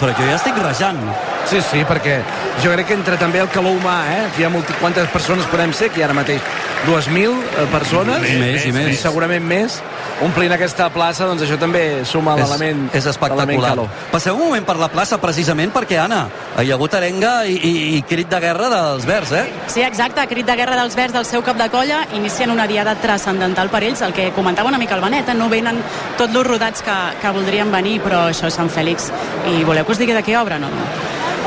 però 0.00 0.12
jo 0.16 0.28
ja 0.28 0.36
estic 0.36 0.58
rejant. 0.62 1.00
Sí, 1.46 1.60
sí, 1.62 1.84
perquè 1.86 2.18
jo 2.62 2.72
crec 2.72 2.88
que 2.88 2.96
entre 2.98 3.18
també 3.20 3.38
el 3.38 3.50
calor 3.52 3.76
humà, 3.78 4.00
eh? 4.10 4.22
hi 4.38 4.46
ha 4.46 4.50
multi... 4.50 4.74
quantes 4.80 5.06
persones 5.12 5.46
podem 5.52 5.72
ser 5.76 5.92
aquí 5.92 6.02
ara 6.02 6.16
mateix? 6.16 6.42
2.000 6.86 7.30
eh, 7.30 7.66
persones? 7.70 8.20
Més, 8.22 8.38
més, 8.40 8.66
i 8.66 8.72
més. 8.74 8.90
I 8.94 8.98
segurament 9.00 9.46
més. 9.46 9.78
Omplint 10.24 10.54
aquesta 10.54 10.86
plaça, 10.94 11.26
doncs 11.28 11.42
això 11.44 11.58
també 11.60 11.82
suma 12.08 12.36
l'element 12.38 12.86
és 12.96 13.04
espectacular. 13.06 13.72
calor. 13.74 13.90
Passeu 14.12 14.36
un 14.36 14.46
moment 14.46 14.64
per 14.64 14.78
la 14.80 14.88
plaça 14.88 15.18
precisament 15.20 15.72
perquè, 15.74 15.98
Anna, 16.00 16.22
hi 16.62 16.70
ha 16.70 16.78
hagut 16.78 16.94
arenga 16.96 17.32
i, 17.44 17.56
i, 17.56 17.72
i 17.98 18.02
crit 18.08 18.30
de 18.32 18.40
guerra 18.40 18.70
dels 18.72 19.04
verds, 19.08 19.34
eh? 19.36 19.44
Sí, 19.72 19.82
exacte, 19.84 20.24
crit 20.30 20.48
de 20.48 20.56
guerra 20.56 20.78
dels 20.80 20.96
verds 20.96 21.14
del 21.18 21.26
seu 21.28 21.44
cap 21.46 21.60
de 21.60 21.68
colla, 21.72 22.00
inicien 22.16 22.50
una 22.54 22.66
diada 22.70 22.96
transcendental 23.02 23.70
per 23.70 23.82
ells, 23.84 24.02
el 24.06 24.14
que 24.16 24.30
comentava 24.36 24.72
una 24.72 24.80
mica 24.80 24.96
el 24.96 25.04
Benet, 25.04 25.28
eh? 25.28 25.36
no 25.36 25.50
venen 25.52 25.82
tots 26.16 26.32
los 26.32 26.46
rodats 26.48 26.82
que, 26.86 26.96
que 27.20 27.34
voldrien 27.36 27.70
venir, 27.74 27.98
però 28.04 28.26
això 28.30 28.48
és 28.48 28.56
Sant 28.56 28.72
Fèlix. 28.72 29.10
I 29.52 29.62
voleu 29.68 29.85
que 29.86 29.94
us 29.94 30.02
digui 30.02 30.14
de 30.16 30.22
què 30.26 30.36
obren 30.40 30.64
o 30.66 30.70
no? 30.72 30.86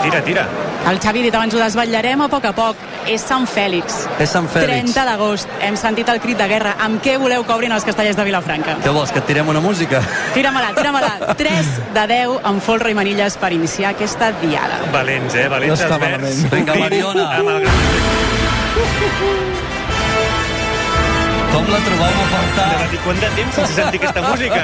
Tira, 0.04 0.22
tira. 0.24 0.46
El 0.90 0.98
Xavi 1.04 1.20
ha 1.20 1.24
dit 1.28 1.36
abans, 1.36 1.54
ho 1.54 1.60
desvetllarem 1.60 2.22
a 2.24 2.30
poc 2.32 2.46
a 2.48 2.54
poc. 2.56 2.86
És 3.10 3.24
Sant 3.26 3.46
Fèlix. 3.50 4.04
És 4.22 4.32
Sant 4.32 4.48
Fèlix. 4.52 4.94
30 4.94 5.04
d'agost. 5.08 5.50
Hem 5.66 5.76
sentit 5.80 6.08
el 6.12 6.20
crit 6.24 6.38
de 6.40 6.48
guerra. 6.48 6.76
Amb 6.86 7.02
què 7.04 7.18
voleu 7.20 7.44
que 7.44 7.54
obrin 7.56 7.74
els 7.76 7.84
castellers 7.88 8.16
de 8.20 8.24
Vilafranca? 8.28 8.78
Què 8.84 8.94
vols, 8.96 9.12
que 9.12 9.20
et 9.20 9.28
tirem 9.28 9.50
una 9.50 9.60
música? 9.64 10.02
Tira-me-la, 10.36 10.72
tira-me-la. 10.78 11.34
3 11.42 11.74
de 11.98 12.08
10 12.14 12.40
amb 12.52 12.64
folre 12.64 12.94
i 12.94 12.98
manilles 12.98 13.38
per 13.42 13.52
iniciar 13.56 13.92
aquesta 13.96 14.32
diada. 14.44 14.80
Valents, 14.94 15.36
eh? 15.36 15.48
Valents 15.52 15.84
No 15.84 15.92
els 15.92 16.08
verds. 16.08 16.44
Vinga, 16.54 16.80
Mariona. 16.86 17.30
Amb 17.40 17.56
el 17.58 17.62
gran... 17.68 19.49
Com 21.60 21.68
la 21.74 21.80
trobeu 21.84 22.20
a 22.24 22.28
faltar? 22.32 22.68
De 22.80 22.86
dir 22.94 23.00
quant 23.04 23.18
de 23.20 23.30
temps 23.36 23.56
sense 23.58 23.74
sentir 23.76 24.00
aquesta 24.00 24.22
música. 24.24 24.62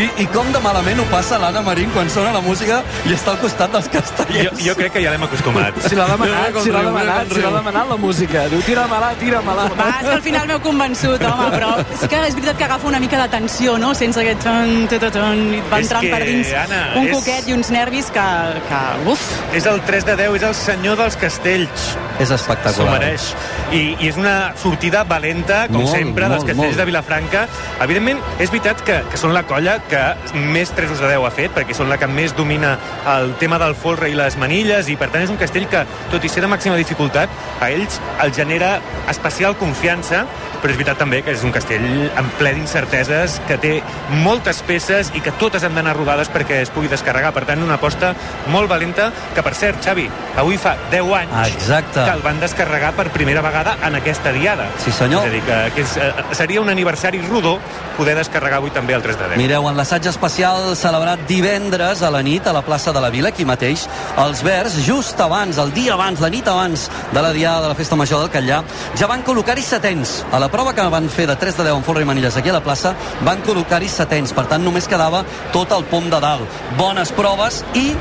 I, 0.00 0.04
I 0.22 0.26
com 0.32 0.48
de 0.54 0.60
malament 0.64 1.00
ho 1.02 1.04
passa 1.10 1.36
l'Anna 1.42 1.60
Marín 1.66 1.90
quan 1.92 2.08
sona 2.12 2.30
la 2.32 2.40
música 2.40 2.78
i 3.04 3.12
està 3.12 3.34
al 3.34 3.38
costat 3.42 3.72
dels 3.74 3.88
Jo, 3.90 3.92
castellers? 3.98 4.62
jo 4.64 4.74
crec 4.78 4.94
que 4.96 5.02
ja 5.04 5.12
l'hem 5.12 5.26
acostumat. 5.26 5.76
Si 5.84 5.98
l'ha 5.98 6.06
demanat, 6.08 6.52
Com 6.56 6.64
si 6.64 6.72
l'ha 6.72 6.82
demanat, 6.86 7.34
si 7.34 7.42
l'ha 7.44 7.52
demanat 7.58 7.90
la 7.92 7.98
música. 8.00 8.46
Diu, 8.52 8.62
tira-me-la, 8.64 9.10
tira-me-la. 9.20 9.66
Va, 9.76 9.88
és 10.00 10.06
que 10.08 10.14
al 10.16 10.24
final 10.24 10.48
m'heu 10.48 10.60
convençut, 10.64 11.24
home, 11.28 11.50
però 11.54 11.70
sí 12.00 12.08
que 12.08 12.22
és 12.30 12.34
veritat 12.38 12.56
que 12.62 12.68
agafa 12.70 12.88
una 12.88 13.00
mica 13.04 13.20
de 13.20 13.28
tensió, 13.36 13.76
no?, 13.78 13.92
sense 13.94 14.20
aquest 14.24 14.40
ton, 14.46 14.72
ton, 14.88 15.04
ton, 15.04 15.12
ton, 15.18 15.42
i 15.58 15.60
va 15.68 15.82
És 15.82 15.90
entrant 15.90 16.06
que, 16.08 16.14
per 16.16 16.22
dins 16.30 16.54
Anna, 16.64 16.80
un 16.96 17.10
és- 17.10 17.14
coquet 17.18 17.48
i 17.52 17.58
uns 17.58 17.70
nervis 17.76 18.08
que, 18.14 18.26
que 18.70 18.80
uf, 19.12 19.28
És 19.52 19.66
el 19.68 19.82
3 19.84 20.08
de 20.08 20.16
10, 20.24 20.40
és 20.40 20.48
el 20.48 20.54
senyor 20.64 20.96
dels 21.04 21.16
castells. 21.20 21.90
És 22.20 22.28
S'ho 22.28 22.36
espectacular. 22.36 22.98
mereix. 22.98 23.30
I, 23.72 23.96
I 23.98 24.08
és 24.10 24.16
una 24.20 24.52
sortida 24.60 25.02
valenta, 25.08 25.62
com 25.68 25.82
Molt, 25.82 25.94
sempre, 25.96 26.26
dels 26.28 26.42
molt, 26.42 26.50
castells 26.50 26.66
molt. 26.74 26.80
de 26.82 26.84
Vilafranca. 26.90 27.46
Evidentment, 27.80 28.20
és 28.38 28.50
veritat 28.52 28.82
que, 28.84 29.00
que 29.10 29.20
són 29.20 29.32
la 29.34 29.44
colla 29.48 29.78
que 29.88 30.02
més 30.34 30.70
3 30.76 30.92
de 30.92 31.08
10 31.14 31.26
ha 31.26 31.32
fet, 31.34 31.54
perquè 31.56 31.74
són 31.76 31.88
la 31.88 31.96
que 32.00 32.06
més 32.10 32.34
domina 32.36 32.76
el 33.16 33.34
tema 33.40 33.58
del 33.58 33.74
folre 33.74 34.10
i 34.10 34.14
les 34.18 34.36
manilles, 34.36 34.88
i 34.92 34.96
per 35.00 35.08
tant 35.10 35.24
és 35.24 35.32
un 35.32 35.40
castell 35.40 35.66
que, 35.70 35.84
tot 36.12 36.24
i 36.24 36.28
ser 36.28 36.44
de 36.44 36.50
màxima 36.52 36.76
dificultat, 36.76 37.30
a 37.60 37.70
ells 37.72 38.00
els 38.20 38.36
genera 38.36 38.76
especial 39.08 39.56
confiança, 39.56 40.26
però 40.60 40.74
és 40.74 40.76
veritat 40.76 40.98
també 41.00 41.22
que 41.24 41.32
és 41.32 41.42
un 41.46 41.52
castell 41.54 41.86
en 42.20 42.26
ple 42.36 42.52
d'incerteses, 42.58 43.38
que 43.48 43.56
té 43.62 43.72
moltes 44.20 44.60
peces 44.68 45.08
i 45.16 45.22
que 45.24 45.32
totes 45.40 45.64
han 45.64 45.74
d'anar 45.74 45.94
rodades 45.96 46.28
perquè 46.28 46.60
es 46.60 46.70
pugui 46.74 46.90
descarregar. 46.92 47.32
Per 47.32 47.46
tant, 47.48 47.62
una 47.64 47.78
aposta 47.80 48.12
molt 48.52 48.68
valenta, 48.68 49.08
que 49.34 49.42
per 49.46 49.54
cert, 49.56 49.80
Xavi, 49.84 50.04
avui 50.36 50.58
fa 50.60 50.76
10 50.92 51.14
anys 51.22 51.54
Exacte. 51.54 52.04
Que 52.10 52.16
el 52.16 52.22
van 52.22 52.40
descarregar 52.40 52.90
per 52.98 53.10
primera 53.14 53.40
vegada 53.40 53.76
en 53.86 53.94
aquesta 53.94 54.32
diada. 54.32 54.66
Sí, 54.82 54.90
senyor. 54.90 55.22
És 55.22 55.30
a 55.30 55.34
dir, 55.34 55.42
que, 55.46 55.58
que 55.76 55.82
és, 55.84 55.96
eh, 55.96 56.34
seria 56.34 56.60
un 56.60 56.68
aniversari 56.68 57.20
rodó 57.22 57.58
poder 57.96 58.16
descarregar 58.18 58.58
avui 58.58 58.72
també 58.74 58.96
el 58.96 59.02
3 59.02 59.18
de 59.18 59.28
10. 59.34 59.38
Mireu, 59.38 59.68
en 59.70 59.78
l'assaig 59.78 60.08
especial 60.10 60.74
celebrat 60.76 61.22
divendres 61.28 62.02
a 62.02 62.10
la 62.10 62.22
nit 62.26 62.46
a 62.46 62.54
la 62.56 62.64
plaça 62.66 62.92
de 62.92 63.00
la 63.00 63.10
Vila, 63.14 63.30
aquí 63.30 63.44
mateix, 63.46 63.86
els 64.18 64.42
Verds, 64.42 64.80
just 64.86 65.20
abans, 65.20 65.58
el 65.62 65.72
dia 65.76 65.94
abans, 65.94 66.20
la 66.20 66.32
nit 66.32 66.48
abans 66.48 66.88
de 67.12 67.22
la 67.22 67.32
diada 67.36 67.62
de 67.62 67.68
la 67.68 67.78
Festa 67.78 67.96
Major 67.96 68.24
del 68.24 68.32
Catllà, 68.34 68.62
ja 68.98 69.10
van 69.10 69.22
col·locar-hi 69.22 69.62
setens. 69.62 70.24
A 70.32 70.42
la 70.42 70.50
prova 70.50 70.74
que 70.74 70.88
van 70.90 71.08
fer 71.08 71.28
de 71.30 71.36
3 71.38 71.62
de 71.62 71.68
10 71.70 71.78
en 71.78 71.86
folre 71.86 72.02
i 72.02 72.08
manilles 72.08 72.36
aquí 72.36 72.50
a 72.50 72.58
la 72.58 72.64
plaça, 72.64 72.96
van 73.22 73.44
col·locar-hi 73.46 73.88
setens. 73.88 74.34
Per 74.34 74.48
tant, 74.50 74.64
només 74.64 74.90
quedava 74.90 75.22
tot 75.52 75.70
el 75.76 75.86
pom 75.86 76.10
de 76.10 76.18
dalt. 76.18 76.62
Bones 76.78 77.12
proves 77.14 77.62
i 77.78 77.92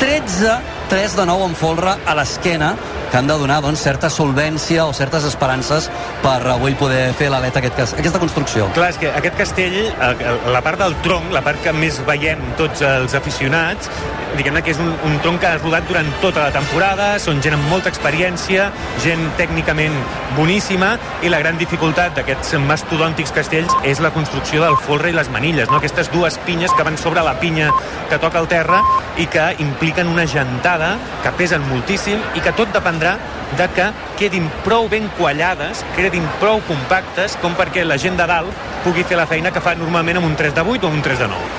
13, 0.00 0.79
3 0.90 1.16
de 1.16 1.24
9 1.24 1.44
en 1.46 1.54
folre 1.54 1.92
a 2.02 2.14
l'esquena 2.18 2.72
que 3.10 3.16
han 3.16 3.26
de 3.26 3.34
donar 3.38 3.60
doncs, 3.62 3.78
certa 3.82 4.08
solvència 4.10 4.84
o 4.86 4.92
certes 4.94 5.22
esperances 5.26 5.86
per 6.22 6.38
avui 6.50 6.74
poder 6.78 7.12
fer 7.18 7.28
l'aleta 7.30 7.60
aquest, 7.62 7.94
aquesta 7.98 8.18
construcció. 8.22 8.66
Clar, 8.74 8.88
és 8.90 8.98
que 8.98 9.10
aquest 9.10 9.36
castell, 9.38 9.76
eh, 9.86 10.32
la 10.50 10.62
part 10.66 10.82
del 10.82 10.94
tronc, 11.02 11.30
la 11.34 11.42
part 11.46 11.62
que 11.62 11.74
més 11.74 11.98
veiem 12.06 12.42
tots 12.58 12.82
els 12.86 13.14
aficionats, 13.14 13.90
diguem-ne 14.36 14.62
que 14.62 14.70
és 14.74 14.82
un, 14.82 14.90
un 15.06 15.18
tronc 15.22 15.42
que 15.42 15.48
ha 15.48 15.58
rodat 15.58 15.86
durant 15.90 16.10
tota 16.22 16.46
la 16.46 16.54
temporada, 16.54 17.08
són 17.22 17.42
gent 17.42 17.54
amb 17.58 17.70
molta 17.70 17.90
experiència, 17.90 18.68
gent 19.02 19.22
tècnicament 19.38 19.94
boníssima, 20.36 20.92
i 21.26 21.30
la 21.30 21.42
gran 21.42 21.58
dificultat 21.58 22.14
d'aquests 22.18 22.54
mastodòntics 22.66 23.34
castells 23.34 23.74
és 23.82 24.02
la 24.02 24.12
construcció 24.14 24.62
del 24.62 24.78
folre 24.86 25.10
i 25.10 25.18
les 25.18 25.30
manilles, 25.34 25.70
no? 25.70 25.78
aquestes 25.78 26.10
dues 26.14 26.38
pinyes 26.46 26.74
que 26.78 26.86
van 26.86 26.98
sobre 26.98 27.26
la 27.26 27.34
pinya 27.42 27.70
que 28.10 28.18
toca 28.22 28.42
el 28.42 28.46
terra 28.50 28.82
i 29.18 29.26
que 29.30 29.50
impliquen 29.62 30.08
una 30.10 30.26
gentada 30.30 30.79
que 31.24 31.32
pesen 31.38 31.64
moltíssim 31.68 32.20
i 32.34 32.42
que 32.44 32.54
tot 32.56 32.72
dependrà 32.74 33.16
de 33.58 33.66
que 33.74 33.88
quedin 34.18 34.46
prou 34.64 34.88
ben 34.88 35.08
quallades, 35.18 35.84
quedin 35.96 36.26
prou 36.40 36.62
compactes 36.68 37.36
com 37.42 37.56
perquè 37.58 37.84
la 37.84 37.98
gent 37.98 38.18
de 38.20 38.26
dalt 38.30 38.66
pugui 38.84 39.04
fer 39.04 39.18
la 39.20 39.28
feina 39.30 39.52
que 39.52 39.62
fa 39.64 39.74
normalment 39.78 40.20
amb 40.20 40.30
un 40.30 40.36
3 40.38 40.54
de 40.56 40.66
8 40.76 40.86
o 40.86 40.90
un 40.90 41.02
3 41.02 41.24
de 41.24 41.28
9. 41.34 41.52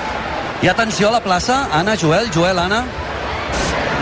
Hi 0.62 0.70
ha 0.70 0.78
tensió 0.78 1.10
a 1.10 1.16
la 1.18 1.24
plaça? 1.26 1.68
Anna, 1.74 1.98
Joel, 1.98 2.30
Joel, 2.34 2.60
Anna? 2.60 2.84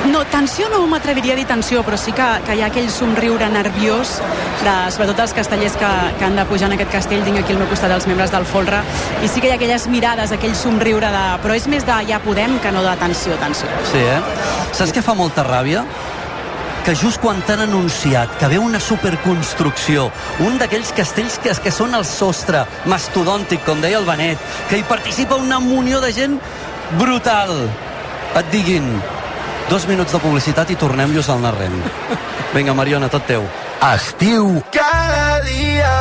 No, 0.10 0.24
tensió 0.26 0.70
no 0.74 0.80
m'atreviria 0.90 1.36
a 1.36 1.38
dir 1.38 1.46
tensió, 1.46 1.84
però 1.86 1.98
sí 2.00 2.12
que, 2.18 2.26
que 2.48 2.56
hi 2.58 2.64
ha 2.64 2.70
aquell 2.72 2.88
somriure 2.90 3.46
nerviós, 3.54 4.16
de, 4.64 4.76
sobretot 4.96 5.20
els 5.22 5.34
castellers 5.38 5.76
que, 5.78 5.90
que 6.18 6.26
han 6.26 6.40
de 6.40 6.46
pujar 6.50 6.70
en 6.72 6.78
aquest 6.80 6.90
castell, 6.96 7.22
tinc 7.28 7.38
aquí 7.44 7.54
al 7.54 7.60
meu 7.62 7.70
costat 7.70 7.94
els 7.94 8.08
membres 8.10 8.34
del 8.34 8.48
folre, 8.50 8.80
i 9.22 9.30
sí 9.30 9.44
que 9.44 9.52
hi 9.52 9.54
ha 9.54 9.60
aquelles 9.60 9.86
mirades, 9.92 10.34
aquell 10.34 10.56
somriure 10.58 11.12
de... 11.14 11.26
Però 11.44 11.58
és 11.58 11.68
més 11.70 11.86
de 11.86 11.98
ja 12.10 12.18
podem 12.24 12.58
que 12.64 12.72
no 12.74 12.82
de 12.86 12.96
tensió, 13.02 13.38
tensió. 13.44 13.70
Sí, 13.92 14.02
eh? 14.02 14.18
Saps 14.80 14.96
què 14.96 15.06
fa 15.06 15.18
molta 15.18 15.46
ràbia? 15.48 15.86
que 16.80 16.94
just 16.96 17.20
quan 17.22 17.42
t'han 17.46 17.60
anunciat 17.66 18.32
que 18.40 18.48
ve 18.50 18.58
una 18.58 18.80
superconstrucció, 18.82 20.08
un 20.48 20.56
d'aquells 20.58 20.94
castells 20.98 21.36
que, 21.44 21.52
que 21.62 21.74
són 21.76 21.94
el 21.94 22.06
sostre, 22.08 22.64
mastodòntic, 22.90 23.62
com 23.68 23.84
deia 23.84 24.00
el 24.00 24.08
Benet, 24.08 24.42
que 24.72 24.80
hi 24.80 24.88
participa 24.88 25.38
una 25.38 25.60
munió 25.62 26.00
de 26.02 26.10
gent 26.16 26.40
brutal, 26.98 27.54
et 28.40 28.50
diguin 28.56 28.88
dos 29.70 29.86
minuts 29.88 30.12
de 30.12 30.20
publicitat 30.20 30.72
i 30.74 30.76
tornem-los 30.76 31.30
al 31.30 31.42
narrem. 31.44 31.76
Vinga, 32.56 32.74
Mariona, 32.74 33.10
tot 33.10 33.26
teu. 33.30 33.46
Estiu 33.94 34.64
Cada 34.74 35.40
dia 35.46 35.94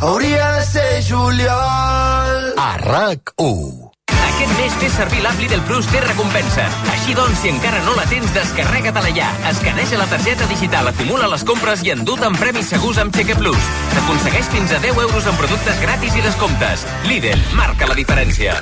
hauria 0.00 0.52
de 0.52 0.62
ser 0.64 1.02
juliol. 1.02 2.54
a 2.56 2.76
RAC1. 2.78 3.90
Aquest 4.34 4.52
mes 4.58 4.72
fes 4.80 4.92
servir 4.92 5.20
l'app 5.22 5.38
del 5.50 5.60
Plus 5.68 5.86
té 5.90 6.00
recompensa. 6.00 6.64
Així 6.92 7.14
doncs, 7.14 7.38
si 7.42 7.48
encara 7.50 7.80
no 7.84 7.94
la 7.94 8.04
tens, 8.10 8.32
descarrega-te-la 8.34 9.12
ja. 9.14 9.28
Escaneja 9.50 9.98
la 9.98 10.06
targeta 10.06 10.46
digital, 10.46 10.88
acumula 10.88 11.28
les 11.28 11.44
compres 11.44 11.82
i 11.84 11.90
endut 11.94 12.22
amb 12.22 12.38
premis 12.38 12.68
segurs 12.72 12.98
amb 12.98 13.14
Cheque 13.14 13.36
Plus. 13.36 13.68
T'aconsegueix 13.94 14.46
fins 14.54 14.72
a 14.72 14.80
10 14.82 14.96
euros 15.06 15.26
en 15.26 15.36
productes 15.36 15.80
gratis 15.80 16.16
i 16.16 16.22
descomptes. 16.24 16.86
Lidl, 17.06 17.38
marca 17.54 17.86
la 17.86 17.94
diferència. 17.94 18.58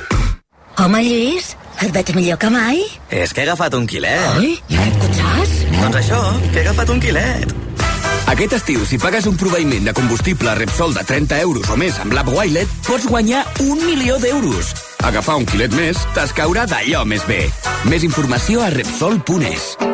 Home, 0.78 1.02
Lluís, 1.04 1.54
et 1.82 1.92
veig 1.94 2.12
millor 2.14 2.38
que 2.38 2.50
mai. 2.52 2.84
És 3.10 3.32
que 3.34 3.42
he 3.42 3.48
agafat 3.48 3.74
un 3.74 3.86
quilet. 3.90 4.38
Oi? 4.38 4.54
I 4.70 4.78
aquest 4.78 5.02
cotxàs? 5.02 5.54
Doncs 5.80 6.00
això, 6.02 6.22
que 6.52 6.60
he 6.60 6.64
agafat 6.66 6.94
un 6.94 7.02
quilet. 7.02 7.54
Aquest 8.32 8.54
estiu, 8.56 8.84
si 8.88 8.98
pagues 9.02 9.26
un 9.28 9.36
proveïment 9.36 9.88
de 9.88 9.94
combustible 9.96 10.54
Repsol 10.56 10.94
de 10.96 11.02
30 11.04 11.40
euros 11.42 11.68
o 11.68 11.76
més 11.76 11.98
amb 12.00 12.14
l'app 12.16 12.30
Wilet, 12.32 12.70
pots 12.86 13.08
guanyar 13.10 13.42
un 13.66 13.82
milió 13.84 14.18
d'euros. 14.22 14.72
Agafar 15.04 15.40
un 15.42 15.48
quilet 15.48 15.74
més 15.76 16.00
t'escaurà 16.16 16.68
d'allò 16.70 17.04
més 17.04 17.26
bé. 17.28 17.42
Més 17.90 18.06
informació 18.06 18.62
a 18.62 18.70
Repsol.es. 18.72 19.91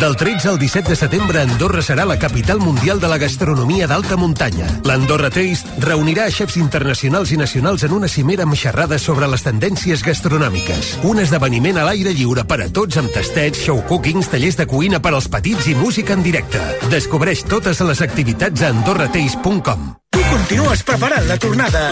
Del 0.00 0.16
13 0.16 0.48
al 0.48 0.58
17 0.58 0.90
de 0.90 0.96
setembre, 0.96 1.40
Andorra 1.40 1.80
serà 1.80 2.04
la 2.04 2.18
capital 2.18 2.58
mundial 2.58 2.98
de 3.00 3.08
la 3.08 3.18
gastronomia 3.18 3.86
d'alta 3.86 4.16
muntanya. 4.16 4.66
L'Andorra 4.84 5.30
Taste 5.30 5.78
reunirà 5.78 6.26
xefs 6.34 6.58
internacionals 6.58 7.30
i 7.30 7.38
nacionals 7.38 7.86
en 7.86 7.94
una 7.94 8.10
cimera 8.10 8.42
amb 8.42 8.58
xerrades 8.58 9.06
sobre 9.06 9.30
les 9.30 9.46
tendències 9.46 10.02
gastronòmiques. 10.02 10.98
Un 11.06 11.22
esdeveniment 11.22 11.78
a 11.78 11.86
l'aire 11.86 12.12
lliure 12.12 12.44
per 12.44 12.60
a 12.66 12.70
tots 12.74 12.98
amb 12.98 13.14
tastets, 13.14 13.62
show 13.64 13.84
cookings, 13.88 14.30
tallers 14.34 14.58
de 14.58 14.66
cuina 14.66 15.00
per 15.00 15.14
als 15.14 15.30
petits 15.30 15.70
i 15.70 15.78
música 15.78 16.18
en 16.18 16.26
directe. 16.26 16.62
Descobreix 16.90 17.46
totes 17.46 17.80
les 17.86 18.02
activitats 18.02 18.66
a 18.66 18.74
andorrataste.com. 18.74 19.92
Tu 20.24 20.36
continues 20.36 20.82
preparant 20.82 21.26
la 21.28 21.36
tornada. 21.38 21.90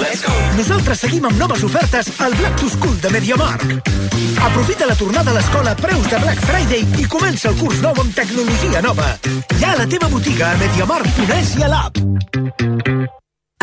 Nosaltres 0.57 1.01
seguim 1.05 1.25
amb 1.29 1.38
noves 1.38 1.62
ofertes 1.66 2.09
al 2.23 2.35
Black 2.35 2.61
to 2.61 2.68
School 2.71 2.99
de 3.01 3.11
MediaMarkt. 3.11 3.90
Aprofita 4.42 4.87
la 4.87 4.97
tornada 4.97 5.31
a 5.31 5.35
l'escola 5.37 5.75
preus 5.77 6.09
de 6.11 6.18
Black 6.23 6.40
Friday 6.47 6.87
i 7.03 7.07
comença 7.12 7.51
el 7.51 7.59
curs 7.61 7.81
nou 7.85 7.99
amb 8.01 8.14
tecnologia 8.16 8.83
nova. 8.85 9.12
Ja 9.61 9.73
a 9.75 9.79
la 9.83 9.87
teva 9.87 10.09
botiga 10.09 10.53
a 10.53 10.57
MediaMarkt.es 10.61 11.57
i 11.59 11.66
a 11.66 11.71
l'app. 11.73 12.01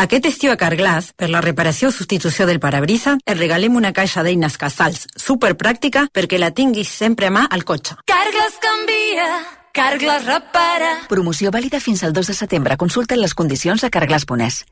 Aquest 0.00 0.30
estiu 0.30 0.54
a 0.54 0.56
Carglass, 0.56 1.12
per 1.12 1.28
la 1.28 1.42
reparació 1.44 1.90
o 1.90 1.92
substitució 1.92 2.46
del 2.48 2.60
parabrisa, 2.60 3.18
et 3.26 3.36
regalem 3.36 3.76
una 3.76 3.92
caixa 3.92 4.22
d'eines 4.24 4.56
casals 4.56 5.06
superpràctica 5.18 6.06
perquè 6.14 6.38
la 6.40 6.54
tinguis 6.56 6.88
sempre 6.88 7.28
a 7.28 7.34
mà 7.34 7.46
al 7.50 7.66
cotxe. 7.68 7.98
Carglass 8.08 8.62
canvia, 8.64 9.28
Carglass 9.72 10.26
repara. 10.26 10.90
Promoció 11.08 11.52
vàlida 11.54 11.78
fins 11.80 12.02
al 12.02 12.12
2 12.12 12.32
de 12.32 12.34
setembre. 12.34 12.76
Consulta 12.76 13.16
les 13.16 13.34
condicions 13.38 13.84
a 13.84 13.90
carglass.es. 13.90 14.64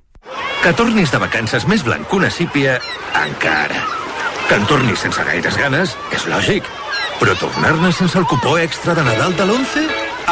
Que 0.63 0.73
tornis 0.75 1.13
de 1.15 1.21
vacances 1.23 1.69
més 1.71 1.85
blanc 1.87 2.09
que 2.09 2.19
una 2.19 2.31
sípia, 2.35 2.81
encara. 3.23 3.85
Que 4.49 4.59
en 4.59 4.67
tornis 4.67 4.99
sense 5.07 5.23
gaires 5.29 5.57
ganes, 5.61 5.95
és 6.11 6.27
lògic. 6.27 6.67
Però 7.21 7.37
tornar-ne 7.39 7.93
sense 7.93 8.19
el 8.19 8.27
cupó 8.27 8.59
extra 8.59 8.97
de 8.99 9.07
Nadal 9.07 9.37
de 9.39 9.47
l'11? 9.47 9.87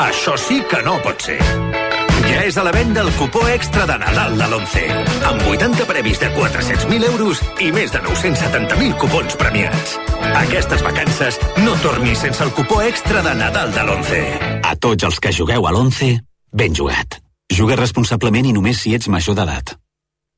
Això 0.09 0.35
sí 0.37 0.63
que 0.71 0.83
no 0.83 0.99
pot 1.07 1.23
ser. 1.31 1.39
És 2.47 2.55
a 2.57 2.63
la 2.63 2.71
venda 2.71 3.01
el 3.03 3.09
cupó 3.19 3.41
extra 3.51 3.89
de 3.91 3.97
Nadal 3.99 4.37
de 4.39 4.47
l'11. 4.47 4.83
Amb 5.27 5.47
80 5.51 5.87
premis 5.89 6.21
de 6.23 6.29
400.000 6.31 7.07
euros 7.09 7.41
i 7.59 7.73
més 7.75 7.91
de 7.91 7.99
970.000 8.05 8.95
cupons 9.03 9.35
premiats. 9.41 9.97
Aquestes 10.45 10.85
vacances 10.87 11.41
no 11.65 11.75
tornis 11.83 12.23
sense 12.23 12.45
el 12.47 12.53
cupó 12.55 12.79
extra 12.87 13.25
de 13.27 13.33
Nadal 13.41 13.75
de 13.75 13.83
l'11. 13.83 14.21
A 14.63 14.77
tots 14.79 15.09
els 15.09 15.19
que 15.19 15.35
jugueu 15.35 15.67
a 15.67 15.73
l'11, 15.75 16.21
ben 16.55 16.79
jugat. 16.79 17.19
Juga 17.51 17.81
responsablement 17.83 18.47
i 18.47 18.55
només 18.55 18.79
si 18.79 18.95
ets 18.95 19.11
major 19.11 19.35
d'edat. 19.35 19.75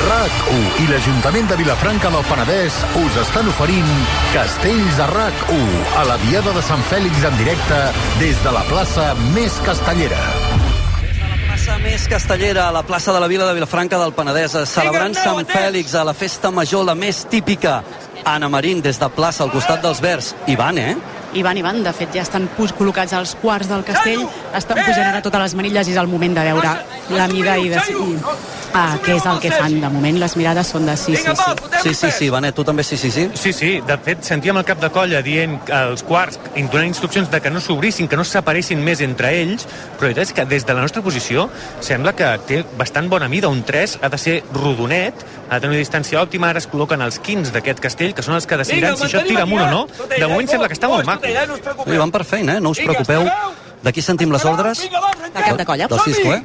RAC1 0.00 0.80
i 0.80 0.86
l'Ajuntament 0.88 1.48
de 1.50 1.56
Vilafranca 1.60 2.10
del 2.12 2.24
Penedès 2.28 2.76
us 3.00 3.16
estan 3.20 3.48
oferint 3.50 3.90
Castells 4.32 5.00
a 5.02 5.08
RAC1 5.10 5.94
a 6.00 6.04
la 6.08 6.16
Diada 6.22 6.54
de 6.56 6.62
Sant 6.64 6.82
Fèlix 6.88 7.26
en 7.28 7.36
directe 7.40 7.80
des 8.20 8.40
de 8.44 8.54
la 8.54 8.62
plaça 8.70 9.10
més 9.34 9.58
castellera. 9.66 10.20
plaça 11.46 11.78
més 11.84 12.06
castellera, 12.08 12.68
a 12.68 12.72
la 12.72 12.82
plaça 12.82 13.12
de 13.12 13.20
la 13.20 13.28
Vila 13.28 13.46
de 13.46 13.54
Vilafranca 13.58 13.98
del 14.00 14.14
Penedès, 14.16 14.56
celebrant 14.70 15.14
Sant 15.14 15.44
Fèlix 15.46 15.94
a 15.94 16.04
la 16.08 16.14
festa 16.14 16.50
major, 16.50 16.84
la 16.84 16.94
més 16.94 17.26
típica. 17.28 17.82
Anna 18.24 18.48
Marín, 18.48 18.80
des 18.80 18.98
de 19.00 19.08
plaça, 19.08 19.44
al 19.44 19.52
costat 19.52 19.82
dels 19.82 20.00
Verds. 20.00 20.34
I 20.46 20.56
van, 20.56 20.78
eh? 20.78 20.96
I 21.34 21.42
van, 21.46 21.58
i 21.58 21.62
van. 21.62 21.82
De 21.84 21.92
fet, 21.96 22.12
ja 22.14 22.22
estan 22.26 22.48
pus 22.56 22.74
col·locats 22.76 23.14
als 23.16 23.36
quarts 23.40 23.70
del 23.70 23.84
castell, 23.86 24.26
estan 24.56 24.80
pujant 24.82 25.06
ara 25.06 25.22
totes 25.22 25.46
les 25.48 25.58
manilles 25.58 25.88
i 25.88 25.94
és 25.94 26.00
el 26.00 26.10
moment 26.10 26.34
de 26.34 26.46
veure 26.50 26.76
la 27.10 27.28
mida 27.30 27.56
i 27.58 27.68
decidir 27.70 28.18
ah, 28.74 28.96
què 29.02 29.16
és 29.16 29.26
el 29.26 29.40
que 29.42 29.50
fan. 29.52 29.76
De 29.82 29.90
moment, 29.92 30.18
les 30.20 30.36
mirades 30.38 30.70
són 30.72 30.86
de 30.86 30.96
sí, 30.98 31.16
sí, 31.16 31.34
sí. 31.36 31.54
Sí, 31.82 31.94
sí, 31.94 32.10
sí, 32.18 32.30
Benet, 32.30 32.54
tu 32.54 32.64
també 32.66 32.84
sí, 32.86 32.96
sí, 33.00 33.10
sí? 33.10 33.28
Sí, 33.34 33.52
sí, 33.56 33.70
de 33.86 33.96
fet, 34.04 34.22
sentíem 34.26 34.58
el 34.60 34.66
cap 34.68 34.80
de 34.82 34.90
colla 34.94 35.22
dient 35.26 35.58
als 35.74 36.04
quarts, 36.06 36.38
donant 36.54 36.86
instruccions 36.86 37.30
de 37.30 37.40
que 37.40 37.50
no 37.50 37.62
s'obrissin, 37.62 38.08
que 38.08 38.18
no 38.18 38.24
se 38.24 38.38
separessin 38.38 38.82
més 38.84 39.02
entre 39.04 39.32
ells, 39.40 39.66
però 39.98 40.10
la 40.10 40.12
veritat 40.12 40.28
és 40.28 40.34
que 40.36 40.46
des 40.50 40.66
de 40.66 40.76
la 40.76 40.84
nostra 40.84 41.02
posició 41.02 41.48
sembla 41.80 42.14
que 42.16 42.30
té 42.46 42.62
bastant 42.78 43.08
bona 43.10 43.28
mida. 43.28 43.48
Un 43.50 43.62
3 43.66 43.98
ha 44.02 44.10
de 44.12 44.18
ser 44.18 44.36
rodonet, 44.54 45.24
ha 45.48 45.56
de 45.56 45.60
tenir 45.64 45.74
una 45.74 45.82
distància 45.82 46.20
òptima, 46.22 46.50
ara 46.50 46.60
es 46.62 46.68
col·loquen 46.70 47.02
els 47.02 47.18
15 47.18 47.52
d'aquest 47.56 47.82
castell, 47.82 48.14
que 48.14 48.22
són 48.22 48.36
els 48.36 48.46
que 48.46 48.58
decidiran 48.60 48.96
si 48.96 49.08
això 49.08 49.24
tira 49.26 49.42
amunt 49.48 49.64
o 49.66 49.70
no. 49.70 49.82
De 50.12 50.26
moment 50.28 50.48
sembla 50.48 50.68
que 50.70 50.78
està 50.78 50.90
molt 50.92 51.08
maco. 51.08 51.19
Sí, 51.92 51.98
van 51.98 52.10
per 52.14 52.24
feina, 52.24 52.56
eh? 52.56 52.60
No 52.60 52.70
us 52.70 52.80
preocupeu. 52.80 53.26
D'aquí 53.82 54.02
sentim 54.04 54.32
les 54.32 54.44
ordres. 54.44 54.82
De 54.82 55.42
cap 55.42 55.56
de 55.56 55.64
colla. 55.66 55.88
Del 55.88 56.00
Cisco, 56.00 56.34
eh? 56.34 56.42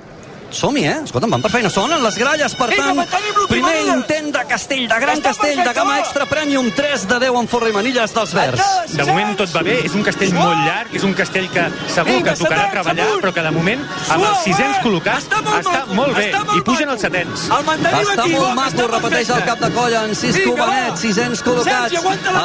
Som-hi, 0.52 0.86
eh? 0.86 0.98
Escolta'm, 1.04 1.32
van 1.32 1.42
per 1.42 1.52
feina. 1.52 1.70
Sonen 1.70 2.04
les 2.04 2.18
gralles, 2.20 2.56
per 2.56 2.70
tant, 2.76 3.02
primer 3.50 3.76
intent 3.88 4.32
de 4.34 4.44
Castell, 4.50 4.88
de 4.88 5.00
Gran 5.00 5.22
Castell, 5.22 5.62
de 5.64 5.74
gamma 5.74 6.00
extra 6.00 6.26
premium, 6.26 6.72
3 6.76 7.08
de 7.08 7.20
10 7.26 7.40
en 7.42 7.48
forra 7.52 7.70
i 7.70 7.76
manilles 7.76 8.14
dels 8.16 8.34
verds. 8.36 8.62
De 8.94 9.06
moment 9.06 9.36
tot 9.38 9.52
va 9.56 9.64
bé, 9.66 9.80
és 9.86 9.96
un 9.98 10.04
castell 10.06 10.34
molt 10.36 10.62
llarg, 10.66 10.94
és 10.96 11.04
un 11.04 11.14
castell 11.18 11.50
que 11.54 11.66
segur 11.94 12.22
que 12.24 12.36
tocarà 12.40 12.70
treballar, 12.72 13.08
però 13.22 13.34
que 13.36 13.46
de 13.46 13.52
moment, 13.56 13.86
amb 14.16 14.28
els 14.30 14.44
sisens 14.46 14.80
col·locats, 14.84 15.28
està 15.60 15.84
molt 15.94 16.16
bé, 16.18 16.30
i 16.58 16.64
pugen 16.66 16.90
els 16.94 17.02
setens. 17.02 17.48
Està 17.50 18.28
molt 18.32 18.56
maco, 18.58 18.88
repeteix 18.96 19.30
el 19.36 19.44
cap 19.50 19.60
de 19.60 19.72
colla 19.76 20.06
en 20.06 20.16
Cisco 20.16 20.56
Benet, 20.60 20.98
sisens 21.02 21.44
col·locats. 21.46 21.96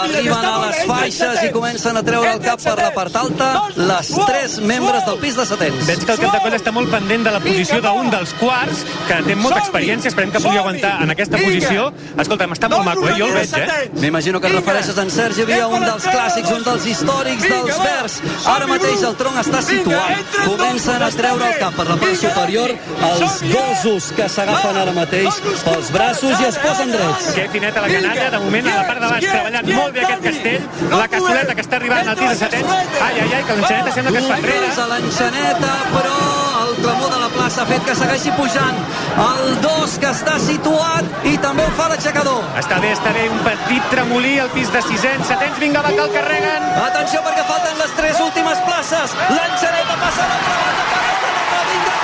Arriben 0.00 0.44
a 0.50 0.56
les 0.66 0.82
faixes 0.88 1.42
i 1.44 1.52
comencen 1.54 1.96
a 1.96 2.04
treure 2.06 2.34
el 2.34 2.42
cap 2.44 2.62
per 2.62 2.76
la 2.80 2.90
part 2.96 3.16
alta 3.16 3.50
les 3.76 4.12
tres 4.26 4.58
membres 4.60 5.04
del 5.06 5.18
pis 5.22 5.36
de 5.36 5.46
setens. 5.46 5.86
Veig 5.86 6.04
que 6.04 6.12
el 6.16 6.20
cap 6.24 6.34
de 6.34 6.42
colla 6.44 6.60
està 6.60 6.72
molt 6.74 6.90
pendent 6.92 7.24
de 7.26 7.34
la 7.34 7.40
posició 7.40 7.80
d'un 7.96 8.10
dels 8.12 8.32
quarts, 8.40 8.84
que 9.08 9.20
té 9.26 9.36
molta 9.38 9.60
experiència, 9.60 10.10
esperem 10.12 10.32
que 10.34 10.42
pugui 10.42 10.58
aguantar 10.58 10.96
en 11.04 11.14
aquesta 11.14 11.40
posició. 11.40 11.90
Escolta'm, 12.16 12.54
està 12.56 12.70
molt 12.72 12.86
maco, 12.86 13.06
eh? 13.08 13.16
Jo 13.18 13.28
el 13.30 13.36
veig, 13.38 13.54
eh? 13.58 13.90
M'imagino 14.00 14.40
que 14.40 14.50
et 14.50 14.56
refereixes 14.58 14.98
en 14.98 15.10
Sergi 15.10 15.46
Via, 15.48 15.66
un 15.68 15.84
dels 15.84 16.06
clàssics, 16.08 16.52
un 16.56 16.64
dels 16.66 16.86
històrics 16.92 17.46
dels 17.48 17.80
verds. 17.84 18.18
Ara 18.54 18.68
mateix 18.70 19.04
el 19.08 19.16
tronc 19.20 19.40
està 19.42 19.62
situat. 19.62 20.36
Comencen 20.44 21.02
a 21.02 21.10
treure 21.20 21.48
el 21.50 21.58
cap 21.60 21.76
per 21.76 21.86
la 21.88 21.96
part 22.00 22.16
superior 22.20 22.72
els 23.10 23.42
dosos 23.50 24.10
que 24.16 24.28
s'agafen 24.32 24.78
ara 24.82 24.94
mateix 24.96 25.40
pels 25.64 25.90
braços 25.94 26.40
i 26.40 26.48
es 26.48 26.58
posen 26.64 26.92
drets. 26.94 27.30
Que 27.36 27.48
fineta 27.52 27.84
la 27.84 27.92
canalla, 27.92 28.28
de 28.36 28.42
moment 28.44 28.70
a 28.72 28.76
la 28.80 28.84
part 28.90 29.04
de 29.04 29.12
baix 29.14 29.26
treballant 29.28 29.72
molt 29.76 29.96
bé 29.96 30.04
aquest 30.06 30.28
castell, 30.28 30.68
la 30.96 31.08
cassoleta 31.14 31.56
que 31.56 31.66
està 31.66 31.80
arribant 31.80 32.12
al 32.12 32.20
tir 32.20 32.28
de 32.28 32.36
setens, 32.44 32.76
ai, 32.76 33.14
ai, 33.14 33.32
ai, 33.32 33.42
que 33.48 33.58
l'enxaneta 33.58 33.96
sembla 33.98 34.12
que 34.12 34.22
es 34.24 34.30
fa 34.30 34.38
enrere. 34.42 34.70
a 34.80 34.86
l'enxaneta, 34.94 35.74
però 35.96 36.39
el 36.80 36.86
clamor 36.86 37.10
de 37.12 37.18
la 37.20 37.28
plaça 37.28 37.62
ha 37.62 37.66
fet 37.68 37.82
que 37.84 37.94
segueixi 37.94 38.30
pujant. 38.38 38.76
El 39.20 39.58
2 39.64 39.96
que 40.00 40.08
està 40.08 40.36
situat 40.40 41.26
i 41.28 41.34
també 41.44 41.66
ho 41.66 41.72
fa 41.76 41.90
l'aixecador. 41.92 42.40
Està 42.60 42.78
bé, 42.80 42.94
està 42.96 43.12
bé, 43.16 43.26
un 43.28 43.40
petit 43.44 43.90
tremolí 43.92 44.38
al 44.40 44.48
pis 44.54 44.72
de 44.72 44.80
sisens, 44.88 45.26
setens, 45.28 45.58
vinga, 45.60 45.82
va, 45.84 45.92
que 45.92 46.06
el 46.06 46.14
carreguen. 46.14 46.68
Atenció 46.86 47.20
perquè 47.26 47.44
falten 47.50 47.76
les 47.82 47.96
tres 48.00 48.22
últimes 48.24 48.64
places. 48.68 49.16
L'enxaneta 49.28 49.98
passa 50.04 50.24
a 50.24 50.30
l'altra 50.32 50.56
banda, 50.62 50.86
per 50.92 51.02
l'altra 51.34 51.64
vinga, 51.68 51.98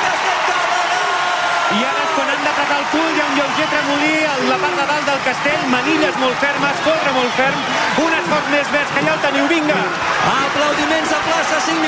I 1.77 1.81
ara 1.93 2.05
és 2.05 2.13
quan 2.19 2.35
han 2.35 2.47
el 2.77 2.85
cul, 2.93 3.09
hi 3.17 3.21
ha 3.21 3.27
un 3.31 3.35
lleuger 3.39 3.67
tremolí 3.73 4.15
a 4.29 4.35
la 4.51 4.57
part 4.61 4.77
de 4.81 4.87
dalt 4.91 5.09
del 5.09 5.21
castell, 5.25 5.67
manilles 5.73 6.17
molt 6.21 6.37
fermes, 6.43 6.81
folre 6.85 7.13
molt 7.17 7.33
ferm, 7.39 7.65
un 8.05 8.17
esforç 8.21 8.53
més 8.53 8.71
vers, 8.75 8.93
que 8.95 9.05
ja 9.07 9.15
el 9.17 9.23
teniu, 9.25 9.49
vinga. 9.51 9.79
Aplaudiments 10.35 11.15
a 11.17 11.21
plaça, 11.27 11.61
5 11.69 11.86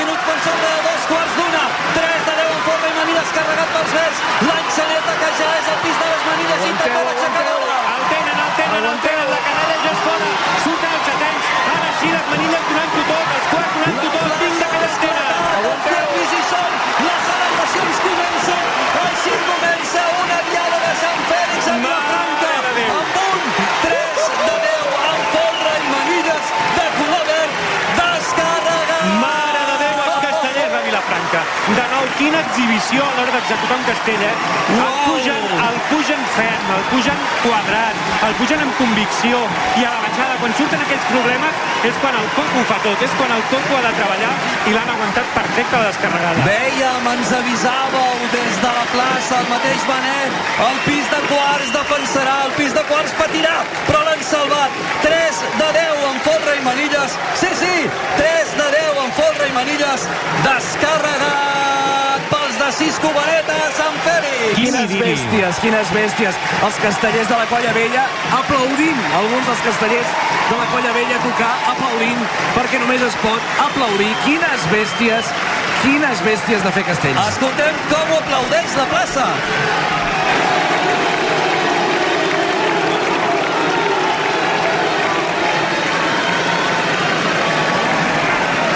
exhibició 32.49 33.03
a 33.05 33.11
l'hora 33.15 33.33
d'executar 33.35 33.77
un 33.77 33.85
castell, 33.85 34.21
eh? 34.25 34.35
El 34.73 34.93
pugen, 35.05 35.43
el 35.67 35.77
pugen 35.89 36.21
ferm, 36.35 36.69
el 36.75 36.83
pugen 36.89 37.19
quadrat, 37.43 37.99
el 38.27 38.33
pugen 38.39 38.63
amb 38.65 38.77
convicció. 38.79 39.41
I 39.77 39.85
a 39.85 39.91
la 39.93 40.01
baixada, 40.05 40.37
quan 40.41 40.55
surten 40.57 40.81
aquells 40.85 41.05
problemes, 41.11 41.59
és 41.89 41.99
quan 42.01 42.17
el 42.19 42.27
coco 42.35 42.61
ho 42.61 42.65
fa 42.69 42.79
tot, 42.85 43.03
és 43.05 43.13
quan 43.19 43.33
el 43.35 43.43
coco 43.51 43.77
ha 43.77 43.83
de 43.85 43.91
treballar 43.99 44.31
i 44.69 44.73
l'han 44.75 44.93
aguantat 44.95 45.29
perfecte 45.35 45.77
la 45.77 45.91
descarregada. 45.91 46.47
Vèiem, 46.47 47.09
ens 47.13 47.33
avisàveu 47.39 48.25
des 48.33 48.57
de 48.63 48.73
la 48.79 48.85
plaça, 48.95 49.41
el 49.43 49.51
mateix 49.53 49.85
Benet, 49.91 50.39
el 50.69 50.81
pis 50.87 51.13
de 51.13 51.21
quarts 51.29 51.75
defensarà, 51.75 52.37
el 52.47 52.55
pis 52.57 52.73
de 52.77 52.85
quarts 52.89 53.15
patirà, 53.21 53.55
però 53.87 54.01
l'han 54.07 54.25
salvat. 54.31 54.81
3 55.05 55.43
de 55.61 55.69
10 55.77 56.09
en 56.09 56.19
folre 56.25 56.57
i 56.57 56.65
manilles. 56.65 57.19
Sí, 57.43 57.53
sí, 57.61 57.75
3 58.17 58.57
de 58.57 58.67
10 58.79 59.05
en 59.05 59.15
folre 59.21 59.47
i 59.53 59.55
manilles. 59.61 60.09
Descarregat 60.47 61.88
Benet 62.69 63.47
a 63.49 63.69
Sant 63.73 63.95
Fèlix. 64.05 64.51
Quines 64.59 64.91
bèsties, 64.99 65.59
quines 65.63 65.91
bèsties. 65.95 66.35
Els 66.67 66.75
castellers 66.83 67.29
de 67.31 67.37
la 67.39 67.47
Colla 67.49 67.71
Vella 67.73 68.03
aplaudint. 68.37 68.99
Alguns 69.17 69.49
dels 69.49 69.63
castellers 69.65 70.11
de 70.51 70.59
la 70.59 70.67
Colla 70.69 70.91
Vella 70.93 71.17
tocar 71.23 71.49
aplaudint 71.71 72.21
perquè 72.53 72.81
només 72.83 73.01
es 73.07 73.17
pot 73.23 73.41
aplaudir. 73.65 74.11
Quines 74.27 74.69
bèsties, 74.69 75.33
quines 75.81 76.23
bèsties 76.27 76.61
de 76.67 76.75
fer 76.77 76.85
castells. 76.91 77.25
Escoltem 77.33 77.81
com 77.89 78.13
ho 78.13 78.21
aplaudeix 78.21 78.77
la 78.77 78.87
plaça. 78.93 79.27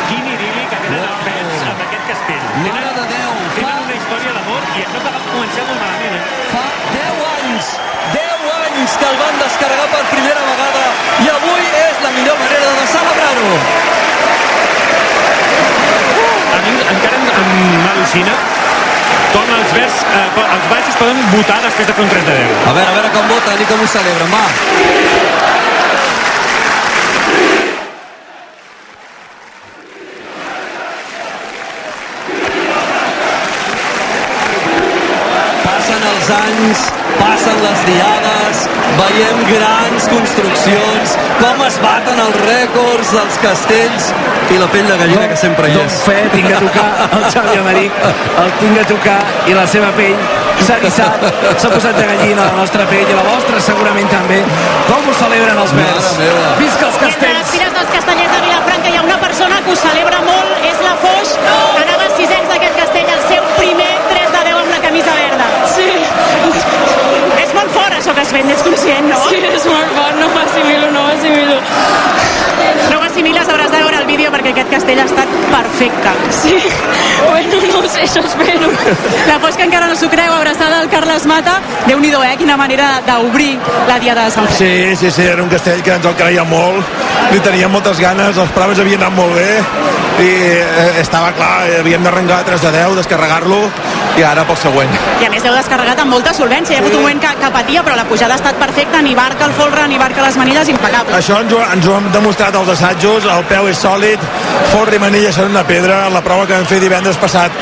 Quin 0.10 0.32
idili 0.34 0.70
que 0.74 0.86
tenen 0.88 1.12
els 1.14 1.93
aquest 2.04 2.20
castell. 2.20 2.44
Mare 2.68 2.92
de 2.98 3.04
Déu, 3.08 3.32
Tenen 3.56 3.80
una 3.84 3.96
història 3.96 4.32
d'amor 4.36 4.62
i 4.76 4.82
això 4.84 5.00
que 5.04 5.12
va 5.16 5.22
començar 5.28 5.64
molt 5.70 5.80
malament, 5.84 6.16
eh? 6.18 6.24
Fa 6.52 6.64
10 6.92 7.22
anys, 7.34 7.70
10 8.16 8.48
anys 8.58 8.98
que 9.00 9.08
el 9.10 9.18
van 9.22 9.40
descarregar 9.44 9.88
per 9.94 10.02
primera 10.12 10.44
vegada 10.50 10.84
i 11.24 11.30
avui 11.36 11.64
és 11.84 12.02
la 12.04 12.12
millor 12.18 12.40
manera 12.42 12.74
de 12.80 12.88
celebrar-ho. 12.96 13.54
A 16.54 16.60
mi 16.66 16.76
encara 16.96 17.16
em, 17.22 17.26
em 17.44 17.88
al·lucina 17.94 18.36
com 19.34 19.56
els 19.58 19.72
verds, 19.74 20.04
eh, 20.04 20.28
els 20.44 20.68
baixos 20.70 21.00
poden 21.00 21.24
votar 21.32 21.62
després 21.64 21.88
de 21.88 21.94
fer 21.94 22.04
un 22.04 22.12
3 22.18 22.28
de 22.28 22.36
10. 22.44 22.68
A 22.68 22.74
veure, 22.78 22.90
a 22.90 22.96
veure 23.00 23.16
com 23.16 23.32
voten 23.32 23.64
i 23.64 23.72
com 23.72 23.82
ho 23.82 23.88
celebren, 23.96 24.30
va. 24.34 24.44
Passen 35.64 36.04
els 36.24 36.30
anys, 36.32 36.82
passen 37.20 37.58
les 37.60 37.80
diades, 37.84 38.60
veiem 38.96 39.40
grans 39.50 40.06
construccions, 40.08 41.16
com 41.42 41.64
es 41.66 41.80
baten 41.84 42.22
els 42.24 42.38
rècords 42.46 43.12
dels 43.12 43.40
castells 43.44 44.08
i 44.54 44.60
la 44.62 44.70
pell 44.72 44.88
de 44.88 44.96
gallina 45.02 45.28
que 45.28 45.36
sempre 45.42 45.68
hi 45.68 45.76
és. 45.76 45.82
Doncs 45.82 45.98
fe, 46.08 46.16
tinc 46.32 46.48
a 46.48 46.62
tocar 46.64 46.88
el 47.18 47.26
Xavi 47.34 47.58
Amaric, 47.60 48.00
el 48.44 48.54
tinc 48.62 48.80
a 48.80 48.88
tocar 48.94 49.18
i 49.52 49.58
la 49.58 49.66
seva 49.68 49.92
pell 49.98 50.16
s'ha 50.64 50.80
dissat, 50.86 51.28
s'ha 51.60 51.74
posat 51.74 52.00
de 52.00 52.08
gallina 52.08 52.48
la 52.48 52.56
nostra 52.62 52.88
pell 52.88 53.04
i 53.10 53.18
la 53.20 53.26
vostra 53.28 53.60
segurament 53.68 54.08
també. 54.14 54.40
Com 54.88 55.10
ho 55.10 55.18
celebren 55.20 55.60
els 55.66 55.76
verds? 55.76 56.12
Visca 56.62 56.88
els 56.88 57.02
Entre 57.02 57.10
les 57.10 57.18
castells! 57.18 57.52
fires 57.58 57.76
dels 57.80 57.92
castellers 57.98 58.32
de 58.32 58.42
Vilafranca 58.48 58.94
hi 58.94 59.00
ha 59.02 59.04
una 59.10 59.20
persona 59.26 59.60
que 59.66 59.76
ho 59.76 59.80
celebra 59.84 60.24
molt, 60.24 60.56
és 60.72 60.80
la 60.88 60.96
Foix, 61.04 61.36
que 61.44 61.58
això 68.04 68.14
que 68.16 68.24
has 68.26 68.32
fet, 68.36 68.44
n'ets 68.44 68.64
conscient, 68.68 69.06
no? 69.08 69.18
Sí, 69.30 69.38
és 69.48 69.66
molt 69.70 69.92
fort, 69.96 70.18
no 70.20 70.26
m'assimilo, 70.34 70.90
no 70.92 71.06
m'assimilo. 71.08 71.56
No 72.90 72.98
ho 72.98 73.04
assimiles, 73.06 73.48
hauràs 73.48 73.72
de 73.72 73.80
veure 73.80 73.93
perquè 74.44 74.52
aquest 74.60 74.72
castell 74.74 75.00
ha 75.00 75.06
estat 75.08 75.30
perfecte. 75.52 76.12
Sí, 76.36 76.58
bueno, 77.30 77.62
no 77.72 77.80
ho 77.80 77.88
sé, 77.88 78.04
això 78.04 78.24
espero. 78.28 78.72
La 79.30 79.40
Foix 79.40 79.56
que 79.60 79.68
encara 79.70 79.88
no 79.88 79.96
s'ho 79.96 80.10
creu, 80.12 80.34
abraçada 80.36 80.82
al 80.84 80.90
Carles 80.92 81.26
Mata. 81.30 81.56
Déu-n'hi-do, 81.88 82.20
eh? 82.28 82.36
Quina 82.42 82.58
manera 82.60 82.90
d'obrir 83.08 83.56
la 83.88 84.00
diada 84.04 84.28
de 84.28 84.36
Sant 84.36 84.50
Fèlix. 84.52 85.00
Sí, 85.00 85.06
sí, 85.06 85.12
sí, 85.16 85.28
era 85.28 85.44
un 85.44 85.52
castell 85.52 85.82
que 85.86 85.96
ens 85.96 86.08
el 86.10 86.18
creia 86.20 86.44
molt, 86.48 86.84
li 87.32 87.40
teníem 87.46 87.72
moltes 87.72 88.02
ganes, 88.04 88.36
les 88.36 88.56
proves 88.58 88.84
havien 88.84 89.02
anat 89.02 89.16
molt 89.16 89.36
bé 89.40 89.50
i 90.22 90.30
eh, 90.60 91.00
estava 91.02 91.32
clar, 91.34 91.64
havíem 91.80 92.04
d'arrencar 92.06 92.44
3 92.46 92.68
de 92.68 92.72
10, 92.76 92.98
descarregar-lo 93.00 93.60
i 94.20 94.26
ara 94.28 94.44
pel 94.46 94.58
següent. 94.62 94.92
I 95.22 95.26
a 95.26 95.32
més 95.34 95.46
heu 95.48 95.56
descarregat 95.56 96.04
amb 96.04 96.14
molta 96.14 96.34
solvència. 96.38 96.76
Hi 96.76 96.80
ha 96.80 96.84
hagut 96.84 96.98
un 97.00 97.06
moment 97.06 97.22
que, 97.24 97.32
que 97.42 97.52
patia, 97.56 97.84
però 97.86 97.98
la 97.98 98.06
pujada 98.10 98.36
ha 98.36 98.42
estat 98.42 98.60
perfecta. 98.62 99.02
Ni 99.02 99.16
barca 99.18 99.48
el 99.50 99.56
folre, 99.58 99.88
ni 99.90 99.98
barca 100.02 100.26
les 100.26 100.38
manilles, 100.38 100.70
impecable. 100.70 101.18
Això 101.18 101.40
ens 101.42 101.56
ho, 101.56 101.62
ens 101.74 101.88
ho 101.90 101.98
hem 101.98 102.12
demostrat 102.14 102.56
als 102.60 102.74
assajos, 102.76 103.26
el 103.26 103.46
peu 103.50 103.70
és 103.72 103.82
sòlid, 103.82 104.22
folre 104.72 104.98
i 104.98 105.02
manilla 105.02 105.32
són 105.36 105.52
una 105.52 105.64
pedra, 105.68 106.08
la 106.14 106.22
prova 106.26 106.48
que 106.50 106.56
vam 106.56 106.66
fer 106.70 106.80
divendres 106.82 107.18
passat 107.22 107.54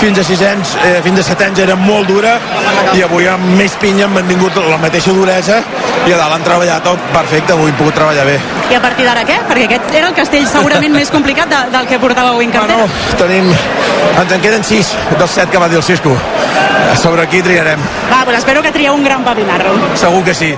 fins 0.00 0.18
a 0.18 0.24
600, 0.24 0.76
eh, 0.86 1.00
fins 1.04 1.20
a 1.22 1.26
700 1.30 1.64
era 1.64 1.76
molt 1.76 2.08
dura 2.08 2.36
i 2.96 3.02
avui 3.06 3.28
amb 3.30 3.56
més 3.58 3.74
pinya 3.80 4.06
hem 4.06 4.16
mantingut 4.18 4.56
la 4.64 4.78
mateixa 4.80 5.14
duresa 5.16 5.60
i 6.06 6.14
a 6.14 6.16
dalt 6.16 6.38
han 6.38 6.46
treballat 6.46 6.84
tot 6.86 7.10
perfecte, 7.12 7.52
avui 7.52 7.72
hem 7.72 7.78
pogut 7.78 7.98
treballar 7.98 8.24
bé. 8.28 8.38
I 8.70 8.78
a 8.78 8.80
partir 8.82 9.06
d'ara 9.08 9.24
què? 9.26 9.36
Perquè 9.50 9.66
aquest 9.68 9.92
era 9.98 10.08
el 10.08 10.16
castell 10.16 10.46
segurament 10.48 10.94
més 10.94 11.10
complicat 11.12 11.50
de, 11.50 11.60
del 11.74 11.90
que 11.90 11.98
portava 12.02 12.32
avui 12.34 12.48
en 12.48 12.54
cartera. 12.54 12.86
Bueno, 12.86 13.18
tenim, 13.18 13.50
ens 14.22 14.32
en 14.38 14.46
queden 14.46 14.64
6 14.64 14.94
dels 15.18 15.36
7 15.42 15.50
que 15.50 15.62
va 15.62 15.68
dir 15.68 15.80
el 15.82 15.86
Cisco. 15.86 16.16
Sobre 17.02 17.22
aquí 17.22 17.42
triarem. 17.42 17.80
Va, 18.10 18.24
pues 18.24 18.38
espero 18.38 18.62
que 18.62 18.72
trieu 18.72 18.94
un 18.94 19.04
gran 19.04 19.24
papinarro. 19.24 19.76
Segur 19.94 20.24
que 20.24 20.34
sí. 20.34 20.54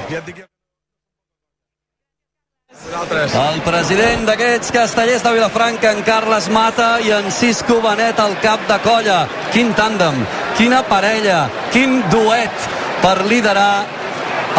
El 3.02 3.62
president 3.66 4.28
d'aquests 4.28 4.70
castellers 4.70 5.24
de 5.24 5.32
Vilafranca, 5.34 5.90
en 5.90 6.04
Carles 6.06 6.46
Mata 6.54 7.00
i 7.02 7.10
en 7.10 7.32
Cisco 7.34 7.80
Benet 7.82 8.20
al 8.22 8.36
cap 8.44 8.62
de 8.68 8.76
colla. 8.84 9.24
Quin 9.50 9.72
tàndem, 9.74 10.20
quina 10.54 10.84
parella, 10.86 11.48
quin 11.74 11.98
duet 12.12 12.68
per 13.02 13.16
liderar 13.26 13.82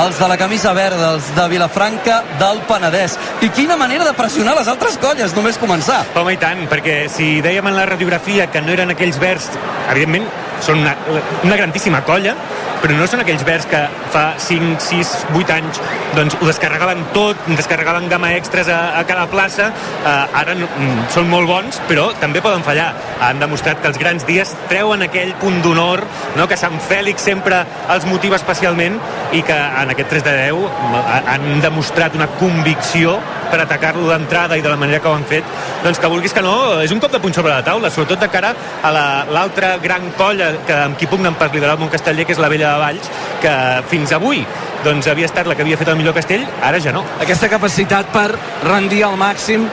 els 0.04 0.20
de 0.20 0.28
la 0.28 0.38
camisa 0.42 0.74
verda, 0.76 1.14
els 1.14 1.30
de 1.38 1.48
Vilafranca 1.54 2.20
del 2.42 2.60
Penedès. 2.68 3.16
I 3.46 3.50
quina 3.56 3.78
manera 3.80 4.04
de 4.04 4.16
pressionar 4.18 4.58
les 4.58 4.68
altres 4.68 4.98
colles, 5.00 5.36
només 5.38 5.62
començar. 5.62 6.02
Home, 6.20 6.36
i 6.36 6.42
tant, 6.42 6.66
perquè 6.68 7.06
si 7.14 7.38
dèiem 7.46 7.72
en 7.72 7.78
la 7.80 7.88
radiografia 7.88 8.50
que 8.52 8.62
no 8.62 8.74
eren 8.76 8.92
aquells 8.92 9.22
verds, 9.24 9.48
evidentment, 9.94 10.28
són 10.64 10.84
una, 10.84 10.98
una 11.46 11.60
grandíssima 11.60 12.04
colla, 12.04 12.36
però 12.84 12.98
no 13.00 13.06
són 13.08 13.24
aquells 13.24 13.46
verds 13.48 13.68
que 13.72 13.80
fa 14.12 14.24
5, 14.44 14.76
6, 14.84 15.12
8 15.40 15.54
anys 15.56 15.80
doncs 16.18 16.36
ho 16.36 16.48
descarregaven 16.50 17.06
tot, 17.16 17.40
descarregaven 17.56 18.10
gamma 18.12 18.34
extras 18.36 18.68
a, 18.68 18.82
a 19.00 19.06
cada 19.08 19.24
plaça, 19.32 19.70
uh, 20.04 20.40
ara 20.42 20.56
no, 20.58 20.68
mm, 20.68 21.06
són 21.16 21.32
molt 21.32 21.48
bons, 21.48 21.80
però 21.88 22.10
també 22.20 22.44
poden 22.44 22.66
fallar. 22.68 22.92
Han 23.24 23.40
demostrat 23.42 23.80
que 23.82 23.88
els 23.90 24.00
grans 24.02 24.28
dies 24.28 24.52
treuen 24.68 25.06
aquell 25.08 25.32
punt 25.42 25.62
d'honor, 25.64 26.04
no? 26.38 26.48
que 26.52 26.60
Sant 26.60 26.76
Fèlix 26.84 27.24
sempre 27.24 27.64
els 27.94 28.08
motiva 28.10 28.38
especialment 28.40 29.00
i 29.34 29.42
que 29.48 29.56
en 29.56 29.94
aquest 29.96 30.12
3 30.18 30.28
de 30.28 30.36
10 30.44 31.24
han 31.32 31.48
demostrat 31.64 32.20
una 32.20 32.28
convicció 32.36 33.16
per 33.54 33.62
atacar-lo 33.62 34.10
d'entrada 34.10 34.58
i 34.58 34.66
de 34.66 34.72
la 34.72 34.80
manera 34.82 35.00
que 35.00 35.10
ho 35.12 35.14
han 35.14 35.28
fet, 35.30 35.46
doncs 35.84 36.02
que 36.02 36.10
vulguis 36.10 36.34
que 36.34 36.42
no, 36.42 36.82
és 36.82 36.92
un 36.96 37.02
cop 37.04 37.14
de 37.14 37.22
punt 37.22 37.36
sobre 37.38 37.54
la 37.54 37.62
taula, 37.66 37.92
sobretot 37.94 38.26
de 38.26 38.30
cara 38.34 38.54
a 38.82 38.92
l'altra 39.30 39.76
la, 39.76 39.82
gran 39.84 40.10
colla 40.18 40.50
que, 40.66 40.74
amb 40.88 40.98
qui 40.98 41.10
pugnen 41.12 41.38
per 41.38 41.52
liderar 41.54 41.78
el 41.78 41.84
Montcasteller, 41.84 42.26
que 42.26 42.34
és 42.34 42.42
la 42.42 42.50
Vella 42.50 42.74
de 42.74 42.82
Valls, 42.82 43.12
que 43.44 43.56
fins 43.92 44.16
avui 44.18 44.42
doncs 44.84 45.08
havia 45.08 45.30
estat 45.30 45.48
la 45.48 45.56
que 45.56 45.64
havia 45.64 45.78
fet 45.80 45.92
el 45.94 46.00
millor 46.00 46.16
castell, 46.18 46.48
ara 46.66 46.82
ja 46.82 46.92
no. 46.96 47.06
Aquesta 47.24 47.52
capacitat 47.52 48.10
per 48.16 48.32
rendir 48.66 49.04
al 49.06 49.20
màxim 49.22 49.70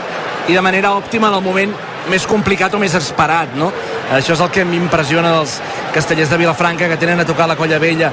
i 0.48 0.54
de 0.54 0.62
manera 0.62 0.92
òptima 0.98 1.30
en 1.30 1.38
el 1.40 1.46
moment 1.46 1.72
més 2.10 2.26
complicat 2.28 2.74
o 2.74 2.80
més 2.82 2.94
esperat, 2.96 3.56
no? 3.58 3.70
Això 4.14 4.34
és 4.36 4.44
el 4.44 4.52
que 4.52 4.64
m'impressiona 4.66 5.32
dels 5.38 5.56
castellers 5.94 6.30
de 6.30 6.38
Vilafranca 6.40 6.88
que 6.90 7.00
tenen 7.00 7.20
a 7.20 7.26
tocar 7.28 7.48
la 7.48 7.56
colla 7.58 7.78
vella 7.82 8.12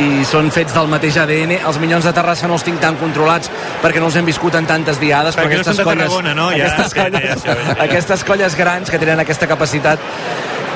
i 0.00 0.24
són 0.28 0.50
fets 0.54 0.74
del 0.74 0.88
mateix 0.90 1.18
ADN. 1.22 1.58
Els 1.60 1.78
Minyons 1.82 2.08
de 2.08 2.14
Terrassa 2.16 2.50
no 2.50 2.58
els 2.58 2.66
tinc 2.66 2.80
tan 2.82 2.98
controlats 3.00 3.50
perquè 3.82 4.02
no 4.02 4.10
els 4.10 4.18
hem 4.20 4.26
viscut 4.28 4.56
en 4.58 4.66
tantes 4.66 5.00
diades, 5.02 5.36
perquè 5.36 5.54
però 5.54 5.62
aquestes 5.62 5.78
no 5.78 5.86
colles, 5.90 6.08
Tarragona, 6.08 6.34
no? 6.34 6.50
Ja, 6.54 6.70
aquestes, 6.72 6.96
ja, 6.96 7.04
colles, 7.04 7.44
ja, 7.44 7.54
ja, 7.54 7.54
ja, 7.54 7.68
ja. 7.70 7.78
aquestes 7.88 8.26
colles 8.26 8.58
grans 8.58 8.90
que 8.90 9.00
tenen 9.02 9.22
aquesta 9.24 9.50
capacitat 9.50 10.02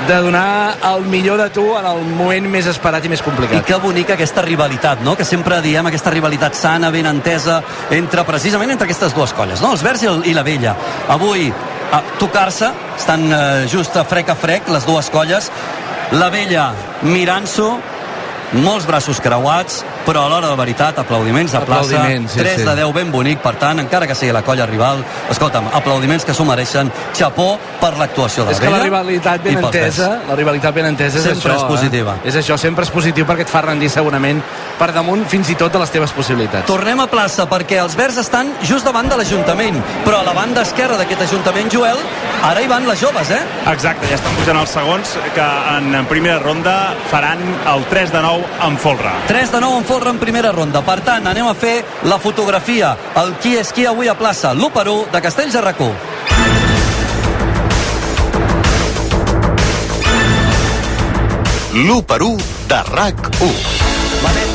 de 0.07 0.15
donar 0.23 0.77
el 0.95 1.05
millor 1.05 1.41
de 1.43 1.51
tu 1.51 1.65
en 1.77 1.87
el 1.87 2.05
moment 2.17 2.47
més 2.49 2.69
esperat 2.71 3.05
i 3.05 3.11
més 3.13 3.21
I 3.21 3.25
complicat. 3.27 3.65
que 3.67 3.77
bonica 3.83 4.15
aquesta 4.15 4.43
rivalitat, 4.43 5.03
no? 5.05 5.17
Que 5.17 5.25
sempre 5.25 5.61
diem 5.61 5.87
aquesta 5.87 6.11
rivalitat 6.15 6.55
sana, 6.55 6.91
ben 6.91 7.07
entesa, 7.07 7.63
entre 7.91 8.25
precisament 8.25 8.71
entre 8.71 8.87
aquestes 8.89 9.15
dues 9.15 9.35
colles, 9.35 9.61
no? 9.61 9.73
Els 9.73 9.83
verds 9.83 10.03
i, 10.03 10.09
el, 10.09 10.23
i 10.31 10.35
la 10.35 10.45
vella. 10.47 10.77
Avui, 11.09 11.53
a 11.93 12.03
tocar-se, 12.19 12.71
estan 12.97 13.27
eh, 13.33 13.67
just 13.69 13.97
a 13.97 14.05
frec 14.05 14.31
a 14.31 14.37
frec, 14.39 14.69
les 14.73 14.87
dues 14.87 15.11
colles. 15.11 15.51
La 16.13 16.31
vella 16.33 16.71
mirant-s'ho, 17.05 17.69
molts 18.53 18.87
braços 18.89 19.21
creuats, 19.21 19.83
però 20.09 20.25
a 20.25 20.29
l'hora 20.33 20.49
de 20.49 20.57
veritat, 20.57 20.99
aplaudiments 21.03 21.53
de 21.53 21.61
plaça, 21.69 21.85
Aplaudiments, 21.93 22.33
sí, 22.33 22.39
3 22.41 22.55
sí. 22.57 22.65
de 22.65 22.75
10 22.79 22.93
ben 22.97 23.11
bonic, 23.13 23.43
per 23.45 23.55
tant, 23.61 23.83
encara 23.83 24.07
que 24.09 24.15
sigui 24.17 24.33
la 24.33 24.41
colla 24.47 24.65
rival, 24.67 25.03
escolta'm, 25.29 25.69
aplaudiments 25.77 26.25
que 26.25 26.33
s'ho 26.33 26.47
mereixen, 26.49 26.89
xapó 27.13 27.51
per 27.79 27.91
l'actuació 28.01 28.47
de 28.49 28.55
És 28.55 28.63
que 28.63 28.71
la 28.73 28.81
rivalitat 28.81 29.45
ben 29.45 29.61
entesa, 29.61 30.09
la 30.29 30.39
rivalitat 30.39 30.73
ben 30.75 30.89
entesa 30.89 31.21
és 31.21 31.27
Sempre 31.27 31.53
això. 31.53 31.59
és 31.59 31.69
positiva. 31.69 32.15
Eh? 32.23 32.31
És 32.33 32.39
això, 32.41 32.57
sempre 32.57 32.87
és 32.89 32.93
positiu 32.95 33.27
perquè 33.29 33.45
et 33.45 33.53
fa 33.53 33.61
rendir 33.67 33.91
segurament 33.93 34.41
per 34.79 34.89
damunt 34.97 35.27
fins 35.29 35.51
i 35.53 35.59
tot 35.61 35.77
de 35.77 35.83
les 35.83 35.93
teves 35.93 36.15
possibilitats. 36.17 36.65
Tornem 36.71 37.05
a 37.05 37.09
plaça 37.11 37.45
perquè 37.51 37.83
els 37.83 37.99
verds 37.99 38.17
estan 38.25 38.55
just 38.63 38.89
davant 38.89 39.13
de 39.13 39.21
l'Ajuntament, 39.21 39.77
però 40.07 40.23
a 40.23 40.27
la 40.31 40.33
banda 40.33 40.65
esquerra 40.65 40.97
d'aquest 40.97 41.27
Ajuntament, 41.29 41.69
Joel, 41.69 42.01
ara 42.49 42.65
hi 42.65 42.71
van 42.71 42.89
les 42.89 43.01
joves, 43.03 43.29
eh? 43.35 43.43
Exacte, 43.75 44.09
ja 44.09 44.17
estan 44.17 44.41
pujant 44.41 44.63
els 44.63 44.73
segons 44.73 45.15
que 45.37 45.53
en, 45.77 45.93
en 46.01 46.09
primera 46.09 46.41
ronda 46.41 46.95
faran 47.13 47.45
el 47.75 47.85
3 47.93 48.17
de 48.17 48.25
9 48.25 48.65
amb 48.71 48.81
folre. 48.81 49.13
3 49.29 49.53
de 49.53 49.61
9 49.61 49.83
en 49.83 49.85
folre 49.85 49.98
en 50.07 50.19
primera 50.19 50.53
ronda. 50.53 50.83
Per 50.87 51.01
tant, 51.07 51.27
anem 51.27 51.49
a 51.49 51.55
fer 51.59 51.83
la 52.05 52.19
fotografia. 52.23 52.95
El 53.19 53.35
qui 53.43 53.57
és 53.59 53.73
qui 53.73 53.87
avui 53.87 54.09
a 54.09 54.15
plaça. 54.15 54.55
L'1 54.55 54.71
per 54.73 54.87
1 54.89 55.09
de 55.13 55.23
Castells 55.25 55.53
de 55.53 55.65
Racó. 55.65 55.91
L'1 61.75 62.03
per 62.07 62.23
1 62.23 62.39
de 62.69 62.81
RAC1. 62.95 63.47
Benet 63.51 63.78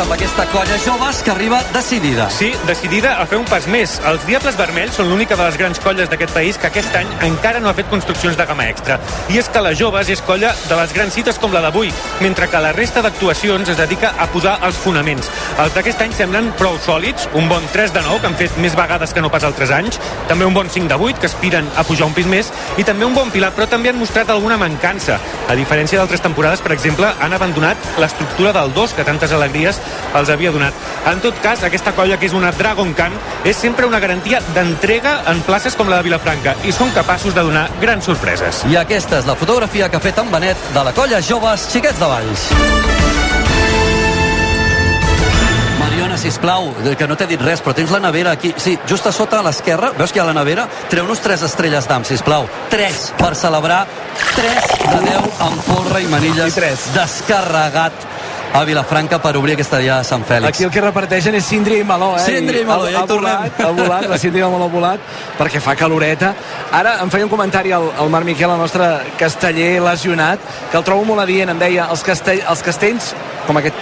amb 0.03 0.11
aquesta 0.11 0.43
colla 0.51 0.75
joves 0.83 1.21
que 1.23 1.31
arriba 1.31 1.61
decidida. 1.71 2.25
Sí, 2.29 2.51
decidida 2.67 3.13
a 3.21 3.25
fer 3.29 3.37
un 3.39 3.45
pas 3.47 3.65
més. 3.71 3.95
Els 4.09 4.25
Diables 4.27 4.57
Vermells 4.59 4.97
són 4.99 5.07
l'única 5.07 5.37
de 5.39 5.45
les 5.45 5.55
grans 5.59 5.79
colles 5.79 6.09
d'aquest 6.11 6.33
país 6.35 6.57
que 6.59 6.67
aquest 6.67 6.95
any 6.99 7.07
encara 7.23 7.61
no 7.63 7.69
ha 7.69 7.75
fet 7.77 7.87
construccions 7.91 8.35
de 8.35 8.45
gamma 8.49 8.65
extra. 8.67 8.97
I 9.31 9.39
és 9.39 9.47
que 9.47 9.61
la 9.63 9.71
Joves 9.79 10.09
és 10.11 10.23
colla 10.27 10.51
de 10.67 10.79
les 10.79 10.95
grans 10.97 11.15
cites 11.15 11.39
com 11.39 11.55
la 11.55 11.61
d'avui, 11.63 11.91
mentre 12.19 12.49
que 12.51 12.61
la 12.65 12.73
resta 12.75 13.03
d'actuacions 13.05 13.69
es 13.71 13.79
dedica 13.79 14.11
a 14.19 14.27
posar 14.33 14.57
els 14.67 14.79
fonaments. 14.81 15.29
Els 15.63 15.77
d'aquest 15.77 16.03
any 16.03 16.17
semblen 16.17 16.51
prou 16.59 16.75
sòlids, 16.83 17.29
un 17.39 17.47
bon 17.47 17.63
3 17.71 17.95
de 17.95 18.03
9, 18.03 18.19
que 18.19 18.31
han 18.31 18.37
fet 18.43 18.59
més 18.59 18.75
vegades 18.75 19.15
que 19.15 19.23
no 19.23 19.31
pas 19.31 19.47
altres 19.47 19.71
anys, 19.71 20.01
també 20.27 20.49
un 20.49 20.57
bon 20.57 20.67
5 20.67 20.91
de 20.91 20.99
8, 20.99 21.21
que 21.21 21.31
aspiren 21.31 21.69
a 21.77 21.87
pujar 21.87 22.09
un 22.09 22.17
pis 22.17 22.27
més, 22.27 22.51
i 22.75 22.83
també 22.83 23.07
un 23.07 23.15
bon 23.15 23.31
pilar, 23.31 23.53
però 23.55 23.69
també 23.71 23.93
han 23.93 24.01
mostrat 24.01 24.35
alguna 24.35 24.59
mancança. 24.59 25.21
A 25.47 25.55
diferència 25.55 26.01
d'altres 26.01 26.25
temporades, 26.25 26.59
per 26.65 26.75
exemple, 26.75 27.07
han 27.07 27.39
abandonat 27.39 27.77
l'estructura 28.03 28.51
del 28.51 28.75
2, 28.75 28.97
que 28.97 29.07
tantes 29.07 29.31
alegries 29.31 29.79
els 30.15 30.29
havia 30.29 30.51
donat. 30.51 30.73
En 31.09 31.19
tot 31.23 31.37
cas, 31.43 31.63
aquesta 31.63 31.93
colla, 31.97 32.17
que 32.19 32.27
és 32.29 32.35
una 32.37 32.51
Dragon 32.55 32.93
Can, 32.97 33.15
és 33.43 33.57
sempre 33.57 33.87
una 33.89 33.99
garantia 33.99 34.41
d'entrega 34.55 35.19
en 35.31 35.41
places 35.47 35.75
com 35.75 35.89
la 35.91 35.99
de 35.99 36.09
Vilafranca 36.09 36.55
i 36.63 36.71
són 36.71 36.93
capaços 36.95 37.35
de 37.35 37.43
donar 37.43 37.67
grans 37.81 38.05
sorpreses. 38.07 38.63
I 38.71 38.77
aquesta 38.79 39.19
és 39.19 39.27
la 39.29 39.35
fotografia 39.39 39.89
que 39.89 39.99
ha 39.99 40.03
fet 40.03 40.19
en 40.21 40.31
Benet 40.31 40.69
de 40.73 40.83
la 40.85 40.95
colla 40.95 41.21
joves 41.21 41.67
Xiquets 41.73 41.99
de 41.99 42.09
Valls. 42.09 42.49
Mariona, 45.83 46.17
sisplau, 46.17 46.69
que 46.97 47.07
no 47.09 47.17
t'he 47.19 47.27
dit 47.27 47.41
res, 47.41 47.59
però 47.61 47.73
tens 47.75 47.91
la 47.91 47.99
nevera 47.99 48.31
aquí. 48.37 48.53
Sí, 48.57 48.77
just 48.89 49.05
a 49.09 49.11
sota 49.11 49.41
a 49.41 49.45
l'esquerra, 49.45 49.91
veus 49.97 50.13
que 50.13 50.21
hi 50.21 50.23
ha 50.23 50.29
la 50.29 50.35
nevera? 50.37 50.67
Treu-nos 50.89 51.19
tres 51.21 51.43
estrelles 51.45 51.89
d'am, 51.89 52.05
sisplau. 52.07 52.47
Tres, 52.71 53.09
per 53.19 53.33
celebrar 53.35 53.83
3 54.33 54.71
de 54.87 54.99
10 55.09 55.41
amb 55.43 55.61
folre 55.67 56.01
i 56.01 56.07
manilles. 56.09 56.57
I 56.57 56.95
Descarregat 56.95 58.07
a 58.53 58.63
Vilafranca 58.63 59.17
per 59.17 59.33
obrir 59.37 59.55
aquesta 59.55 59.79
dia 59.81 59.95
a 59.97 60.03
Sant 60.05 60.23
Fèlix. 60.29 60.53
Aquí 60.53 60.65
el 60.67 60.71
que 60.73 60.81
reparteixen 60.83 61.33
és 61.33 61.45
síndria 61.45 61.81
i 61.81 61.87
meló, 61.87 62.11
eh? 62.19 62.25
Síndria 62.27 62.61
i 62.61 62.67
meló, 62.67 62.85
ja 62.85 63.01
hi 63.01 63.09
tornem. 63.09 63.33
volat, 63.33 63.61
ha 63.65 63.71
volat, 63.79 64.05
la 64.11 64.19
síndria 64.21 64.43
i 64.43 64.45
el 64.45 64.53
meló 64.53 64.67
ha 64.69 64.73
volat, 64.75 65.07
perquè 65.39 65.61
fa 65.63 65.73
caloreta. 65.79 66.33
Ara 66.71 66.99
em 67.01 67.09
feia 67.13 67.25
un 67.25 67.33
comentari 67.33 67.73
el, 67.73 67.89
el 68.03 68.13
Marc 68.13 68.29
Miquel, 68.29 68.53
el 68.53 68.61
nostre 68.61 68.91
casteller 69.17 69.81
lesionat, 69.81 70.45
que 70.69 70.77
el 70.77 70.85
trobo 70.85 71.07
molt 71.09 71.25
adient, 71.25 71.49
em 71.55 71.65
deia, 71.65 71.89
els, 71.89 72.05
castell, 72.05 72.43
els 72.53 72.61
castells, 72.63 73.11
com 73.47 73.57
aquest 73.57 73.81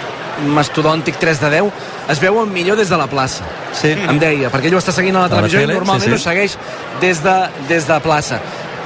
mastodòntic 0.56 1.20
3 1.20 1.44
de 1.44 1.52
10, 1.58 1.86
es 2.16 2.24
veuen 2.24 2.48
millor 2.50 2.80
des 2.80 2.88
de 2.88 2.96
la 2.96 3.06
plaça. 3.12 3.44
Sí. 3.76 3.92
Em 3.92 4.18
deia, 4.18 4.48
perquè 4.48 4.72
ell 4.72 4.80
ho 4.80 4.80
està 4.80 4.96
seguint 4.96 5.20
a 5.20 5.26
la 5.26 5.28
A 5.28 5.28
la 5.28 5.36
televisió 5.36 5.60
tele, 5.60 5.76
i 5.76 5.76
normalment 5.76 6.08
sí, 6.08 6.16
sí. 6.16 6.16
ho 6.16 6.24
segueix 6.24 6.56
des 7.04 7.20
de, 7.20 7.38
des 7.68 7.86
de 7.86 8.00
plaça 8.00 8.40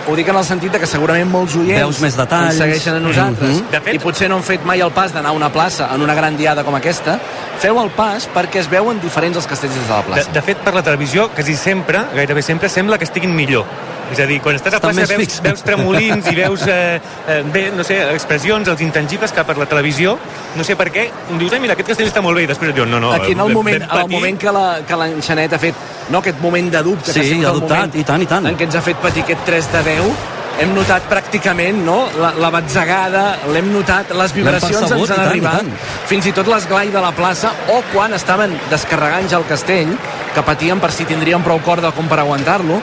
ho 0.08 0.14
dic 0.16 0.28
en 0.28 0.36
el 0.36 0.44
sentit 0.44 0.72
de 0.72 0.78
que 0.78 0.86
segurament 0.86 1.28
molts 1.30 1.56
oients 1.56 1.80
Veus 1.80 2.00
més 2.00 2.16
detalls. 2.16 2.50
ens 2.54 2.58
segueixen 2.62 2.94
a 2.94 3.00
nosaltres 3.00 3.50
Mhm. 3.56 3.70
De 3.70 3.80
fet- 3.80 3.94
i 3.94 3.98
potser 3.98 4.28
no 4.28 4.36
han 4.36 4.42
fet 4.42 4.64
mai 4.64 4.80
el 4.80 4.90
pas 4.92 5.12
d'anar 5.12 5.30
a 5.30 5.32
una 5.32 5.52
plaça 5.52 5.88
en 5.94 6.00
una 6.02 6.14
gran 6.14 6.36
diada 6.36 6.62
com 6.64 6.74
aquesta 6.74 7.18
feu 7.58 7.80
el 7.82 7.90
pas 7.90 8.28
perquè 8.32 8.56
es 8.60 8.68
veuen 8.70 9.00
diferents 9.00 9.36
els 9.36 9.46
castells 9.46 9.74
des 9.74 9.82
de 9.84 9.90
la 9.90 9.96
De, 10.02 10.02
plaça 10.04 10.30
de 10.32 10.42
fet, 10.42 10.58
per 10.58 10.74
la 10.74 10.82
televisió, 10.82 11.28
quasi 11.30 11.56
sempre, 11.56 12.04
gairebé 12.14 12.42
sempre, 12.42 12.68
sembla 12.68 12.98
que 12.98 13.04
estiguin 13.04 13.34
millor. 13.34 13.64
És 14.12 14.20
a 14.22 14.26
dir, 14.26 14.40
quan 14.40 14.54
estàs 14.54 14.74
a 14.76 14.80
plaça 14.80 15.02
veus, 15.06 15.20
fix. 15.20 15.40
veus 15.42 15.62
tremolins 15.66 16.26
i 16.30 16.34
veus, 16.36 16.62
eh, 16.70 17.00
eh, 17.26 17.42
bé, 17.52 17.72
no 17.74 17.82
sé, 17.82 17.96
expressions, 18.14 18.68
els 18.68 18.80
intangibles 18.80 19.32
que 19.32 19.42
per 19.44 19.56
la 19.58 19.66
televisió, 19.66 20.16
no 20.54 20.62
sé 20.64 20.76
per 20.76 20.92
què, 20.94 21.08
dius, 21.38 21.52
eh, 21.52 21.58
mira, 21.58 21.74
aquest 21.74 21.88
castell 21.88 22.06
està 22.12 22.22
molt 22.22 22.36
bé, 22.38 22.44
i 22.44 22.46
després 22.46 22.70
et 22.70 22.76
diuen, 22.76 22.90
no, 22.90 23.00
no, 23.00 23.10
aquí 23.12 23.32
en 23.32 23.40
el 23.40 23.52
moment, 23.52 23.82
en 23.82 23.98
el 23.98 24.08
moment 24.08 24.38
que 24.38 24.52
la- 24.52 24.78
que 24.86 24.94
l'enxanet 24.96 25.52
ha 25.52 25.58
fet 25.58 25.74
no, 26.10 26.18
aquest 26.18 26.40
moment 26.40 26.70
de 26.70 26.82
dubte 26.86 27.12
Sí, 27.12 27.18
que 27.18 27.26
ha 27.26 27.28
sigut 27.30 27.44
el 27.46 27.60
dubtat, 27.60 27.78
moment 27.78 27.96
i 27.96 28.04
tant, 28.04 28.22
i 28.22 28.26
tant. 28.26 28.46
en 28.46 28.56
què 28.56 28.62
ens 28.70 28.74
ha 28.76 28.80
fet 28.82 28.96
patir 29.02 29.22
aquest 29.24 29.44
3 29.44 29.72
de 29.72 29.82
10 29.82 30.02
hem 30.60 30.70
notat 30.72 31.02
pràcticament 31.10 31.82
no? 31.84 32.06
la, 32.16 32.30
la 32.40 32.48
batzegada, 32.50 33.24
l'hem 33.52 33.72
notat 33.74 34.14
les 34.16 34.32
vibracions 34.32 34.78
percebut, 34.86 35.10
ens 35.10 35.10
han 35.10 35.16
tant, 35.18 35.28
arribat 35.28 35.58
tant. 35.58 35.72
fins 36.06 36.26
i 36.26 36.32
tot 36.32 36.46
l'esglai 36.48 36.88
de 36.94 37.00
la 37.02 37.10
plaça 37.12 37.50
o 37.74 37.82
quan 37.92 38.14
estaven 38.14 38.54
descarregant 38.70 39.28
ja 39.28 39.36
el 39.36 39.44
castell 39.50 39.90
que 40.34 40.42
patien 40.46 40.78
per 40.80 40.92
si 40.92 41.04
tindrien 41.04 41.42
prou 41.42 41.58
corda 41.60 41.90
com 41.92 42.06
per 42.08 42.20
aguantar-lo 42.20 42.80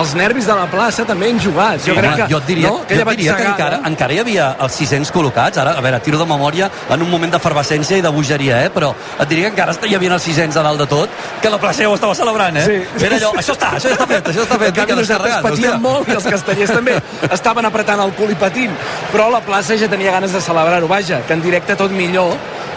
els 0.00 0.14
nervis 0.18 0.46
de 0.48 0.54
la 0.56 0.66
plaça 0.70 1.04
també 1.06 1.30
han 1.30 1.40
jugat. 1.42 1.82
Sí, 1.82 1.90
jo 1.90 1.96
crec 1.98 2.16
que, 2.18 2.28
jo 2.32 2.40
et 2.40 2.48
diria, 2.48 2.70
no? 2.70 2.82
jo 2.88 3.00
et 3.00 3.10
diria 3.14 3.36
que 3.38 3.46
encara, 3.52 3.80
encara 3.90 4.16
hi 4.16 4.20
havia 4.22 4.48
els 4.64 4.78
600 4.80 5.12
col·locats. 5.14 5.60
Ara, 5.62 5.76
a 5.78 5.84
veure, 5.84 6.00
tiro 6.04 6.20
de 6.20 6.26
memòria 6.28 6.70
en 6.90 7.04
un 7.04 7.10
moment 7.10 7.34
d'efervescència 7.34 7.98
i 8.00 8.04
de 8.04 8.12
bogeria, 8.14 8.62
eh? 8.66 8.72
però 8.74 8.92
et 8.94 9.30
diria 9.30 9.50
que 9.50 9.62
encara 9.62 9.76
hi 9.86 9.96
havia 9.98 10.14
els 10.16 10.26
600 10.30 10.60
a 10.60 10.64
dalt 10.66 10.84
de 10.84 10.88
tot, 10.90 11.22
que 11.42 11.52
la 11.52 11.60
plaça 11.62 11.84
ja 11.84 11.92
ho 11.92 11.98
estava 11.98 12.14
celebrant, 12.18 12.58
eh? 12.58 12.64
Sí. 12.66 13.06
Era 13.06 13.20
allò, 13.20 13.32
això 13.40 13.54
està, 13.56 13.74
això 13.78 13.92
ja 13.92 13.98
està 13.98 14.08
fet, 14.10 14.32
això 14.32 14.46
està 14.46 14.58
fet. 14.60 14.72
En 14.72 14.80
canvi, 14.80 14.98
nosaltres 15.02 15.50
hòstia. 15.52 15.76
molt 15.82 16.10
i 16.10 16.16
els 16.18 16.28
castellers 16.34 16.74
també 16.74 16.98
estaven 17.30 17.70
apretant 17.70 18.02
el 18.04 18.14
cul 18.18 18.34
i 18.34 18.38
patint, 18.38 18.74
però 19.12 19.30
la 19.32 19.42
plaça 19.44 19.78
ja 19.80 19.90
tenia 19.90 20.14
ganes 20.16 20.34
de 20.34 20.42
celebrar-ho. 20.44 20.90
Vaja, 20.90 21.22
que 21.26 21.34
en 21.36 21.42
directe 21.42 21.76
tot 21.78 21.92
millor, 21.94 22.34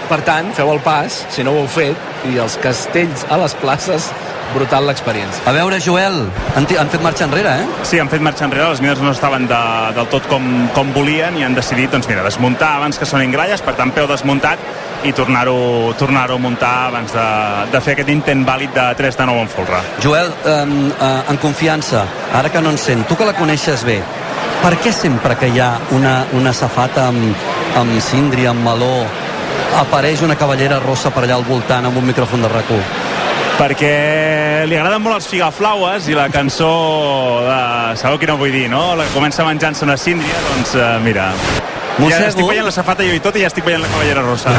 per 0.10 0.22
tant, 0.28 0.53
feu 0.58 0.72
el 0.74 0.82
pas, 0.86 1.24
si 1.34 1.43
no 1.43 1.53
ho 1.53 1.64
heu 1.64 1.70
fet, 1.72 2.10
i 2.32 2.39
els 2.41 2.58
castells 2.64 3.26
a 3.32 3.38
les 3.41 3.55
places, 3.62 4.12
brutal 4.53 4.88
l'experiència. 4.88 5.43
A 5.49 5.53
veure, 5.55 5.80
Joel, 5.84 6.20
han, 6.55 6.68
han 6.80 6.91
fet 6.91 7.03
marxa 7.03 7.26
enrere, 7.28 7.53
eh? 7.62 7.86
Sí, 7.88 7.99
han 7.99 8.10
fet 8.12 8.24
marxa 8.24 8.45
enrere, 8.47 8.70
les 8.72 8.82
mides 8.84 9.01
no 9.03 9.12
estaven 9.12 9.47
de, 9.49 9.62
del 9.97 10.08
tot 10.12 10.28
com, 10.32 10.45
com 10.76 10.93
volien 10.95 11.38
i 11.38 11.45
han 11.45 11.58
decidit, 11.58 11.91
doncs 11.93 12.08
mira, 12.10 12.24
desmuntar 12.26 12.78
abans 12.80 12.99
que 12.99 13.08
sonin 13.10 13.34
gralles, 13.34 13.64
per 13.66 13.76
tant, 13.80 13.91
peu 13.95 14.08
desmuntat 14.10 14.62
i 15.05 15.14
tornar-ho 15.14 15.93
tornar 15.99 16.26
a 16.32 16.38
muntar 16.41 16.74
abans 16.88 17.14
de, 17.14 17.28
de 17.74 17.82
fer 17.84 17.97
aquest 17.97 18.10
intent 18.14 18.45
vàlid 18.47 18.74
de 18.76 18.88
3 18.97 19.20
de 19.20 19.28
9 19.30 19.43
en 19.45 19.51
folre. 19.51 19.84
Joel, 20.03 20.32
eh, 20.45 20.55
eh, 20.95 21.12
en 21.34 21.43
confiança, 21.43 22.05
ara 22.34 22.51
que 22.53 22.64
no 22.64 22.74
en 22.74 22.82
sent, 22.82 23.05
tu 23.08 23.20
que 23.20 23.28
la 23.28 23.36
coneixes 23.38 23.86
bé, 23.88 23.99
per 24.64 24.74
què 24.82 24.91
sempre 24.95 25.38
que 25.38 25.51
hi 25.53 25.62
ha 25.62 25.76
una, 25.95 26.18
una 26.36 26.53
safata 26.55 27.08
amb, 27.12 27.47
amb 27.78 27.99
cindri, 28.01 28.47
amb 28.49 28.66
meló, 28.66 29.05
apareix 29.76 30.22
una 30.24 30.36
cavallera 30.36 30.80
rossa 30.80 31.11
per 31.11 31.26
allà 31.26 31.36
al 31.36 31.45
voltant 31.47 31.86
amb 31.86 31.97
un 31.97 32.05
micròfon 32.07 32.41
de 32.41 32.51
rac 32.51 32.72
perquè 33.57 34.65
li 34.70 34.78
agraden 34.78 35.01
molt 35.01 35.18
els 35.18 35.28
figaflaues 35.32 36.07
i 36.11 36.18
la 36.18 36.28
cançó 36.30 36.70
de... 37.47 37.61
sabeu 37.97 38.20
quina 38.22 38.38
vull 38.38 38.53
dir, 38.53 38.68
no? 38.70 38.95
La 38.95 39.07
que 39.07 39.15
comença 39.18 39.45
menjant-se 39.47 39.86
una 39.88 39.97
síndria, 39.97 40.45
doncs 40.51 40.78
uh, 40.78 40.93
mira... 41.03 41.32
Ja 41.98 42.04
Mossego. 42.04 42.28
estic 42.30 42.48
veient 42.48 42.66
la 42.66 42.72
safata 42.72 43.04
jo 43.04 43.14
i 43.14 43.20
tot 43.20 43.36
i 43.36 43.41
ja 43.41 43.48
estic 43.48 43.66
veient 43.66 43.82
la 43.82 43.89
cavallera 43.89 44.22
rossa. 44.22 44.50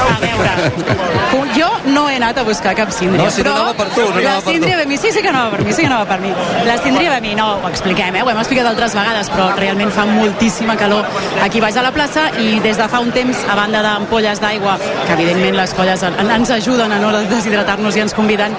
Com 1.31 1.49
Jo 1.55 1.69
no 1.87 2.09
he 2.11 2.17
anat 2.17 2.39
a 2.39 2.43
buscar 2.45 2.75
cap 2.77 2.91
síndria, 2.93 3.25
No, 3.25 3.31
si 3.31 3.43
no 3.43 3.51
però 3.51 3.55
anava 3.57 3.75
per 3.75 3.89
tu, 3.95 4.01
no 4.01 4.21
la 4.21 4.35
per 4.41 4.53
síndria 4.53 4.77
ve 4.77 4.83
a 4.83 4.87
mi, 4.87 4.97
sí, 4.99 5.11
sí 5.13 5.23
que 5.23 5.29
anava 5.29 5.51
per 5.51 5.65
mi, 5.65 5.73
sí 5.73 5.83
que 5.83 5.87
anava 5.89 6.05
per 6.07 6.21
mi. 6.21 6.33
La 6.67 6.77
síndria 6.79 7.17
a 7.17 7.21
mi, 7.21 7.35
no, 7.35 7.47
ho 7.63 7.69
expliquem, 7.69 8.17
eh? 8.17 8.23
ho 8.23 8.31
hem 8.31 8.39
explicat 8.43 8.67
altres 8.67 8.95
vegades, 8.95 9.31
però 9.33 9.49
realment 9.57 9.91
fa 9.95 10.05
moltíssima 10.07 10.77
calor 10.77 11.07
aquí 11.43 11.61
baix 11.61 11.77
a 11.77 11.83
la 11.83 11.93
plaça 11.93 12.29
i 12.43 12.59
des 12.65 12.77
de 12.79 12.89
fa 12.89 13.01
un 13.01 13.11
temps, 13.13 13.45
a 13.49 13.57
banda 13.57 13.83
d'ampolles 13.83 14.41
d'aigua, 14.41 14.77
que 15.07 15.13
evidentment 15.13 15.57
les 15.57 15.75
colles 15.75 16.03
en, 16.03 16.19
ens 16.37 16.51
ajuden 16.59 16.93
a 16.93 16.99
no 16.99 17.13
deshidratar-nos 17.31 17.97
i 17.97 18.01
ens 18.05 18.15
conviden, 18.15 18.55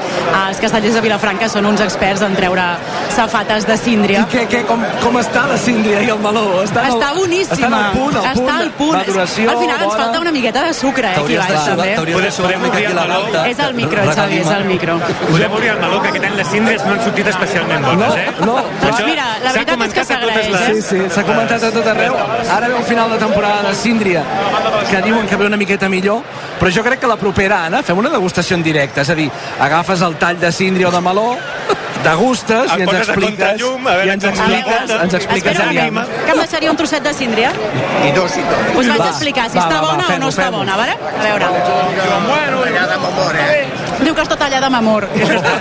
els 0.47 0.59
castellers 0.59 0.95
de 0.97 1.01
Vilafranca 1.05 1.49
són 1.49 1.65
uns 1.69 1.81
experts 1.85 2.21
en 2.25 2.35
treure 2.35 2.65
safates 3.15 3.67
de 3.67 3.77
síndria. 3.77 4.25
I 4.25 4.33
què, 4.33 4.45
què, 4.49 4.63
com, 4.67 4.83
com 5.03 5.17
està 5.21 5.45
la 5.49 5.57
síndria 5.57 6.01
i 6.01 6.09
el 6.09 6.19
meló? 6.23 6.63
Està, 6.63 6.87
Està 6.89 7.13
boníssima. 7.15 7.67
Està 7.69 7.85
al 7.85 7.95
punt, 7.95 8.15
al 8.15 8.33
punt. 8.33 8.49
Està 8.49 8.57
al 8.63 8.68
punt. 8.71 8.93
Maduració, 8.97 9.49
Al 9.51 9.57
final 9.59 9.75
ens 9.81 9.85
bona. 9.85 10.03
falta 10.03 10.19
una 10.19 10.31
miqueta 10.31 10.63
de 10.63 10.73
sucre, 10.73 11.07
eh, 11.07 11.19
aquí 11.19 11.37
baix, 11.37 11.65
també. 11.65 11.95
t'hauries 11.95 12.21
de 12.23 12.31
suar 12.31 12.49
una 12.55 12.57
mica 12.65 12.77
aquí 12.77 12.93
la 12.93 13.05
galta. 13.05 13.47
És 13.49 13.59
el 13.59 13.73
micro, 13.73 14.01
Xavi, 14.13 14.37
és 14.37 14.47
el 14.47 14.65
micro. 14.65 14.99
Podem 15.29 15.51
obrir 15.51 15.69
el 15.69 15.79
meló, 15.79 16.01
que 16.01 16.07
aquest 16.09 16.25
any 16.25 16.35
les 16.35 16.47
síndries 16.47 16.85
no 16.85 16.91
han 16.93 17.03
sortit 17.03 17.27
especialment 17.27 17.85
bones, 17.85 18.15
eh? 18.15 18.27
No, 18.45 18.55
Doncs 18.81 19.05
mira, 19.05 19.25
la 19.43 19.51
veritat 19.51 19.81
és 19.85 19.93
que 19.93 20.05
s'agraeix, 20.05 20.49
les-? 20.49 20.85
Sí, 20.87 20.97
sí, 20.97 21.09
s'ha 21.09 21.23
comentat 21.23 21.63
a 21.63 21.71
tot 21.71 21.87
arreu. 21.87 22.15
Ara 22.49 22.67
ve 22.67 22.73
un 22.75 22.83
final 22.85 23.09
de 23.11 23.17
temporada 23.17 23.69
de 23.69 23.75
Síndria, 23.75 24.23
que 24.89 25.01
diuen 25.01 25.27
que 25.27 25.35
ve 25.35 25.45
una 25.45 25.57
miqueta 25.57 25.89
millor, 25.89 26.21
però 26.59 26.71
jo 26.75 26.83
crec 26.83 26.99
que 26.99 27.07
la 27.07 27.17
propera, 27.17 27.65
Anna, 27.65 27.81
fem 27.83 27.97
una 27.97 28.09
degustació 28.09 28.55
en 28.55 28.63
directe, 28.63 29.01
és 29.01 29.09
a 29.09 29.15
dir, 29.15 29.29
agafes 29.59 30.01
el 30.01 30.15
tall 30.17 30.39
de 30.39 30.51
Síndria 30.51 30.87
o 30.89 30.91
de 30.91 31.01
meló, 31.01 31.37
degustes 32.03 32.71
El 32.71 32.79
i 32.79 32.83
ens 32.83 32.93
expliques, 32.93 33.61
veure 33.83 34.05
i 34.05 34.09
ens 34.09 34.23
expliques, 34.23 34.87
li 34.89 34.95
ens 35.03 35.13
expliques 35.13 35.51
Espera, 35.51 35.69
aviam. 35.69 35.99
que 36.25 36.31
em 36.31 36.37
deixaria 36.39 36.71
un 36.71 36.77
trosset 36.77 37.03
de 37.03 37.13
síndria? 37.13 37.51
I 38.07 38.11
dos 38.15 38.37
i 38.37 38.41
dos. 38.41 38.58
Us 38.79 38.87
vaig 38.87 38.99
Va, 38.99 39.09
explicar 39.09 39.49
si 39.49 39.57
va, 39.57 39.63
està 39.65 39.75
va, 39.75 39.81
va, 39.81 39.91
bona 39.91 40.03
o 40.05 40.07
fem-ho, 40.07 40.19
no 40.23 40.29
està 40.29 40.49
bona, 40.51 40.75
vale? 40.77 40.95
A 41.19 41.23
veure. 41.23 41.45
Memor, 42.99 43.35
eh? 43.35 43.67
Diu 43.99 44.13
que 44.15 44.23
està 44.23 44.35
tallada 44.39 44.67
amb 44.69 44.77
amor. 44.79 45.05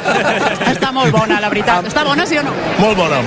està 0.72 0.90
molt 0.94 1.10
bona, 1.14 1.40
la 1.42 1.48
veritat. 1.50 1.86
Està 1.90 2.04
bona, 2.06 2.24
sí 2.28 2.38
o 2.38 2.42
no? 2.46 2.52
Molt 2.78 2.96
bona. 2.98 3.18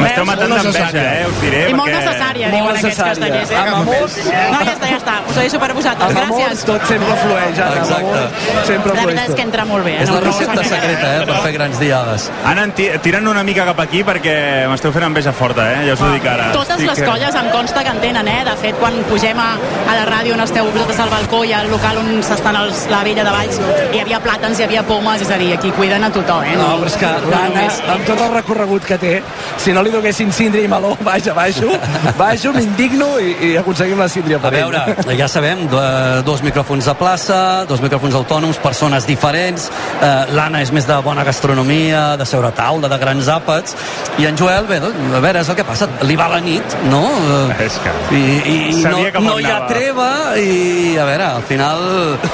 M'esteu 0.00 0.24
matant 0.28 0.52
d'enveja, 0.54 1.02
eh? 1.02 1.26
Us 1.26 1.40
diré, 1.42 1.62
I 1.70 1.74
molt 1.74 1.90
necessària, 1.92 2.48
Molt 2.52 2.56
diuen 2.56 2.78
aquests 2.78 3.00
necessària. 3.02 3.42
castellers. 3.42 3.50
Amb 3.50 3.66
Eh? 3.66 3.74
amor, 3.80 4.06
No, 4.52 4.60
ja 4.62 4.72
està, 4.76 4.88
ja 4.92 4.98
està. 5.00 5.16
Us 5.28 5.36
ho 5.36 5.40
deixo 5.40 5.58
per 5.62 5.72
vosaltres. 5.74 6.08
amb 6.10 6.18
Gràcies. 6.18 6.64
tot 6.64 6.86
sempre 6.86 7.16
flueix, 7.24 7.58
Anna, 7.58 7.66
amb 7.66 7.82
Exacte. 7.82 8.66
sempre 8.66 8.92
La 8.94 9.00
flueix 9.02 9.06
veritat 9.06 9.28
és 9.28 9.34
que 9.34 9.42
entra 9.42 9.64
molt 9.64 9.84
bé. 9.84 9.96
eh? 9.96 10.02
És 10.02 10.10
la 10.10 10.20
recepta 10.20 10.64
secreta, 10.64 11.16
eh, 11.16 11.26
per 11.26 11.36
fer 11.42 11.52
grans 11.52 11.78
diades. 11.80 12.30
Anna, 12.44 12.68
ti- 12.74 12.90
tirant 13.02 13.26
una 13.28 13.42
mica 13.42 13.64
cap 13.64 13.80
aquí 13.80 14.04
perquè 14.04 14.68
m'esteu 14.68 14.92
fent 14.92 15.04
enveja 15.04 15.32
forta, 15.32 15.72
eh? 15.72 15.86
Ja 15.88 15.94
us 15.94 16.00
ho 16.00 16.10
dic 16.12 16.26
ara. 16.26 16.52
Totes 16.52 16.78
les 16.80 16.98
eh, 16.98 17.04
colles 17.04 17.34
em 17.34 17.50
consta 17.50 17.82
que 17.82 17.90
en 17.90 18.00
tenen, 18.00 18.28
eh? 18.28 18.44
De 18.44 18.56
fet, 18.56 18.78
quan 18.78 19.01
pugem 19.08 19.38
a, 19.40 19.48
a 19.88 19.94
la 19.98 20.04
ràdio 20.08 20.34
on 20.36 20.40
esteu 20.44 20.66
vosaltres 20.72 21.00
al 21.04 21.10
balcó 21.12 21.42
i 21.48 21.52
al 21.56 21.68
local 21.70 21.98
on 22.02 22.10
s'estan 22.24 22.56
els, 22.62 22.86
la 22.92 23.02
vella 23.06 23.24
de 23.26 23.32
Valls, 23.34 23.58
hi 23.92 24.00
havia 24.02 24.20
plàtans, 24.24 24.58
hi 24.60 24.66
havia 24.66 24.82
pomes, 24.88 25.22
és 25.24 25.30
a 25.30 25.38
dir, 25.40 25.52
aquí 25.56 25.70
cuiden 25.76 26.04
a 26.04 26.10
tothom, 26.14 26.42
eh? 26.44 26.56
No, 26.58 26.72
però 26.82 26.90
és 26.90 26.96
que 27.00 27.12
l'Anna, 27.30 27.66
amb 27.96 28.06
tot 28.08 28.20
el 28.26 28.32
recorregut 28.34 28.84
que 28.88 28.98
té, 29.02 29.12
si 29.62 29.72
no 29.76 29.82
li 29.84 29.90
donessin 29.94 30.32
síndria 30.32 30.64
i 30.66 30.70
meló, 30.70 30.94
vaja, 31.06 31.34
baixo, 31.36 31.70
baixo, 32.18 32.52
m'indigno 32.56 33.08
i, 33.22 33.34
i 33.50 33.52
aconseguim 33.60 33.98
la 34.00 34.08
síndria 34.12 34.38
A 34.40 34.44
per 34.44 34.52
ell. 34.54 34.70
veure, 34.72 35.16
ja 35.18 35.28
sabem, 35.30 35.66
do- 35.72 36.22
dos 36.26 36.42
micròfons 36.46 36.86
de 36.90 36.94
plaça, 36.98 37.38
dos 37.68 37.80
micròfons 37.84 38.14
autònoms, 38.18 38.58
persones 38.62 39.06
diferents, 39.08 39.68
eh, 40.00 40.12
l'Anna 40.36 40.62
és 40.62 40.72
més 40.72 40.86
de 40.88 40.96
bona 41.04 41.24
gastronomia, 41.24 42.16
de 42.16 42.26
seure 42.26 42.48
a 42.48 42.54
taula, 42.56 42.88
de 42.88 42.98
grans 42.98 43.28
àpats, 43.32 43.76
i 44.18 44.26
en 44.28 44.36
Joel, 44.38 44.66
bé, 44.70 44.78
doncs, 44.82 45.14
a 45.16 45.20
veure, 45.24 45.40
és 45.42 45.48
el 45.48 45.56
que 45.58 45.64
passa, 45.68 45.88
li 46.08 46.16
va 46.16 46.28
la 46.32 46.40
nit, 46.40 46.76
no? 46.90 47.02
És 47.62 47.78
que... 47.82 47.92
I, 48.16 48.20
i, 48.22 48.56
i 48.70 48.82
no, 48.92 49.12
cap 49.12 49.22
no 49.26 49.38
hi 49.40 49.48
ha 49.50 49.58
treva 49.68 50.08
i 50.38 50.96
a 50.98 51.06
veure, 51.08 51.28
al 51.38 51.46
final 51.48 51.82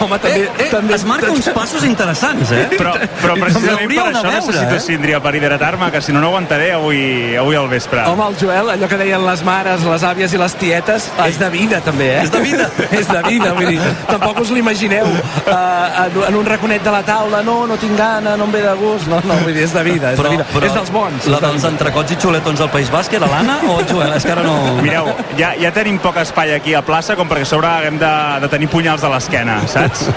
Home, 0.00 0.18
també- 0.18 0.44
eh, 0.44 0.50
eh, 0.66 0.68
també- 0.70 0.94
es 0.94 1.04
marca 1.08 1.30
uns 1.32 1.48
passos 1.54 1.84
interessants 1.84 2.52
eh? 2.52 2.68
Però, 2.76 2.92
però 3.22 3.34
precisament 3.38 3.88
per 3.94 4.06
això 4.12 4.22
veure, 4.22 4.40
necessito 4.40 4.76
eh? 4.76 4.80
síndria 4.80 5.20
per 5.22 5.34
hidratar-me, 5.36 5.90
que 5.90 6.02
si 6.02 6.12
no, 6.12 6.20
no 6.20 6.28
aguantaré 6.32 6.72
avui, 6.72 7.36
avui 7.36 7.56
al 7.56 7.68
vespre. 7.68 8.04
Home, 8.06 8.28
el 8.28 8.36
Joel, 8.40 8.70
allò 8.74 8.88
que 8.88 8.98
deien 9.00 9.24
les 9.24 9.42
mares, 9.44 9.84
les 9.84 10.04
àvies 10.06 10.34
i 10.34 10.40
les 10.40 10.54
tietes, 10.60 11.08
és 11.26 11.38
de 11.38 11.50
vida, 11.50 11.80
també, 11.84 12.10
eh? 12.18 12.22
És 12.24 12.32
de 12.32 12.40
vida. 12.44 12.68
és 13.00 13.08
de 13.08 13.22
vida, 13.28 13.52
vull 13.56 13.72
dir, 13.74 13.80
tampoc 14.08 14.40
us 14.44 14.52
l'imagineu 14.54 15.06
uh, 15.06 16.28
en 16.28 16.38
un 16.38 16.46
raconet 16.46 16.82
de 16.84 16.94
la 16.94 17.02
taula, 17.06 17.42
no, 17.42 17.60
no 17.66 17.76
tinc 17.80 17.96
gana, 17.98 18.36
no 18.36 18.48
em 18.48 18.54
ve 18.54 18.62
de 18.64 18.74
gust, 18.80 19.08
no, 19.10 19.20
no, 19.24 19.38
vull 19.44 19.54
dir, 19.54 19.64
és 19.66 19.74
de 19.74 19.84
vida, 19.86 20.12
és 20.12 20.22
de 20.22 20.34
vida. 20.34 20.46
és 20.62 20.74
dels 20.74 20.92
bons. 20.94 21.28
la 21.32 21.40
dels 21.44 21.64
entrecots 21.68 22.14
i 22.14 22.18
xuletons 22.20 22.62
del 22.64 22.70
País 22.74 22.90
Basc 22.92 23.12
era 23.18 23.28
l'Anna 23.30 23.58
o 23.68 23.78
el 23.80 23.86
Joel? 23.90 24.14
És 24.16 24.26
que 24.26 24.32
ara 24.34 24.44
no... 24.46 24.56
Mireu, 24.82 25.10
ja, 25.38 25.52
ja 25.58 25.72
tenim 25.74 25.98
poc 26.02 26.16
espai 26.22 26.47
aquí 26.56 26.74
a 26.74 26.82
plaça 26.86 27.16
com 27.18 27.28
perquè 27.28 27.46
a 27.46 27.50
sobre 27.50 27.68
haguem 27.68 27.98
de, 28.00 28.14
de 28.44 28.48
tenir 28.52 28.68
punyals 28.72 29.04
a 29.04 29.12
l'esquena, 29.12 29.60
saps? 29.68 30.08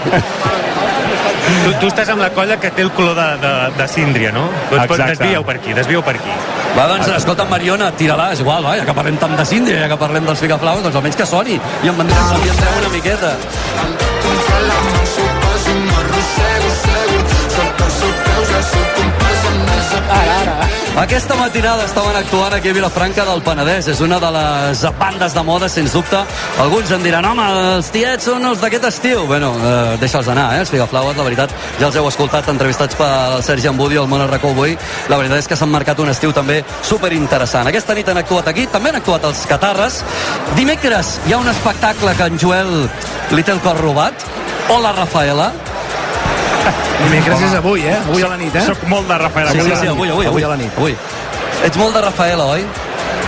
Tu, 1.42 1.72
tu 1.82 1.88
estàs 1.90 2.08
amb 2.12 2.22
la 2.22 2.30
colla 2.34 2.56
que 2.62 2.70
té 2.74 2.84
el 2.84 2.90
color 2.96 3.16
de, 3.18 3.26
de, 3.42 3.52
de 3.76 3.86
síndria, 3.90 4.30
no? 4.34 4.44
Doncs 4.70 4.84
Exacte. 4.84 5.16
desvieu 5.16 5.44
per 5.46 5.56
aquí, 5.58 5.74
desvieu 5.76 6.02
per 6.06 6.14
aquí. 6.16 6.34
Va, 6.76 6.86
doncs, 6.88 7.10
escolta, 7.16 7.44
Mariona, 7.50 7.90
tira-la, 7.98 8.30
és 8.32 8.40
igual, 8.44 8.64
va, 8.64 8.76
ja 8.78 8.86
que 8.88 8.94
parlem 8.96 9.18
tant 9.20 9.34
de 9.36 9.46
síndria, 9.46 9.82
ja 9.84 9.90
que 9.90 9.98
parlem 10.00 10.24
dels 10.28 10.40
figaflaus, 10.42 10.82
doncs 10.86 10.96
almenys 10.96 11.18
que 11.18 11.26
soni, 11.28 11.58
i 11.58 11.92
en 11.92 11.98
vendrem, 11.98 12.32
en 12.38 12.62
treu 12.62 12.78
una 12.80 12.94
miqueta. 12.94 13.34
Ara, 20.12 20.34
ara. 20.42 20.61
Aquesta 20.92 21.34
matinada 21.40 21.86
estaven 21.86 22.14
actuant 22.14 22.52
aquí 22.52 22.68
a 22.68 22.74
Vilafranca 22.76 23.24
del 23.24 23.40
Penedès. 23.40 23.86
És 23.88 24.00
una 24.04 24.18
de 24.20 24.28
les 24.34 24.82
bandes 24.98 25.32
de 25.32 25.42
moda, 25.42 25.68
sens 25.72 25.94
dubte. 25.96 26.20
Alguns 26.60 26.92
em 26.92 27.02
diran, 27.02 27.24
home, 27.24 27.46
els 27.78 27.88
tiets 27.94 28.28
són 28.28 28.44
els 28.44 28.60
d'aquest 28.60 28.84
estiu. 28.90 29.24
Bueno, 29.26 29.54
eh, 29.56 29.96
deixa'ls 30.02 30.28
anar, 30.28 30.50
eh? 30.54 30.60
Els 30.60 30.70
Figaflaues, 30.70 31.16
la 31.16 31.24
veritat, 31.24 31.56
ja 31.80 31.88
els 31.88 31.96
heu 31.96 32.10
escoltat 32.10 32.52
entrevistats 32.52 33.00
pel 33.00 33.40
Sergi 33.42 33.72
Ambudi 33.72 33.96
al 33.96 34.06
Món 34.06 34.20
Arracó 34.20 34.52
avui. 34.52 34.76
La 35.08 35.16
veritat 35.16 35.40
és 35.40 35.48
que 35.48 35.56
s'han 35.56 35.72
marcat 35.72 35.98
un 36.04 36.12
estiu 36.12 36.36
també 36.36 36.60
superinteressant. 36.84 37.72
Aquesta 37.72 37.96
nit 37.96 38.12
han 38.12 38.20
actuat 38.20 38.52
aquí, 38.52 38.68
també 38.68 38.92
han 38.92 39.00
actuat 39.00 39.24
els 39.24 39.46
Catarres. 39.48 40.02
Dimecres 40.60 41.18
hi 41.26 41.32
ha 41.32 41.40
un 41.40 41.48
espectacle 41.48 42.14
que 42.20 42.28
en 42.28 42.38
Joel 42.38 42.72
li 43.32 43.42
té 43.42 43.56
el 43.56 43.64
cor 43.64 43.80
robat. 43.80 44.28
Hola, 44.68 44.92
Rafaela. 44.92 45.71
Dimecres 47.02 47.42
és 47.48 47.54
avui, 47.58 47.84
eh? 47.88 47.98
Avui 48.06 48.22
a 48.22 48.30
la 48.32 48.38
nit, 48.40 48.54
eh? 48.54 48.64
Soc 48.66 48.86
molt 48.90 49.08
de 49.08 49.18
Rafaela. 49.18 49.50
Sí, 49.50 49.60
sí, 49.60 49.66
avui. 49.66 49.76
sí, 49.80 49.86
avui, 49.86 50.08
avui, 50.08 50.10
Avui 50.10 50.26
avui, 50.26 50.42
a 50.44 50.48
la 50.54 50.56
nit. 50.56 50.78
Avui. 50.78 50.96
Ets 51.66 51.76
molt 51.78 51.94
de 51.94 52.00
Rafaela, 52.02 52.44
oi? 52.56 52.64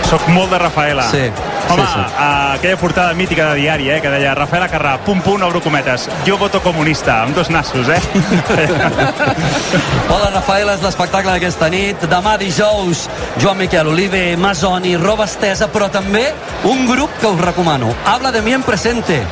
Soc 0.05 0.27
molt 0.29 0.51
de 0.51 0.57
Rafaela. 0.61 1.03
Sí, 1.09 1.23
Home, 1.69 1.81
sí, 1.81 1.87
sí. 1.93 1.99
eh, 1.99 2.55
aquella 2.55 2.77
portada 2.77 3.13
mítica 3.13 3.47
de 3.49 3.55
diari, 3.61 3.89
eh, 3.89 4.01
que 4.01 4.09
deia 4.13 4.35
Rafaela 4.37 4.67
Carrà, 4.69 4.99
pum 5.01 5.21
pum, 5.25 5.41
obro 5.41 5.61
cometes, 5.65 6.05
jo 6.27 6.37
voto 6.37 6.61
comunista, 6.61 7.23
amb 7.23 7.33
dos 7.35 7.49
nassos, 7.49 7.89
eh? 7.89 7.97
Hola, 10.13 10.29
Rafaela, 10.29 10.75
és 10.77 10.85
l'espectacle 10.85 11.33
d'aquesta 11.33 11.69
nit. 11.73 12.05
Demà 12.11 12.35
dijous, 12.37 13.07
Joan 13.41 13.57
Miquel 13.63 13.89
Olive, 13.89 14.37
Masoni, 14.37 14.93
Roba 15.01 15.25
Estesa, 15.25 15.71
però 15.73 15.89
també 15.89 16.27
un 16.69 16.85
grup 16.85 17.09
que 17.19 17.27
us 17.33 17.41
recomano. 17.41 17.95
Habla 18.05 18.31
de 18.31 18.41
mi 18.45 18.53
en 18.53 18.61
presente. 18.63 19.23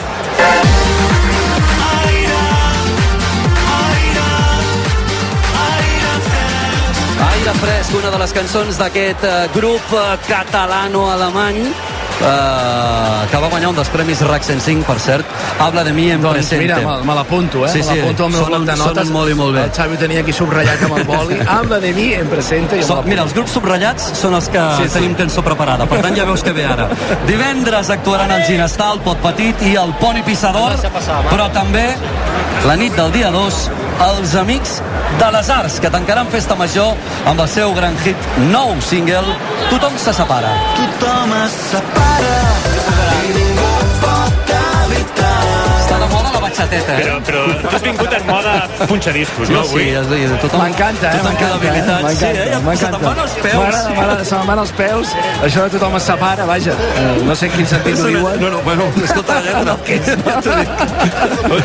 Fresc, 7.64 7.96
una 8.00 8.10
de 8.14 8.20
les 8.22 8.34
cançons 8.36 8.78
d'aquest 8.80 9.24
eh, 9.24 9.34
grup 9.56 9.94
eh, 9.96 10.04
catalano-alemany 10.28 11.60
eh, 11.64 13.28
que 13.32 13.40
va 13.42 13.48
guanyar 13.50 13.70
un 13.72 13.78
dels 13.78 13.90
premis 13.94 14.22
RAC 14.28 14.44
105, 14.46 14.84
per 14.88 14.98
cert. 15.02 15.26
Habla 15.64 15.84
de 15.88 15.94
mi 15.96 16.10
en 16.12 16.22
Doncs 16.22 16.36
presente. 16.38 16.64
mira, 16.64 16.78
me, 16.84 17.04
me 17.08 17.16
l'apunto, 17.16 17.66
eh? 17.66 17.70
Sí, 17.72 17.80
me 17.80 17.84
sí, 17.84 17.96
l'apunto 18.00 18.26
al 18.26 18.32
meu 18.32 18.44
sonen- 18.44 18.66
bloc 18.66 18.70
de 18.72 18.76
notes. 18.84 19.10
molt 19.10 19.32
i 19.32 19.36
molt 19.40 19.56
bé. 19.56 19.64
El 19.64 19.72
Xavi 19.72 19.96
ho 19.96 20.00
tenia 20.04 20.22
aquí 20.22 20.34
subratllat 20.34 20.84
amb 20.88 20.98
el 20.98 21.04
boli. 21.10 21.40
Habla 21.58 21.80
de 21.80 21.94
mi 21.94 22.08
en 22.14 22.28
presente. 22.28 22.78
i 22.80 22.84
So, 22.84 23.02
me 23.02 23.10
mira, 23.14 23.24
els 23.24 23.34
grups 23.34 23.52
subratllats 23.58 24.12
són 24.20 24.34
els 24.36 24.50
que 24.50 24.60
Sí, 24.78 24.84
sí, 24.84 24.90
sí. 24.90 24.94
tenim 25.00 25.16
cançó 25.16 25.44
preparada, 25.44 25.86
per 25.90 26.02
tant 26.02 26.16
ja 26.18 26.26
veus 26.26 26.44
que 26.44 26.52
ve 26.54 26.66
ara. 26.66 26.90
Divendres 27.28 27.90
actuaran 27.90 28.32
el 28.32 28.44
Ginestar, 28.46 28.92
el 28.94 29.00
Pot 29.02 29.18
Petit 29.24 29.62
i 29.72 29.76
el 29.80 29.94
Poni 30.00 30.22
Pissador, 30.24 30.76
però 31.32 31.50
també 31.54 31.88
la 32.68 32.76
nit 32.76 32.94
del 32.96 33.12
dia 33.12 33.32
2 33.32 33.70
els 34.10 34.36
Amics 34.40 34.80
de 35.20 35.30
les 35.36 35.50
Arts, 35.54 35.80
que 35.80 35.92
tancaran 35.94 36.32
Festa 36.34 36.58
Major 36.60 36.98
amb 37.30 37.40
el 37.40 37.50
seu 37.52 37.74
gran 37.78 37.98
hit 38.04 38.30
nou 38.52 38.76
single 38.82 39.38
Tothom 39.70 39.98
se 39.98 40.16
separa. 40.16 40.52
Tothom 40.80 41.38
es 41.44 41.58
separa 41.72 43.43
de 46.54 46.68
batxateta, 46.68 46.94
eh? 46.94 47.04
Però, 47.04 47.16
però 47.26 47.42
tu 47.62 47.76
has 47.76 47.84
vingut 47.84 48.14
en 48.14 48.26
moda 48.28 48.54
punxadiscos, 48.88 49.50
no, 49.50 49.64
sí, 49.64 49.70
avui? 49.74 49.88
és 49.90 49.98
a 49.98 50.04
dir, 50.12 50.30
tothom... 50.44 50.62
M'encanta, 50.64 51.10
eh? 51.10 51.18
tothom 51.18 51.32
M'encanta, 51.32 51.50
eh? 51.50 51.58
habilitats. 51.58 52.04
M'encanta, 52.04 52.16
sí, 52.16 52.26
eh? 52.26 52.62
M'encanta. 52.68 52.78
Se 52.84 52.92
te'n 52.94 53.08
van 53.08 53.22
els 53.24 53.36
peus. 53.44 53.58
M'agrada, 53.60 53.90
m'agrada, 53.98 54.26
se 54.30 54.36
me'n 54.40 54.48
van 54.52 54.62
els 54.64 54.74
peus. 54.80 55.14
Això 55.48 55.66
de 55.66 55.74
tothom 55.78 55.98
es 56.00 56.08
separa, 56.10 56.46
vaja. 56.50 56.78
Eh, 57.02 57.14
no 57.28 57.36
sé 57.36 57.50
en 57.50 57.56
quin 57.58 57.70
sentit 57.74 58.00
ho 58.00 58.12
diuen. 58.14 58.40
No, 58.44 58.52
no, 58.54 58.62
bueno, 58.68 58.90
escolta 59.04 59.40
la 59.40 59.42
lletra. 59.42 59.78
Dic. 60.54 60.70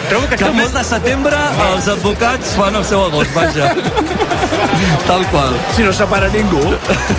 Trobo 0.09 0.28
que 0.28 0.36
que 0.36 0.45
el 0.45 0.55
mes 0.55 0.72
de 0.72 0.84
setembre 0.84 1.39
els 1.68 1.89
advocats 1.95 2.55
fan 2.59 2.76
el 2.78 2.84
seu 2.84 3.05
agost, 3.09 3.34
vaja. 3.34 3.72
Tal 5.07 5.24
qual. 5.32 5.55
Si 5.76 5.82
no 5.82 5.93
separa 5.93 6.28
ningú, 6.32 6.61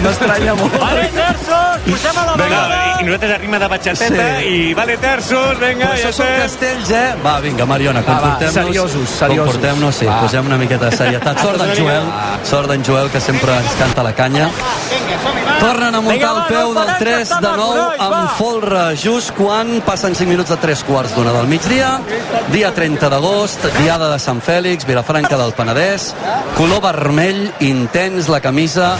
m'estranya 0.03 0.53
molt. 0.57 0.75
Vale, 0.79 1.07
terços, 1.15 1.85
posem 1.87 2.19
a 2.21 2.25
la 2.27 2.35
vinga, 2.39 2.61
i 3.01 3.07
nosaltres 3.07 3.33
a 3.33 3.39
rima 3.41 3.59
de 3.59 3.67
batxateta 3.73 4.27
Sí. 4.39 4.53
i 4.53 4.73
vale, 4.77 4.97
terços, 5.01 5.57
vinga, 5.59 5.89
Però 5.89 5.97
ja 5.97 6.09
això 6.09 6.11
són 6.19 6.31
castells, 6.43 6.91
eh? 6.93 7.07
Va, 7.25 7.39
vinga, 7.43 7.58
Mariona, 7.65 8.01
va, 8.01 8.05
comportem-nos... 8.05 8.53
seriosos, 8.53 9.09
seriosos. 9.09 9.53
Comportem-nos, 9.53 9.95
sí, 9.95 10.05
Va. 10.05 10.19
posem 10.21 10.45
una 10.45 10.57
miqueta 10.57 10.89
de 10.89 10.97
serietat. 10.97 11.41
Sort 11.41 11.61
d'en 11.61 11.75
Joel, 11.75 12.09
sort 12.43 12.71
d'en 12.71 12.85
Joel, 12.85 13.09
que 13.11 13.21
sempre 13.21 13.55
ens 13.57 13.75
canta 13.79 14.03
la 14.03 14.13
canya. 14.13 14.49
Tornen 15.59 15.95
a 15.95 15.99
muntar 16.01 16.29
el 16.35 16.43
peu 16.47 16.73
del 16.73 16.91
3 17.01 17.33
de 17.43 17.49
9 17.59 17.87
amb 18.05 18.37
folre 18.37 18.83
just 18.95 19.33
quan 19.35 19.81
passen 19.83 20.15
5 20.15 20.29
minuts 20.29 20.53
de 20.53 20.57
3 20.61 20.83
quarts 20.87 21.15
d'una 21.17 21.33
del 21.35 21.49
migdia. 21.51 21.97
Dia 22.53 22.71
30 22.75 23.09
d'agost, 23.11 23.67
diada 23.81 24.07
de 24.13 24.19
Sant 24.23 24.39
Fèlix, 24.45 24.87
Vilafranca 24.87 25.37
del 25.37 25.51
Penedès. 25.57 26.13
Color 26.55 26.81
vermell 26.87 27.43
intens 27.59 28.31
la 28.31 28.39
camisa 28.39 28.93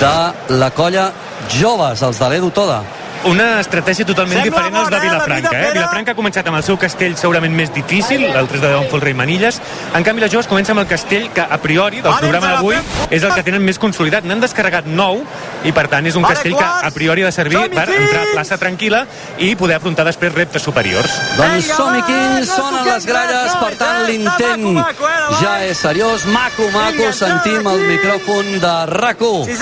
de 0.00 0.58
la 0.58 0.70
colla 0.76 1.10
Joves, 1.48 2.02
els 2.02 2.20
de 2.20 2.28
l'Edu 2.28 2.50
Toda. 2.50 2.82
Una 3.26 3.46
estratègia 3.58 4.06
totalment 4.06 4.38
Sembla 4.38 4.50
diferent 4.52 4.76
als 4.78 4.90
de 4.92 4.96
eh, 4.96 5.02
Vilafranca. 5.02 5.50
Eh? 5.58 5.70
Vilafranca 5.74 6.12
ha 6.14 6.18
començat 6.18 6.46
amb 6.46 6.60
el 6.60 6.64
seu 6.66 6.76
castell 6.78 7.16
segurament 7.18 7.54
més 7.58 7.72
difícil, 7.74 8.22
el 8.22 8.46
3 8.46 8.62
de 8.62 8.68
10 8.70 8.76
amb 8.78 8.92
Folre 8.92 9.10
i 9.10 9.16
Manilles. 9.18 9.58
En 9.98 10.06
canvi, 10.06 10.22
la 10.22 10.28
Joves 10.30 10.46
comença 10.50 10.70
amb 10.74 10.84
el 10.84 10.88
castell 10.90 11.26
que, 11.34 11.42
a 11.42 11.58
priori, 11.62 12.02
del 12.04 12.14
programa 12.20 12.52
d'avui, 12.54 12.78
és 13.10 13.26
el 13.26 13.34
que 13.34 13.42
tenen 13.46 13.64
més 13.66 13.80
consolidat. 13.82 14.26
N'han 14.28 14.44
descarregat 14.44 14.86
9 14.86 15.66
i, 15.66 15.74
per 15.74 15.86
tant, 15.90 16.06
és 16.06 16.18
un 16.18 16.26
castell 16.26 16.54
que, 16.54 16.68
a 16.86 16.92
priori, 16.94 17.24
ha 17.26 17.32
de 17.32 17.34
servir 17.34 17.64
per 17.74 17.86
entrar 17.88 18.22
a 18.22 18.30
plaça 18.36 18.60
tranquil·la 18.62 19.02
i 19.42 19.50
poder 19.58 19.80
afrontar 19.80 20.06
després 20.06 20.34
reptes 20.34 20.62
superiors. 20.62 21.18
Doncs 21.40 21.72
som-hi, 21.74 22.04
quins 22.06 22.54
sonen 22.54 22.86
les 22.86 23.10
gralles, 23.10 23.58
per 23.58 23.72
tant 23.80 24.04
l'intent 24.06 24.66
ja 25.40 25.56
és 25.66 25.82
seriós. 25.82 26.26
Maco, 26.30 26.70
maco, 26.74 27.10
sentim 27.16 27.66
el 27.66 27.84
micròfon 27.90 28.54
de 28.62 28.74
RAC1. 28.92 29.52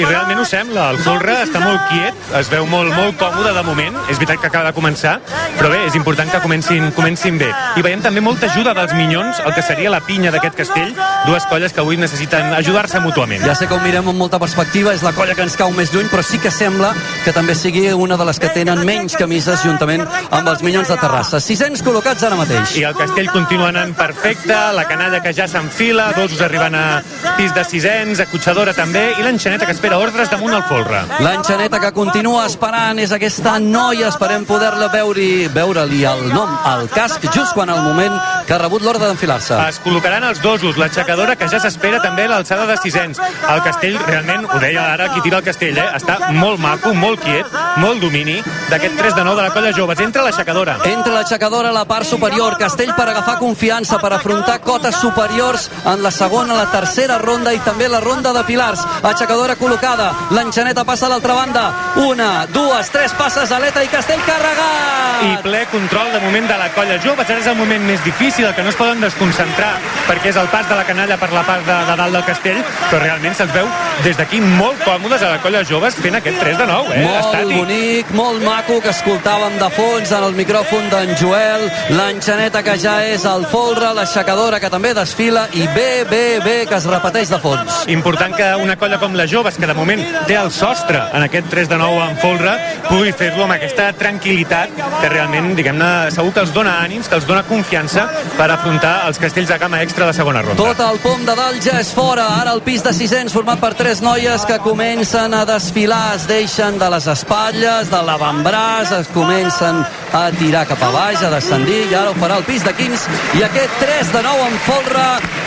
I 0.00 0.08
realment 0.08 0.40
ho 0.40 0.48
sembla, 0.48 0.90
el 0.94 1.00
folre 1.04 1.36
està 1.44 1.60
molt 1.62 1.84
quiet, 1.92 2.26
es 2.40 2.50
veu 2.52 2.66
molt, 2.70 2.94
molt 2.96 3.09
còmode 3.18 3.52
de 3.56 3.62
moment, 3.66 3.96
és 4.08 4.18
veritat 4.18 4.40
que 4.40 4.48
acaba 4.50 4.70
de 4.70 4.76
començar, 4.76 5.18
però 5.58 5.70
bé, 5.72 5.84
és 5.86 5.96
important 5.98 6.30
que 6.30 6.40
comencin, 6.42 6.90
comencin 6.96 7.38
bé. 7.38 7.50
I 7.76 7.82
veiem 7.82 8.02
també 8.02 8.20
molta 8.20 8.46
ajuda 8.50 8.74
dels 8.76 8.94
minyons, 8.94 9.40
el 9.44 9.54
que 9.54 9.62
seria 9.62 9.90
la 9.90 10.00
pinya 10.04 10.30
d'aquest 10.30 10.56
castell, 10.58 10.94
dues 11.26 11.46
colles 11.50 11.72
que 11.72 11.80
avui 11.80 11.96
necessiten 12.00 12.54
ajudar-se 12.54 13.00
mútuament. 13.00 13.44
Ja 13.46 13.54
sé 13.54 13.68
que 13.68 13.74
ho 13.74 13.80
mirem 13.80 14.08
amb 14.08 14.18
molta 14.18 14.38
perspectiva, 14.38 14.94
és 14.94 15.04
la 15.06 15.12
colla 15.16 15.34
que 15.34 15.46
ens 15.46 15.56
cau 15.56 15.72
més 15.76 15.92
lluny, 15.94 16.08
però 16.12 16.22
sí 16.26 16.38
que 16.38 16.50
sembla 16.50 16.92
que 17.24 17.34
també 17.36 17.54
sigui 17.54 17.88
una 17.92 18.16
de 18.16 18.26
les 18.28 18.38
que 18.40 18.52
tenen 18.54 18.84
menys 18.86 19.16
camises 19.18 19.64
juntament 19.64 20.06
amb 20.30 20.48
els 20.48 20.62
Minyons 20.62 20.88
de 20.88 20.96
Terrassa. 21.00 21.40
600 21.40 21.82
col·locats 21.86 22.24
ara 22.26 22.38
mateix. 22.38 22.76
I 22.80 22.86
el 22.88 22.96
castell 22.98 23.30
continua 23.32 23.70
anant 23.70 23.94
perfecte, 23.98 24.56
la 24.76 24.86
canalla 24.88 25.22
que 25.24 25.34
ja 25.36 25.48
s'enfila, 25.50 26.10
dos 26.16 26.38
arribant 26.40 26.76
a 26.76 26.84
pis 27.36 27.52
de 27.56 27.64
sisens, 27.64 28.20
acotxadora 28.22 28.74
també, 28.76 29.02
i 29.18 29.24
l'enxaneta 29.26 29.66
que 29.68 29.74
espera 29.76 29.98
ordres 30.00 30.30
damunt 30.32 30.54
el 30.56 30.64
folre. 30.68 31.02
L'enxaneta 31.24 31.80
que 31.82 31.92
continua 31.96 32.46
esperant 32.46 32.99
és 33.00 33.12
aquesta 33.16 33.54
noia, 33.62 34.08
esperem 34.10 34.44
poder-la 34.44 34.90
veure 34.92 35.48
veure-li 35.52 36.02
el 36.04 36.26
nom 36.34 36.50
al 36.68 36.86
casc 36.92 37.24
just 37.32 37.54
quan 37.56 37.70
al 37.72 37.80
moment 37.84 38.12
que 38.46 38.54
ha 38.54 38.58
rebut 38.60 38.82
l'ordre 38.84 39.08
d'enfilar-se. 39.08 39.56
Es 39.70 39.80
col·locaran 39.84 40.24
els 40.28 40.40
dosos, 40.42 40.76
l'aixecadora 40.80 41.36
que 41.38 41.48
ja 41.48 41.60
s'espera 41.62 42.00
també 42.02 42.26
a 42.26 42.32
l'alçada 42.34 42.66
de 42.68 42.76
sisens. 42.82 43.20
El 43.20 43.62
castell, 43.64 43.98
realment, 44.06 44.46
ho 44.48 44.60
deia 44.62 44.86
ara 44.92 45.10
qui 45.14 45.22
tira 45.24 45.40
el 45.40 45.46
castell, 45.46 45.78
eh? 45.78 45.88
està 45.96 46.32
molt 46.36 46.60
maco, 46.62 46.94
molt 46.94 47.22
quiet, 47.24 47.58
molt 47.82 48.00
domini 48.02 48.38
d'aquest 48.70 48.96
3 48.98 49.16
de 49.18 49.24
9 49.28 49.36
de 49.36 49.46
la 49.48 49.54
colla 49.54 49.72
joves. 49.76 50.00
Entra 50.00 50.24
l'aixecadora. 50.26 50.78
Entra 50.90 51.14
l'aixecadora 51.14 51.70
a 51.70 51.76
la 51.76 51.84
part 51.84 52.08
superior, 52.08 52.56
Castell 52.58 52.94
per 52.96 53.08
agafar 53.10 53.36
confiança, 53.38 53.98
per 54.00 54.12
afrontar 54.16 54.60
cotes 54.64 54.96
superiors 54.96 55.68
en 55.84 56.02
la 56.02 56.10
segona, 56.10 56.56
la 56.56 56.70
tercera 56.72 57.18
ronda 57.18 57.52
i 57.54 57.60
també 57.64 57.88
la 57.88 58.00
ronda 58.00 58.32
de 58.32 58.44
pilars. 58.48 58.82
Aixecadora 59.02 59.58
col·locada, 59.60 60.10
l'enxaneta 60.34 60.84
passa 60.88 61.06
a 61.06 61.12
l'altra 61.12 61.36
banda. 61.36 61.64
Una, 62.06 62.46
dues, 62.54 62.79
tres 62.88 63.12
passes, 63.12 63.50
aleta 63.52 63.82
i 63.84 63.88
Castell 63.92 64.20
carregat! 64.24 65.20
I 65.20 65.34
ple 65.44 65.66
control 65.68 66.12
de 66.14 66.20
moment 66.22 66.46
de 66.48 66.56
la 66.56 66.70
colla 66.72 66.96
joves. 67.04 67.28
Ara 67.28 67.42
és 67.42 67.48
el 67.50 67.56
moment 67.58 67.82
més 67.84 68.00
difícil, 68.04 68.46
el 68.46 68.54
que 68.56 68.62
no 68.64 68.70
es 68.72 68.78
poden 68.78 69.02
desconcentrar, 69.04 69.74
perquè 70.06 70.30
és 70.32 70.38
el 70.40 70.48
pas 70.48 70.64
de 70.68 70.78
la 70.78 70.86
canalla 70.88 71.18
per 71.20 71.28
la 71.34 71.42
part 71.44 71.66
de, 71.66 71.76
de 71.90 71.96
dalt 72.00 72.16
del 72.16 72.24
castell, 72.24 72.62
però 72.88 73.02
realment 73.02 73.36
se'ls 73.36 73.52
veu 73.52 73.68
des 74.04 74.16
d'aquí 74.16 74.40
molt 74.40 74.80
còmodes 74.86 75.22
a 75.26 75.34
la 75.34 75.42
colla 75.44 75.60
joves 75.68 75.98
fent 76.00 76.16
aquest 76.16 76.40
3 76.40 76.56
de 76.62 76.66
9, 76.70 76.94
eh? 76.96 77.04
Molt 77.04 77.20
Estàtic. 77.20 77.56
bonic, 77.58 78.14
molt 78.16 78.42
maco, 78.46 78.80
que 78.80 78.94
escoltàvem 78.94 79.58
de 79.60 79.70
fons 79.76 80.14
en 80.16 80.24
el 80.30 80.38
micròfon 80.38 80.88
d'en 80.94 81.12
Joel, 81.20 81.66
l'enxaneta 81.98 82.62
que 82.64 82.78
ja 82.80 82.96
és 83.04 83.26
al 83.28 83.44
folre, 83.50 83.92
l'aixecadora 83.94 84.60
que 84.62 84.70
també 84.72 84.94
desfila, 84.96 85.48
i 85.52 85.66
bé, 85.74 86.06
bé, 86.08 86.40
bé, 86.44 86.56
que 86.70 86.78
es 86.78 86.88
repeteix 86.88 87.28
de 87.28 87.38
fons. 87.42 87.84
Important 87.92 88.34
que 88.36 88.54
una 88.56 88.76
colla 88.80 88.98
com 89.02 89.14
la 89.18 89.26
Joves, 89.28 89.58
que 89.60 89.68
de 89.68 89.74
moment 89.74 90.00
té 90.26 90.38
el 90.40 90.50
sostre 90.54 91.02
en 91.12 91.26
aquest 91.26 91.50
3 91.50 91.68
de 91.68 91.76
9 91.76 92.08
en 92.08 92.16
folre, 92.22 92.54
pugui 92.88 93.12
fer-lo 93.16 93.44
amb 93.44 93.56
aquesta 93.56 93.90
tranquil·litat 93.98 94.74
que 95.00 95.10
realment, 95.12 95.52
diguem-ne, 95.58 96.10
segur 96.14 96.32
que 96.36 96.44
els 96.44 96.52
dona 96.54 96.76
ànims, 96.84 97.08
que 97.08 97.18
els 97.18 97.26
dona 97.28 97.42
confiança 97.48 98.06
per 98.36 98.50
afrontar 98.50 98.94
els 99.08 99.20
castells 99.22 99.50
de 99.50 99.58
gamma 99.60 99.82
extra 99.84 100.08
de 100.08 100.16
segona 100.16 100.42
ronda. 100.44 100.58
Tot 100.60 100.82
el 100.84 101.00
pom 101.04 101.24
de 101.26 101.36
dalt 101.38 101.62
ja 101.64 101.78
és 101.80 101.92
fora. 101.94 102.26
Ara 102.40 102.54
el 102.56 102.62
pis 102.66 102.84
de 102.84 102.92
sisens 102.96 103.34
format 103.34 103.60
per 103.62 103.72
tres 103.78 104.02
noies 104.04 104.44
que 104.48 104.58
comencen 104.64 105.34
a 105.34 105.44
desfilar, 105.48 106.16
es 106.16 106.26
deixen 106.30 106.78
de 106.80 106.90
les 106.94 107.06
espatlles, 107.10 107.90
de 107.90 108.02
l'avantbraç, 108.06 108.94
es 109.00 109.10
comencen 109.14 109.84
a 110.12 110.24
tirar 110.38 110.66
cap 110.66 110.82
a 110.82 110.90
baix, 110.94 111.22
a 111.22 111.30
descendir, 111.32 111.84
i 111.90 111.94
ara 111.94 112.10
ho 112.10 112.16
farà 112.18 112.40
el 112.40 112.46
pis 112.48 112.64
de 112.66 112.74
15. 112.74 113.18
I 113.38 113.44
aquest 113.46 113.78
3 113.82 114.12
de 114.16 114.22
9 114.26 114.48
en 114.48 114.58
folre 114.66 115.06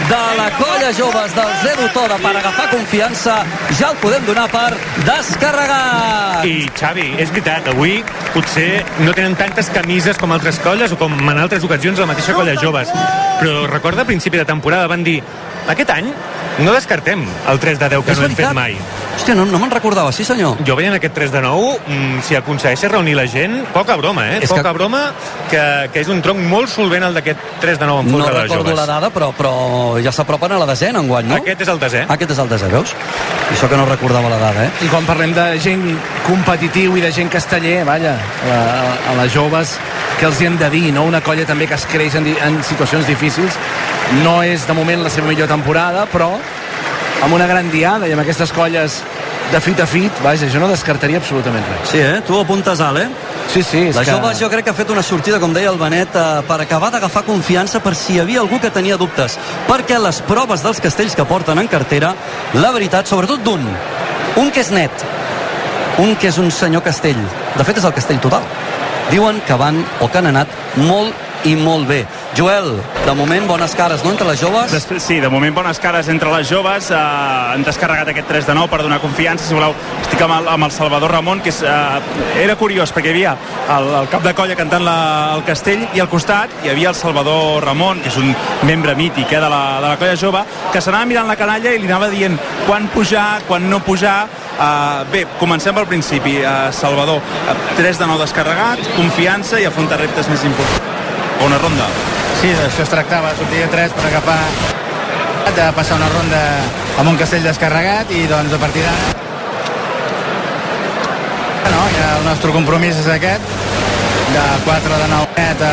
de 0.09 0.21
la 0.37 0.49
colla 0.57 0.91
joves 0.97 1.35
del 1.35 1.51
Zero 1.63 1.89
Toda 1.93 2.17
per 2.23 2.35
agafar 2.37 2.69
confiança, 2.71 3.37
ja 3.79 3.91
el 3.91 3.97
podem 4.01 4.25
donar 4.25 4.47
per 4.51 4.71
descarregat. 5.07 6.45
I 6.47 6.69
Xavi, 6.75 7.07
és 7.17 7.29
veritat, 7.29 7.67
avui 7.73 7.99
potser 8.33 8.83
no 9.03 9.13
tenen 9.15 9.37
tantes 9.39 9.69
camises 9.73 10.19
com 10.19 10.33
altres 10.33 10.59
colles 10.63 10.93
o 10.93 10.99
com 10.99 11.13
en 11.13 11.37
altres 11.37 11.63
ocasions 11.65 12.01
la 12.01 12.09
mateixa 12.09 12.35
colla 12.37 12.55
joves, 12.59 12.91
però 13.41 13.65
recorda 13.69 14.03
a 14.03 14.09
principi 14.09 14.41
de 14.41 14.47
temporada 14.49 14.89
van 14.91 15.05
dir 15.05 15.19
aquest 15.69 15.93
any 15.93 16.11
no 16.59 16.73
descartem 16.75 17.25
el 17.49 17.59
3 17.59 17.79
de 17.79 17.89
10 17.97 18.05
que 18.05 18.15
És 18.15 18.21
no 18.21 18.29
hem 18.29 18.37
fet 18.37 18.53
mai. 18.57 18.77
Hòstia, 19.13 19.35
no, 19.37 19.45
no 19.45 19.59
me'n 19.61 19.69
recordava, 19.71 20.11
sí 20.11 20.25
senyor. 20.25 20.57
Jo 20.65 20.75
veient 20.75 20.95
aquest 20.97 21.13
3 21.13 21.31
de 21.31 21.41
9, 21.43 21.77
mm, 21.85 22.21
si 22.25 22.35
aconsegueixes 22.35 22.91
reunir 22.91 23.13
la 23.15 23.27
gent, 23.29 23.59
poca 23.71 23.95
broma, 23.95 24.25
eh? 24.33 24.39
És 24.41 24.49
poca 24.49 24.63
que- 24.63 24.73
broma, 24.73 25.01
que, 25.51 25.61
que 25.93 26.01
és 26.01 26.07
un 26.09 26.19
tronc 26.21 26.39
molt 26.49 26.67
solvent 26.67 27.03
el 27.03 27.13
d'aquest 27.13 27.39
3 27.61 27.77
de 27.79 27.85
9 27.85 28.01
en 28.01 28.11
No 28.11 28.17
folre 28.17 28.33
de 28.33 28.41
recordo 28.41 28.63
joves. 28.63 28.75
la 28.79 28.85
dada, 28.85 29.09
però, 29.13 29.31
però 29.37 30.01
ja 30.03 30.11
s'apropen 30.11 30.51
a 30.51 30.57
la 30.57 30.65
desena 30.65 30.99
enguany, 30.99 31.27
no? 31.27 31.35
Aquest 31.35 31.61
és 31.61 31.67
el 31.69 31.79
desè. 31.79 32.05
Aquest 32.09 32.31
és 32.31 32.39
el 32.39 32.49
desè, 32.49 32.69
veus? 32.73 32.95
Això 33.53 33.69
que 33.69 33.77
no 33.77 33.85
recordava 33.85 34.29
la 34.29 34.39
dada, 34.39 34.65
eh? 34.65 34.71
I 34.81 34.87
quan 34.89 35.05
parlem 35.05 35.31
de 35.33 35.59
gent 35.59 35.85
competitiu 36.25 36.97
i 36.97 37.01
de 37.01 37.11
gent 37.11 37.29
casteller, 37.29 37.83
vaja, 37.85 38.15
a, 38.17 39.11
a 39.11 39.15
les 39.21 39.31
joves, 39.33 39.77
que 40.19 40.25
els 40.25 40.41
hi 40.41 40.45
hem 40.49 40.57
de 40.57 40.69
dir, 40.73 40.91
no? 40.91 41.03
Una 41.05 41.21
colla 41.21 41.45
també 41.45 41.67
que 41.67 41.75
es 41.75 41.85
creix 41.85 42.15
en, 42.15 42.27
en 42.27 42.63
situacions 42.63 43.05
difícils. 43.07 43.53
No 44.23 44.41
és, 44.43 44.65
de 44.67 44.73
moment, 44.73 45.03
la 45.03 45.09
seva 45.13 45.27
millor 45.27 45.47
temporada, 45.47 46.07
però 46.11 46.33
amb 47.23 47.33
una 47.33 47.47
gran 47.47 47.69
diada 47.71 48.07
i 48.07 48.13
amb 48.15 48.23
aquestes 48.23 48.51
colles 48.51 48.99
de 49.51 49.59
fit 49.61 49.79
a 49.79 49.85
fit, 49.87 50.23
vaja, 50.23 50.47
jo 50.49 50.59
no 50.59 50.67
descartaria 50.71 51.19
absolutament 51.21 51.65
res. 51.69 51.91
Sí, 51.91 51.99
eh? 52.01 52.21
Tu 52.25 52.35
apuntes 52.39 52.79
alt, 52.81 52.99
eh? 52.99 53.07
Sí, 53.53 53.61
sí, 53.61 53.81
és 53.89 53.95
La 53.95 54.03
que... 54.03 54.11
jove 54.11 54.33
jo 54.39 54.49
crec 54.49 54.65
que 54.65 54.71
ha 54.71 54.77
fet 54.77 54.89
una 54.89 55.03
sortida, 55.05 55.39
com 55.39 55.53
deia 55.53 55.69
el 55.69 55.77
Benet, 55.77 56.15
eh, 56.15 56.41
per 56.47 56.57
acabar 56.63 56.89
d'agafar 56.93 57.23
confiança 57.27 57.81
per 57.83 57.93
si 57.95 58.15
hi 58.15 58.21
havia 58.23 58.41
algú 58.41 58.59
que 58.59 58.71
tenia 58.73 58.97
dubtes. 58.97 59.37
Perquè 59.69 59.99
les 60.01 60.23
proves 60.27 60.63
dels 60.65 60.81
castells 60.83 61.15
que 61.15 61.27
porten 61.29 61.61
en 61.61 61.69
cartera, 61.69 62.13
la 62.57 62.71
veritat, 62.73 63.07
sobretot 63.07 63.43
d'un, 63.45 63.67
un 64.41 64.51
que 64.51 64.63
és 64.63 64.71
net, 64.73 65.05
un 66.01 66.15
que 66.15 66.31
és 66.31 66.39
un 66.41 66.49
senyor 66.51 66.81
castell. 66.83 67.19
De 67.53 67.63
fet, 67.67 67.77
és 67.77 67.85
el 67.85 67.93
castell 67.93 68.21
total. 68.23 68.47
Diuen 69.11 69.41
que 69.45 69.59
van 69.59 69.83
o 70.01 70.09
que 70.09 70.17
han 70.17 70.31
anat 70.31 70.49
molt 70.79 71.45
i 71.45 71.55
molt 71.59 71.87
bé. 71.87 72.03
Joel, 72.35 72.81
de 73.05 73.13
moment 73.13 73.45
bones 73.47 73.75
cares, 73.75 74.03
no?, 74.03 74.09
entre 74.09 74.25
les 74.25 74.39
joves. 74.41 74.71
Després, 74.73 75.03
sí, 75.05 75.19
de 75.21 75.29
moment 75.29 75.53
bones 75.53 75.77
cares 75.79 76.07
entre 76.09 76.31
les 76.33 76.49
joves. 76.49 76.89
Eh, 76.89 76.97
han 76.97 77.61
descarregat 77.65 78.09
aquest 78.09 78.27
3 78.27 78.47
de 78.47 78.55
9 78.57 78.71
per 78.71 78.79
donar 78.81 78.97
confiança. 79.03 79.45
Si 79.45 79.53
voleu, 79.53 79.75
estic 80.01 80.21
amb 80.25 80.39
el, 80.39 80.47
amb 80.55 80.65
el 80.65 80.71
Salvador 80.73 81.13
Ramon, 81.13 81.43
que 81.45 81.51
és, 81.53 81.61
eh, 81.61 82.39
era 82.41 82.55
curiós, 82.57 82.93
perquè 82.93 83.11
hi 83.11 83.13
havia 83.13 83.35
el, 83.75 83.89
el 83.99 84.09
cap 84.09 84.25
de 84.25 84.33
colla 84.33 84.57
cantant 84.57 84.81
la, 84.85 84.95
el 85.35 85.43
castell 85.45 85.85
i 85.93 86.01
al 86.01 86.09
costat 86.09 86.63
hi 86.63 86.71
havia 86.73 86.89
el 86.89 86.97
Salvador 86.97 87.67
Ramon, 87.67 88.01
que 88.01 88.09
és 88.09 88.17
un 88.17 88.33
membre 88.65 88.97
mític 88.97 89.29
eh, 89.29 89.43
de, 89.43 89.51
la, 89.53 89.61
de 89.83 89.91
la 89.91 89.99
colla 90.01 90.17
jove, 90.17 90.41
que 90.73 90.81
s'anava 90.81 91.05
mirant 91.09 91.29
la 91.29 91.37
canalla 91.37 91.75
i 91.75 91.83
li 91.83 91.91
anava 91.91 92.09
dient 92.09 92.39
quan 92.65 92.89
pujar, 92.95 93.43
quan 93.47 93.69
no 93.69 93.83
pujar. 93.85 94.23
Uh, 94.53 95.01
bé, 95.09 95.23
comencem 95.39 95.73
pel 95.73 95.87
principi. 95.89 96.39
Uh, 96.41 96.71
Salvador, 96.73 97.21
uh, 97.21 97.55
3 97.77 98.01
de 98.01 98.09
9 98.09 98.25
descarregat, 98.25 98.83
confiança 98.97 99.61
i 99.61 99.69
afrontar 99.69 100.01
reptes 100.01 100.29
més 100.33 100.45
importants. 100.49 100.91
Bona 101.41 101.57
ronda. 101.61 101.89
Sí, 102.43 102.49
d'això 102.51 102.83
es 102.83 102.89
tractava, 102.91 103.29
sortir 103.39 103.61
de 103.61 103.67
3 103.71 103.93
per 103.95 104.01
agafar 104.09 104.41
de 105.55 105.67
passar 105.77 105.95
una 105.95 106.09
ronda 106.11 106.39
amb 106.99 107.11
un 107.13 107.15
castell 107.15 107.45
descarregat 107.47 108.09
i 108.11 108.25
doncs 108.27 108.51
a 108.51 108.59
partir 108.59 108.81
d'ara 108.83 109.13
no, 111.71 111.85
ja 111.93 112.09
el 112.17 112.25
nostre 112.27 112.51
compromís 112.51 112.99
és 112.99 113.07
aquest 113.13 113.53
de 114.33 114.43
4 114.65 114.97
de 115.03 115.07
9 115.13 115.37
net 115.37 115.63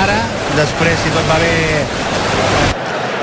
ara, 0.00 0.16
després 0.56 0.98
si 1.04 1.12
tot 1.14 1.30
va 1.30 1.38
bé 1.44 1.52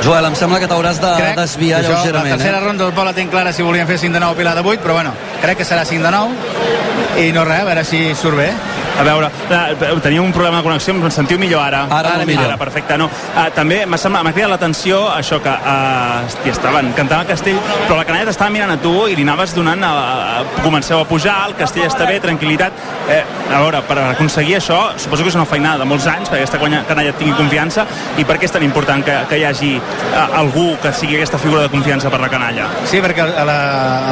Joel, 0.06 0.30
em 0.30 0.40
sembla 0.40 0.62
que 0.64 0.72
t'hauràs 0.72 1.04
de 1.04 1.12
crec, 1.20 1.36
desviar 1.42 1.82
això, 1.82 1.98
lleugerament. 1.98 2.32
la 2.32 2.40
tercera 2.40 2.62
eh? 2.62 2.66
ronda 2.70 2.86
del 2.86 2.96
Pol 2.96 3.12
la 3.12 3.16
tinc 3.18 3.34
clara 3.36 3.52
si 3.52 3.68
volien 3.68 3.92
fer 3.92 4.00
5 4.06 4.16
de 4.16 4.24
9 4.24 4.40
a 4.40 4.40
Pilar 4.40 4.56
de 4.56 4.64
8 4.64 4.88
però 4.88 4.96
bueno, 5.02 5.12
crec 5.44 5.60
que 5.60 5.68
serà 5.68 5.84
5 5.84 6.00
de 6.00 6.16
9 6.16 7.28
i 7.28 7.32
no 7.36 7.44
res, 7.44 7.66
a 7.66 7.70
veure 7.74 7.84
si 7.92 8.06
surt 8.16 8.40
bé 8.40 8.54
A 8.96 9.04
veure, 9.04 9.30
eh, 9.50 10.00
teníem 10.02 10.24
un 10.24 10.32
problema 10.32 10.58
de 10.58 10.64
connexió, 10.64 10.94
em 10.94 11.12
sentiu 11.12 11.40
millor 11.40 11.62
ara? 11.62 11.86
Ara 11.90 12.16
molt 12.16 12.28
millor. 12.30 12.46
Ara, 12.46 12.58
perfecte. 12.58 12.98
No, 12.98 13.06
uh, 13.08 13.48
també 13.56 13.82
m'ha 13.86 13.98
cridat 14.32 14.50
l'atenció 14.50 15.02
això 15.12 15.42
que 15.44 15.52
uh, 15.52 16.24
hòstia, 16.26 16.54
estaven 16.54 16.94
cantant 16.96 17.26
el 17.26 17.28
castell, 17.28 17.60
però 17.86 17.98
la 18.00 18.06
canalla 18.08 18.30
t'estava 18.30 18.54
mirant 18.54 18.72
a 18.72 18.78
tu 18.82 18.94
i 19.12 19.18
li 19.18 19.26
anaves 19.28 19.56
donant, 19.56 19.84
a, 19.84 19.92
a, 19.92 20.44
comenceu 20.64 21.02
a 21.02 21.08
pujar, 21.10 21.36
el 21.50 21.58
castell 21.60 21.88
està 21.90 22.08
bé, 22.08 22.22
tranquil·litat. 22.24 22.84
Eh, 23.12 23.22
a 23.52 23.60
veure, 23.62 23.82
per 23.86 24.00
aconseguir 24.06 24.56
això, 24.58 24.80
suposo 24.98 25.26
que 25.26 25.30
és 25.34 25.38
una 25.38 25.46
feinada 25.46 25.84
de 25.84 25.90
molts 25.90 26.08
anys, 26.10 26.32
perquè 26.32 26.46
aquesta 26.46 26.60
canalla 26.88 27.14
tingui 27.20 27.36
confiança, 27.38 27.86
i 28.18 28.26
per 28.26 28.40
què 28.40 28.48
és 28.48 28.56
tan 28.56 28.64
important 28.66 29.04
que, 29.06 29.18
que 29.30 29.42
hi 29.42 29.46
hagi 29.50 29.74
uh, 29.76 30.40
algú 30.40 30.72
que 30.82 30.94
sigui 30.96 31.20
aquesta 31.20 31.42
figura 31.42 31.66
de 31.66 31.74
confiança 31.74 32.10
per 32.14 32.22
la 32.24 32.32
canalla? 32.32 32.70
Sí, 32.90 33.04
perquè 33.04 33.28
el, 33.28 33.36
la, 33.52 33.60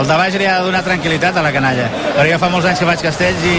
el 0.02 0.12
de 0.12 0.20
baix 0.20 0.38
li 0.38 0.50
ha 0.50 0.60
de 0.60 0.68
donar 0.68 0.84
tranquil·litat 0.86 1.40
a 1.40 1.46
la 1.46 1.56
canalla. 1.56 1.88
Perquè 2.14 2.30
jo 2.34 2.42
fa 2.44 2.52
molts 2.54 2.70
anys 2.70 2.84
que 2.84 2.92
faig 2.92 3.08
castells 3.08 3.48
i 3.48 3.58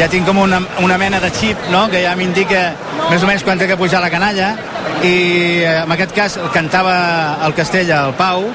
ja 0.00 0.08
tinc 0.10 0.26
com 0.26 0.40
una, 0.54 0.68
una 0.84 0.98
mena 0.98 1.20
de 1.20 1.30
xip, 1.30 1.58
no?, 1.70 1.86
que 1.90 2.02
ja 2.04 2.14
m'indica 2.18 2.62
més 3.10 3.22
o 3.22 3.28
menys 3.28 3.44
quan 3.46 3.58
té 3.58 3.66
que 3.70 3.78
pujar 3.80 4.02
la 4.02 4.10
canalla. 4.12 4.54
I 5.04 5.14
eh, 5.64 5.80
en 5.82 5.92
aquest 5.92 6.14
cas 6.16 6.38
cantava 6.54 6.94
el 7.46 7.54
castell 7.56 7.90
al 7.92 8.14
Pau 8.18 8.46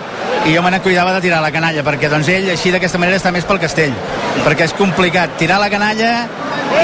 i 0.47 0.54
jo 0.56 0.64
me 0.64 0.72
ne 0.72 0.80
cuidava 0.82 1.14
de 1.14 1.22
tirar 1.22 1.41
la 1.43 1.52
canalla 1.52 1.84
perquè 1.84 2.10
doncs 2.10 2.30
ell 2.32 2.47
així 2.54 2.72
d'aquesta 2.72 3.02
manera 3.02 3.20
està 3.20 3.34
més 3.36 3.45
pel 3.45 3.60
castell. 3.62 3.93
Perquè 4.45 4.70
és 4.70 4.78
complicat 4.78 5.36
tirar 5.41 5.60
la 5.60 5.70
canalla 5.70 6.14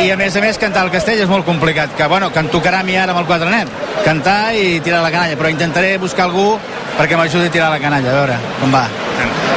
i 0.01 0.11
a 0.11 0.20
més 0.20 0.36
a 0.36 0.43
més 0.43 0.59
cantar 0.59 0.84
el 0.86 0.93
castell 0.93 1.24
és 1.24 1.32
molt 1.32 1.47
complicat 1.47 1.95
que 1.95 2.09
bueno, 2.11 2.32
que 2.34 2.43
em 2.43 2.51
tocarà 2.51 2.84
a 2.84 2.88
mi 2.88 2.97
ara 2.99 3.16
amb 3.16 3.24
el 3.24 3.30
quatre 3.30 3.49
net 3.49 3.72
cantar 4.05 4.53
i 4.53 4.82
tirar 4.84 5.01
la 5.05 5.13
canalla. 5.13 5.39
Però 5.39 5.53
intentaré 5.53 5.95
buscar 5.97 6.28
algú 6.28 6.53
perquè 6.99 7.18
m'ajudi 7.18 7.49
a 7.49 7.57
tirar 7.57 7.74
la 7.74 7.82
canalla 7.82 8.11
a 8.11 8.22
veure 8.22 8.39
com 8.59 8.74
va 8.76 8.88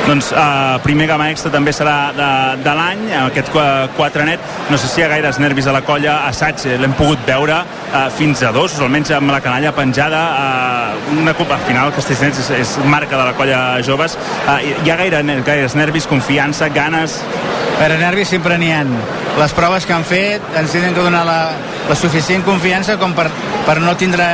Doncs 0.08 0.30
uh, 0.32 0.78
primer 0.80 1.04
gama 1.10 1.26
extra 1.28 1.50
també 1.52 1.72
serà 1.76 1.96
de, 2.16 2.28
de 2.64 2.74
l'any, 2.78 3.02
aquest 3.26 3.50
qua- 3.52 3.88
quatre 3.96 4.24
net. 4.24 4.40
No 4.70 4.78
sé 4.80 4.88
si 4.88 5.02
hi 5.02 5.04
ha 5.04 5.10
gaires 5.12 5.36
nervis 5.42 5.68
a 5.68 5.74
la 5.76 5.82
colla. 5.84 6.22
Assaig 6.30 6.64
eh, 6.64 6.78
l'hem 6.80 6.94
pogut 6.96 7.20
veure 7.28 7.58
uh, 7.60 8.06
fins 8.16 8.40
a 8.46 8.52
dos, 8.56 8.78
almenys 8.80 9.12
amb 9.18 9.34
la 9.34 9.42
canalla 9.44 9.74
penjada. 9.76 10.22
Uh, 10.32 11.18
una 11.20 11.34
copa, 11.36 11.58
al 11.58 11.66
final, 11.68 11.92
Castellnets 11.96 12.40
és, 12.46 12.50
és 12.56 12.74
marca 12.88 13.18
de 13.18 13.24
la 13.28 13.36
colla 13.36 13.60
joves. 13.84 14.16
Uh, 14.46 14.56
hi 14.64 14.90
ha 14.90 14.96
gaire, 15.02 15.20
gaires 15.44 15.76
nervis, 15.76 16.08
confiança, 16.08 16.70
ganes... 16.72 17.20
Veure, 17.78 17.98
nervis 18.00 18.32
sempre 18.32 18.56
n'hi 18.58 18.72
ha. 18.74 18.80
Les 19.38 19.52
proves 19.54 19.84
que 19.86 19.94
han 19.94 20.02
fet 20.08 20.42
ens 20.58 20.72
tenen 20.74 20.96
que 20.96 21.04
donar 21.04 21.20
la, 21.28 21.36
la 21.86 21.94
suficient 21.94 22.42
confiança 22.42 22.96
com 22.98 23.12
per, 23.14 23.28
per 23.68 23.76
no 23.84 23.92
tindre 24.00 24.24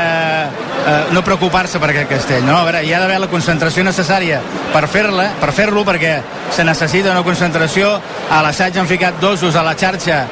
eh, 0.86 1.04
no 1.12 1.24
preocupar-se 1.24 1.80
per 1.80 1.90
aquest 1.92 2.10
castell 2.10 2.44
no? 2.46 2.56
a 2.58 2.64
veure, 2.66 2.84
hi 2.84 2.92
ha 2.94 3.00
d'haver 3.02 3.20
la 3.22 3.30
concentració 3.32 3.84
necessària 3.86 4.40
per 4.72 4.86
fer-la, 4.90 5.30
per 5.40 5.52
fer-lo 5.56 5.84
perquè 5.86 6.14
se 6.54 6.64
necessita 6.64 7.12
una 7.12 7.24
concentració. 7.26 7.94
A 8.30 8.40
l'assaig 8.44 8.76
han 8.78 8.88
ficat 8.90 9.20
dosos 9.22 9.56
a 9.56 9.62
la 9.66 9.74
xarxa 9.78 10.24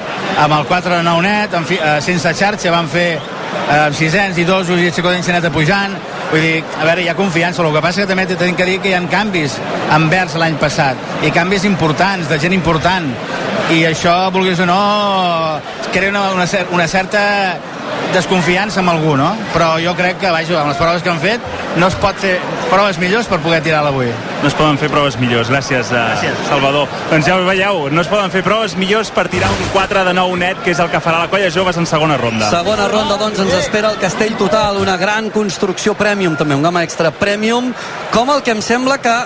amb 0.43 0.57
el 0.59 0.67
4 0.69 0.99
de 0.99 1.03
9 1.07 1.23
net 1.27 1.57
fi, 1.69 1.79
eh, 1.79 2.01
sense 2.01 2.35
xarxa 2.39 2.73
van 2.75 2.89
fer 2.89 3.09
eh, 3.19 3.89
sisens 3.97 4.39
i 4.39 4.47
dosos 4.49 4.81
i 4.81 4.91
Xicodeny 4.91 5.23
s'ha 5.23 5.37
anat 5.37 5.53
pujant 5.53 5.97
vull 6.33 6.41
dir, 6.41 6.63
a 6.81 6.87
veure, 6.87 7.03
hi 7.05 7.11
ha 7.13 7.15
confiança. 7.15 7.63
El 7.63 7.75
que 7.75 7.83
passa 7.85 8.03
que 8.03 8.09
també 8.09 8.25
tenim 8.31 8.57
que 8.57 8.67
dir 8.67 8.79
que 8.81 8.89
hi 8.91 8.97
ha 8.97 9.03
canvis 9.13 9.59
envers 9.93 10.39
l'any 10.41 10.57
passat 10.61 11.27
i 11.27 11.31
canvis 11.35 11.67
importants, 11.69 12.31
de 12.31 12.39
gent 12.41 12.57
important. 12.57 13.11
I 13.73 13.85
això, 13.89 14.15
vulguis 14.33 14.61
o 14.61 14.67
no 14.69 14.81
crea 15.93 16.11
una, 16.11 16.31
una, 16.33 16.47
una 16.73 16.89
certa 16.89 17.23
desconfiança 18.13 18.81
amb 18.83 18.93
algú, 18.93 19.17
no? 19.17 19.31
Però 19.55 19.75
jo 19.83 19.95
crec 19.99 20.21
que, 20.21 20.31
vaja, 20.33 20.61
amb 20.61 20.73
les 20.73 20.81
proves 20.81 21.03
que 21.03 21.11
han 21.13 21.21
fet 21.23 21.45
no 21.81 21.89
es 21.89 21.97
pot 22.01 22.19
fer 22.21 22.37
proves 22.71 22.99
millors 23.01 23.29
per 23.29 23.39
poder 23.45 23.63
tirar-la 23.65 23.93
avui. 23.93 24.11
No 24.43 24.49
es 24.51 24.57
poden 24.59 24.79
fer 24.81 24.89
proves 24.93 25.17
millors, 25.21 25.51
gràcies, 25.53 25.93
uh, 25.93 26.01
gràcies. 26.13 26.41
Salvador. 26.49 26.89
Doncs 27.11 27.29
ja 27.29 27.37
ho 27.39 27.45
veieu, 27.47 27.87
no 27.93 28.03
es 28.03 28.11
poden 28.11 28.33
fer 28.35 28.43
proves 28.45 28.77
millors 28.77 29.13
per 29.15 29.29
tirar 29.33 29.51
un 29.53 29.71
4 29.75 30.05
de 30.09 30.15
9 30.19 30.39
net, 30.41 30.63
que 30.65 30.73
és 30.75 30.81
el 30.83 30.91
que 30.93 31.01
farà 31.05 31.23
la 31.25 31.31
colla 31.33 31.51
joves 31.53 31.79
en 31.81 31.87
segona 31.87 32.19
ronda. 32.21 32.51
Segona 32.53 32.89
ronda, 32.93 33.19
doncs, 33.21 33.41
ens 33.45 33.55
espera 33.61 33.93
el 33.93 34.01
Castell 34.03 34.37
Total, 34.41 34.81
una 34.81 34.97
gran 35.01 35.31
construcció 35.31 35.95
premium, 35.95 36.37
també 36.37 36.59
un 36.59 36.65
gamma 36.65 36.85
extra 36.85 37.13
premium, 37.13 37.73
com 38.13 38.31
el 38.35 38.43
que 38.43 38.57
em 38.57 38.63
sembla 38.65 38.99
que 39.03 39.17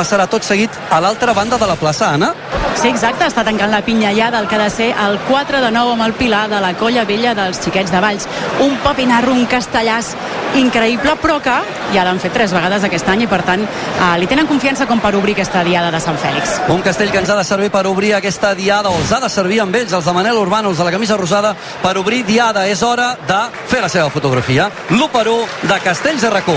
passarà 0.00 0.24
tot 0.30 0.46
seguit 0.46 0.72
a 0.90 1.00
l'altra 1.02 1.34
banda 1.36 1.58
de 1.60 1.68
la 1.68 1.76
plaça, 1.76 2.14
Anna? 2.14 2.32
Sí, 2.80 2.88
exacte, 2.88 3.26
està 3.26 3.42
tancant 3.44 3.68
la 3.68 3.82
pinyallada 3.84 4.38
el 4.40 4.46
que 4.48 4.56
ha 4.56 4.62
de 4.62 4.70
ser 4.72 4.88
el 4.94 5.18
4 5.28 5.60
de 5.60 5.70
9 5.74 5.96
amb 5.96 6.04
el 6.06 6.14
Pilar 6.16 6.46
de 6.48 6.60
la 6.62 6.72
colla 6.80 7.04
vella 7.04 7.34
dels 7.36 7.60
xiquets 7.60 7.92
de 7.92 8.00
Valls. 8.00 8.28
Un 8.64 8.78
papinarro, 8.84 9.34
un 9.36 9.44
castellàs 9.50 10.14
increïble, 10.56 11.16
però 11.20 11.36
que 11.44 11.56
ja 11.92 12.04
l'han 12.06 12.20
fet 12.22 12.32
tres 12.32 12.54
vegades 12.56 12.86
aquest 12.86 13.08
any 13.12 13.26
i, 13.26 13.28
per 13.30 13.42
tant, 13.44 13.66
eh, 13.66 14.12
li 14.22 14.28
tenen 14.30 14.48
confiança 14.48 14.86
com 14.88 15.02
per 15.02 15.12
obrir 15.18 15.34
aquesta 15.36 15.64
diada 15.66 15.90
de 15.92 16.00
Sant 16.00 16.16
Fèlix. 16.22 16.56
Un 16.72 16.80
castell 16.86 17.12
que 17.12 17.20
ens 17.20 17.30
ha 17.30 17.36
de 17.36 17.44
servir 17.44 17.68
per 17.74 17.84
obrir 17.90 18.14
aquesta 18.16 18.54
diada, 18.54 18.88
o 18.88 19.02
els 19.02 19.12
ha 19.12 19.20
de 19.20 19.28
servir 19.28 19.60
amb 19.60 19.76
ells, 19.76 19.92
els 19.92 20.06
de 20.06 20.14
Manel 20.16 20.40
Urbano, 20.40 20.70
els 20.72 20.80
de 20.80 20.86
la 20.88 20.94
camisa 20.94 21.18
rosada, 21.20 21.52
per 21.82 21.98
obrir 22.00 22.24
diada. 22.24 22.64
És 22.70 22.82
hora 22.82 23.12
de 23.28 23.42
fer 23.68 23.82
la 23.84 23.92
seva 23.92 24.08
fotografia. 24.08 24.70
L'1 24.88 25.10
per 25.12 25.28
1 25.28 25.68
de 25.68 25.80
Castells 25.84 26.24
de 26.24 26.32
Racó. 26.38 26.56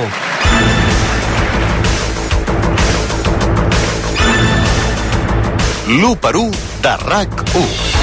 L'1 5.85 6.15
per 6.15 6.35
1 6.37 6.49
de 6.79 6.95
RAC1. 6.95 8.02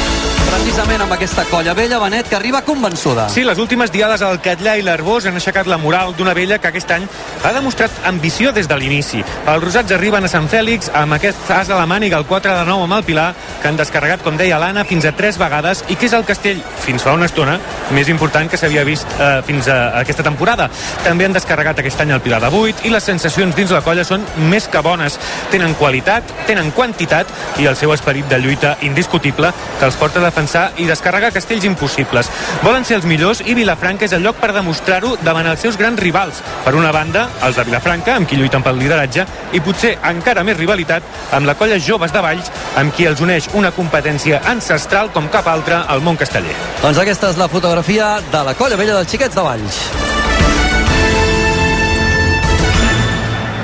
Precisament 0.51 1.05
amb 1.05 1.15
aquesta 1.15 1.45
colla 1.47 1.77
vella, 1.79 2.01
Benet, 2.03 2.27
que 2.27 2.35
arriba 2.35 2.61
convençuda. 2.67 3.29
Sí, 3.31 3.45
les 3.47 3.59
últimes 3.63 3.93
diades 3.95 4.19
al 4.27 4.41
Catllà 4.43 4.73
i 4.81 4.83
l'Arbós 4.83 5.29
han 5.31 5.39
aixecat 5.39 5.69
la 5.71 5.77
moral 5.79 6.11
d'una 6.19 6.33
vella 6.35 6.57
que 6.59 6.67
aquest 6.73 6.91
any 6.91 7.05
ha 7.47 7.53
demostrat 7.55 8.01
ambició 8.11 8.51
des 8.51 8.67
de 8.67 8.75
l'inici. 8.75 9.23
Els 9.23 9.63
rosats 9.63 9.95
arriben 9.95 10.27
a 10.27 10.31
Sant 10.33 10.49
Fèlix 10.51 10.91
amb 10.91 11.15
aquest 11.15 11.53
as 11.55 11.71
a 11.71 11.79
la 11.79 11.87
màniga, 11.87 12.19
el 12.19 12.27
4 12.27 12.57
de 12.59 12.65
9 12.67 12.89
amb 12.89 12.97
el 12.99 13.05
Pilar, 13.07 13.29
que 13.63 13.71
han 13.71 13.79
descarregat, 13.79 14.25
com 14.27 14.37
deia 14.41 14.59
l'Anna, 14.59 14.83
fins 14.91 15.07
a 15.07 15.13
3 15.15 15.39
vegades 15.39 15.85
i 15.87 15.95
que 15.95 16.11
és 16.11 16.17
el 16.19 16.27
castell, 16.27 16.59
fins 16.83 17.07
fa 17.07 17.15
una 17.15 17.31
estona, 17.31 17.55
més 17.95 18.11
important 18.11 18.51
que 18.51 18.59
s'havia 18.59 18.83
vist 18.85 19.07
eh, 19.21 19.31
fins 19.47 19.71
a 19.71 19.79
aquesta 20.03 20.27
temporada. 20.27 20.67
També 21.07 21.31
han 21.31 21.39
descarregat 21.39 21.79
aquest 21.79 22.03
any 22.03 22.11
el 22.17 22.25
Pilar 22.27 22.43
de 22.43 22.51
8 22.51 22.89
i 22.91 22.95
les 22.97 23.07
sensacions 23.07 23.55
dins 23.55 23.71
la 23.71 23.85
colla 23.87 24.03
són 24.03 24.27
més 24.51 24.67
que 24.67 24.83
bones. 24.83 25.21
Tenen 25.55 25.79
qualitat, 25.79 26.35
tenen 26.51 26.75
quantitat 26.75 27.31
i 27.63 27.71
el 27.71 27.79
seu 27.79 27.95
esperit 27.95 28.27
de 28.27 28.43
lluita 28.43 28.75
indiscutible 28.83 29.55
que 29.79 29.87
els 29.87 29.95
porta 29.95 30.19
a 30.19 30.27
defensar 30.27 30.39
i 30.78 30.86
descarregar 30.88 31.32
castells 31.32 31.64
impossibles. 31.68 32.30
Volen 32.62 32.84
ser 32.84 32.97
els 32.99 33.07
millors 33.09 33.43
i 33.45 33.55
Vilafranca 33.55 34.07
és 34.07 34.14
el 34.16 34.24
lloc 34.24 34.41
per 34.41 34.53
demostrar-ho 34.57 35.16
davant 35.24 35.47
els 35.51 35.61
seus 35.61 35.76
grans 35.76 36.01
rivals. 36.01 36.41
Per 36.64 36.74
una 36.74 36.93
banda, 36.93 37.28
els 37.47 37.57
de 37.57 37.64
Vilafranca, 37.68 38.16
amb 38.16 38.28
qui 38.28 38.38
lluiten 38.41 38.62
pel 38.62 38.78
lideratge, 38.80 39.26
i 39.53 39.61
potser 39.61 39.97
encara 40.11 40.45
més 40.47 40.57
rivalitat 40.57 41.03
amb 41.36 41.47
la 41.47 41.57
colla 41.59 41.78
Joves 41.78 42.12
de 42.12 42.22
Valls, 42.24 42.51
amb 42.80 42.95
qui 42.95 43.09
els 43.11 43.20
uneix 43.20 43.51
una 43.55 43.72
competència 43.74 44.41
ancestral 44.47 45.12
com 45.12 45.28
cap 45.28 45.49
altra 45.49 45.84
al 45.88 46.01
món 46.01 46.16
casteller. 46.16 46.57
Doncs 46.80 47.03
aquesta 47.03 47.34
és 47.34 47.41
la 47.41 47.51
fotografia 47.53 48.16
de 48.32 48.47
la 48.47 48.57
colla 48.57 48.80
vella 48.80 48.97
dels 49.01 49.11
xiquets 49.12 49.36
de 49.36 49.45
Valls. 49.45 49.84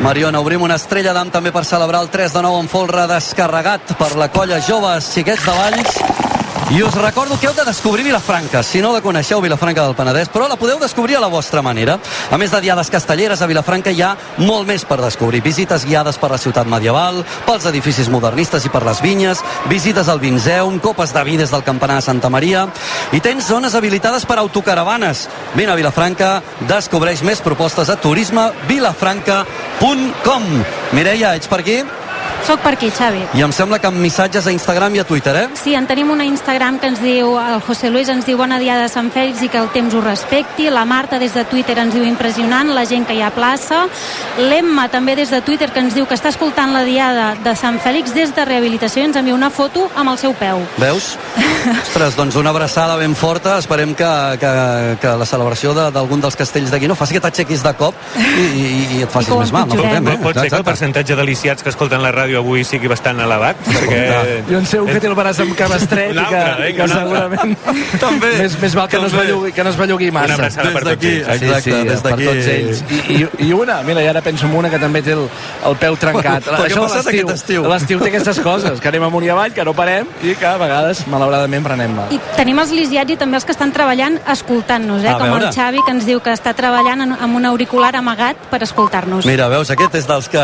Mariona, 0.07 0.39
obrim 0.39 0.63
una 0.63 0.77
estrella 0.79 1.15
d'am 1.17 1.33
també 1.35 1.51
per 1.51 1.65
celebrar 1.67 2.03
el 2.05 2.11
3 2.13 2.37
de 2.37 2.43
9 2.45 2.61
en 2.63 2.69
folre 2.71 3.09
descarregat 3.11 3.97
per 3.99 4.13
la 4.21 4.29
colla 4.31 4.61
Joves 4.63 5.11
Xiquets 5.17 5.49
de 5.49 5.57
Valls. 5.57 6.16
I 6.69 6.83
us 6.83 6.97
recordo 6.97 7.39
que 7.39 7.47
heu 7.47 7.55
de 7.55 7.65
descobrir 7.65 8.03
Vilafranca, 8.03 8.61
si 8.67 8.81
no 8.83 8.91
la 8.93 9.01
coneixeu, 9.01 9.41
Vilafranca 9.41 9.85
del 9.87 9.95
Penedès, 9.95 10.29
però 10.35 10.49
la 10.51 10.59
podeu 10.59 10.81
descobrir 10.83 11.15
a 11.15 11.23
la 11.23 11.31
vostra 11.31 11.63
manera. 11.63 11.95
A 12.27 12.35
més 12.43 12.51
de 12.51 12.59
diades 12.61 12.91
castelleres, 12.91 13.39
a 13.39 13.47
Vilafranca 13.47 13.95
hi 13.95 14.03
ha 14.03 14.19
molt 14.43 14.67
més 14.67 14.83
per 14.85 14.99
descobrir. 14.99 15.39
Visites 15.45 15.85
guiades 15.87 16.19
per 16.19 16.31
la 16.33 16.39
ciutat 16.43 16.67
medieval, 16.67 17.23
pels 17.47 17.67
edificis 17.71 18.11
modernistes 18.11 18.67
i 18.67 18.73
per 18.75 18.83
les 18.83 18.99
vinyes, 18.99 19.39
visites 19.71 20.11
al 20.11 20.19
Vinzeum, 20.19 20.83
copes 20.83 21.15
de 21.15 21.23
vi 21.23 21.39
des 21.39 21.55
del 21.55 21.63
campanar 21.63 22.01
de 22.01 22.07
Santa 22.09 22.27
Maria, 22.35 22.67
i 23.15 23.23
tens 23.23 23.47
zones 23.47 23.79
habilitades 23.79 24.27
per 24.27 24.43
autocaravanes. 24.43 25.31
Vine 25.55 25.71
a 25.71 25.79
Vilafranca, 25.79 26.43
descobreix 26.67 27.23
més 27.23 27.39
propostes 27.47 27.87
a 27.95 27.97
turismevilafranca.com. 28.03 30.43
Mireia, 30.99 31.39
ets 31.39 31.47
per 31.47 31.63
aquí? 31.63 31.87
Soc 32.47 32.61
per 32.63 32.75
aquí, 32.77 32.91
Xavi. 32.95 33.25
I 33.35 33.43
em 33.43 33.51
sembla 33.51 33.81
que 33.83 33.89
amb 33.89 33.99
missatges 33.99 34.47
a 34.47 34.53
Instagram 34.55 34.95
i 34.95 35.01
a 35.01 35.05
Twitter, 35.05 35.33
eh? 35.35 35.47
Sí, 35.59 35.73
en 35.75 35.87
tenim 35.89 36.13
una 36.15 36.25
Instagram 36.25 36.77
que 36.79 36.87
ens 36.93 37.01
diu, 37.03 37.33
el 37.41 37.61
José 37.67 37.91
Luis 37.91 38.09
ens 38.13 38.23
diu 38.27 38.39
bona 38.39 38.61
diada 38.63 38.85
de 38.85 38.89
Sant 38.93 39.09
Fèlix 39.11 39.43
i 39.43 39.49
que 39.51 39.59
el 39.59 39.67
temps 39.75 39.95
ho 39.99 40.01
respecti, 40.05 40.69
la 40.71 40.85
Marta 40.87 41.19
des 41.19 41.35
de 41.35 41.43
Twitter 41.51 41.75
ens 41.83 41.95
diu 41.97 42.05
impressionant, 42.07 42.71
la 42.77 42.85
gent 42.87 43.03
que 43.09 43.17
hi 43.19 43.23
ha 43.25 43.33
a 43.33 43.35
plaça, 43.35 43.81
l'Emma 44.39 44.87
també 44.93 45.17
des 45.19 45.33
de 45.35 45.41
Twitter 45.43 45.73
que 45.75 45.83
ens 45.83 45.97
diu 45.99 46.07
que 46.07 46.15
està 46.15 46.31
escoltant 46.31 46.71
la 46.73 46.85
diada 46.87 47.33
de 47.43 47.57
Sant 47.59 47.81
Fèlix 47.83 48.15
des 48.15 48.31
de 48.37 48.45
rehabilitació 48.47 49.03
i 49.03 49.09
ens 49.11 49.19
envia 49.19 49.35
una 49.35 49.51
foto 49.51 49.89
amb 49.97 50.15
el 50.15 50.19
seu 50.23 50.33
peu. 50.39 50.63
Veus? 50.79 51.17
Ostres, 51.83 52.15
doncs 52.15 52.37
una 52.39 52.51
abraçada 52.55 52.95
ben 52.97 53.17
forta. 53.19 53.57
Esperem 53.59 53.95
que, 53.99 54.07
que, 54.39 54.53
que 55.03 55.17
la 55.19 55.27
celebració 55.27 55.75
de- 55.75 55.91
d'algun 55.91 56.21
dels 56.23 56.37
castells 56.39 56.71
d'aquí 56.71 56.87
no 56.87 56.95
faci 56.95 57.19
que 57.19 57.25
t'aixequis 57.27 57.65
de 57.67 57.75
cop 57.75 57.95
i, 58.15 58.23
i, 58.23 58.65
i 59.01 59.03
et 59.03 59.11
facis 59.11 59.35
més 59.35 59.51
mal. 59.51 59.67
No 59.67 59.75
problema, 59.81 60.15
eh? 60.15 60.23
Pot 60.23 60.39
ser 60.39 60.49
que 60.53 60.61
el 60.63 60.65
percentatge 60.71 61.17
de 61.19 61.25
lisiats 61.27 61.63
que 61.67 61.75
escolten 61.75 62.03
la 62.05 62.13
ràdio 62.15 62.36
avui 62.41 62.65
sigui 62.65 62.89
bastant 62.89 63.21
elevat, 63.21 63.57
perquè... 63.67 64.01
Jo 64.51 64.59
en 64.61 64.67
sé 64.67 64.81
un 64.81 64.89
que 64.91 65.01
té 65.01 65.09
el 65.11 65.15
braç 65.19 65.41
amb 65.45 65.55
cabestret 65.59 66.11
Un 66.13 66.21
i 66.23 66.27
que, 66.31 66.43
vinga, 66.63 66.87
que 66.87 66.89
segurament 66.93 67.57
també. 68.05 68.31
més, 68.43 68.57
més 68.63 68.75
val 68.79 68.89
que 68.89 68.99
no, 69.01 69.07
es 69.07 69.13
També. 69.13 69.25
bellugui, 69.27 69.53
que 69.57 69.65
no 69.65 69.71
es 69.71 69.79
bellugui 69.81 70.11
massa. 70.15 70.27
Una 70.27 70.35
abraçada 70.35 70.73
per 70.75 70.83
Des 70.85 70.91
d'aquí, 70.93 71.13
tots 71.19 71.29
ells. 71.29 71.43
exacte, 71.43 71.63
sí, 71.63 71.71
sí, 71.71 71.89
des 71.89 72.03
d'aquí. 72.03 72.25
per 72.27 72.35
tots 72.35 72.47
ells. 72.57 72.85
I, 72.91 73.17
i, 73.17 73.49
I 73.49 73.53
una, 73.57 73.81
mira, 73.87 74.03
i 74.03 74.11
ara 74.11 74.23
penso 74.23 74.47
en 74.47 74.55
una 74.61 74.71
que 74.71 74.79
també 74.83 75.03
té 75.03 75.13
el, 75.17 75.27
el 75.71 75.77
peu 75.83 75.97
trencat. 75.97 76.45
Però 76.47 76.57
què 76.57 76.63
ha 76.63 76.71
Això 76.71 76.83
a 76.85 76.89
passat 76.89 77.05
l'estiu. 77.07 77.27
aquest 77.27 77.43
estiu? 77.43 77.67
L'estiu 77.73 78.01
té 78.01 78.09
aquestes 78.13 78.41
coses, 78.45 78.81
que 78.81 78.89
anem 78.93 79.07
amunt 79.09 79.25
i 79.27 79.31
avall, 79.35 79.53
que 79.57 79.65
no 79.65 79.75
parem 79.77 80.07
i 80.23 80.35
que 80.39 80.47
a 80.47 80.57
vegades, 80.61 81.05
malauradament, 81.13 81.65
prenem 81.67 81.95
mal. 81.97 82.13
I 82.15 82.21
tenim 82.37 82.59
els 82.63 82.71
lisiats 82.75 83.11
i 83.13 83.17
també 83.21 83.37
els 83.41 83.45
que 83.49 83.53
estan 83.57 83.73
treballant 83.75 84.19
escoltant-nos, 84.33 85.05
eh? 85.05 85.13
A 85.15 85.19
com 85.19 85.29
veure. 85.31 85.49
el 85.49 85.55
Xavi 85.55 85.83
que 85.87 85.95
ens 85.97 86.07
diu 86.09 86.21
que 86.25 86.33
està 86.35 86.53
treballant 86.57 87.03
amb 87.17 87.37
un 87.37 87.45
auricular 87.47 87.95
amagat 87.97 88.37
per 88.51 88.63
escoltar-nos. 88.67 89.27
Mira, 89.27 89.49
veus, 89.53 89.71
aquest 89.75 89.95
és 90.01 90.07
dels 90.09 90.29
que 90.33 90.41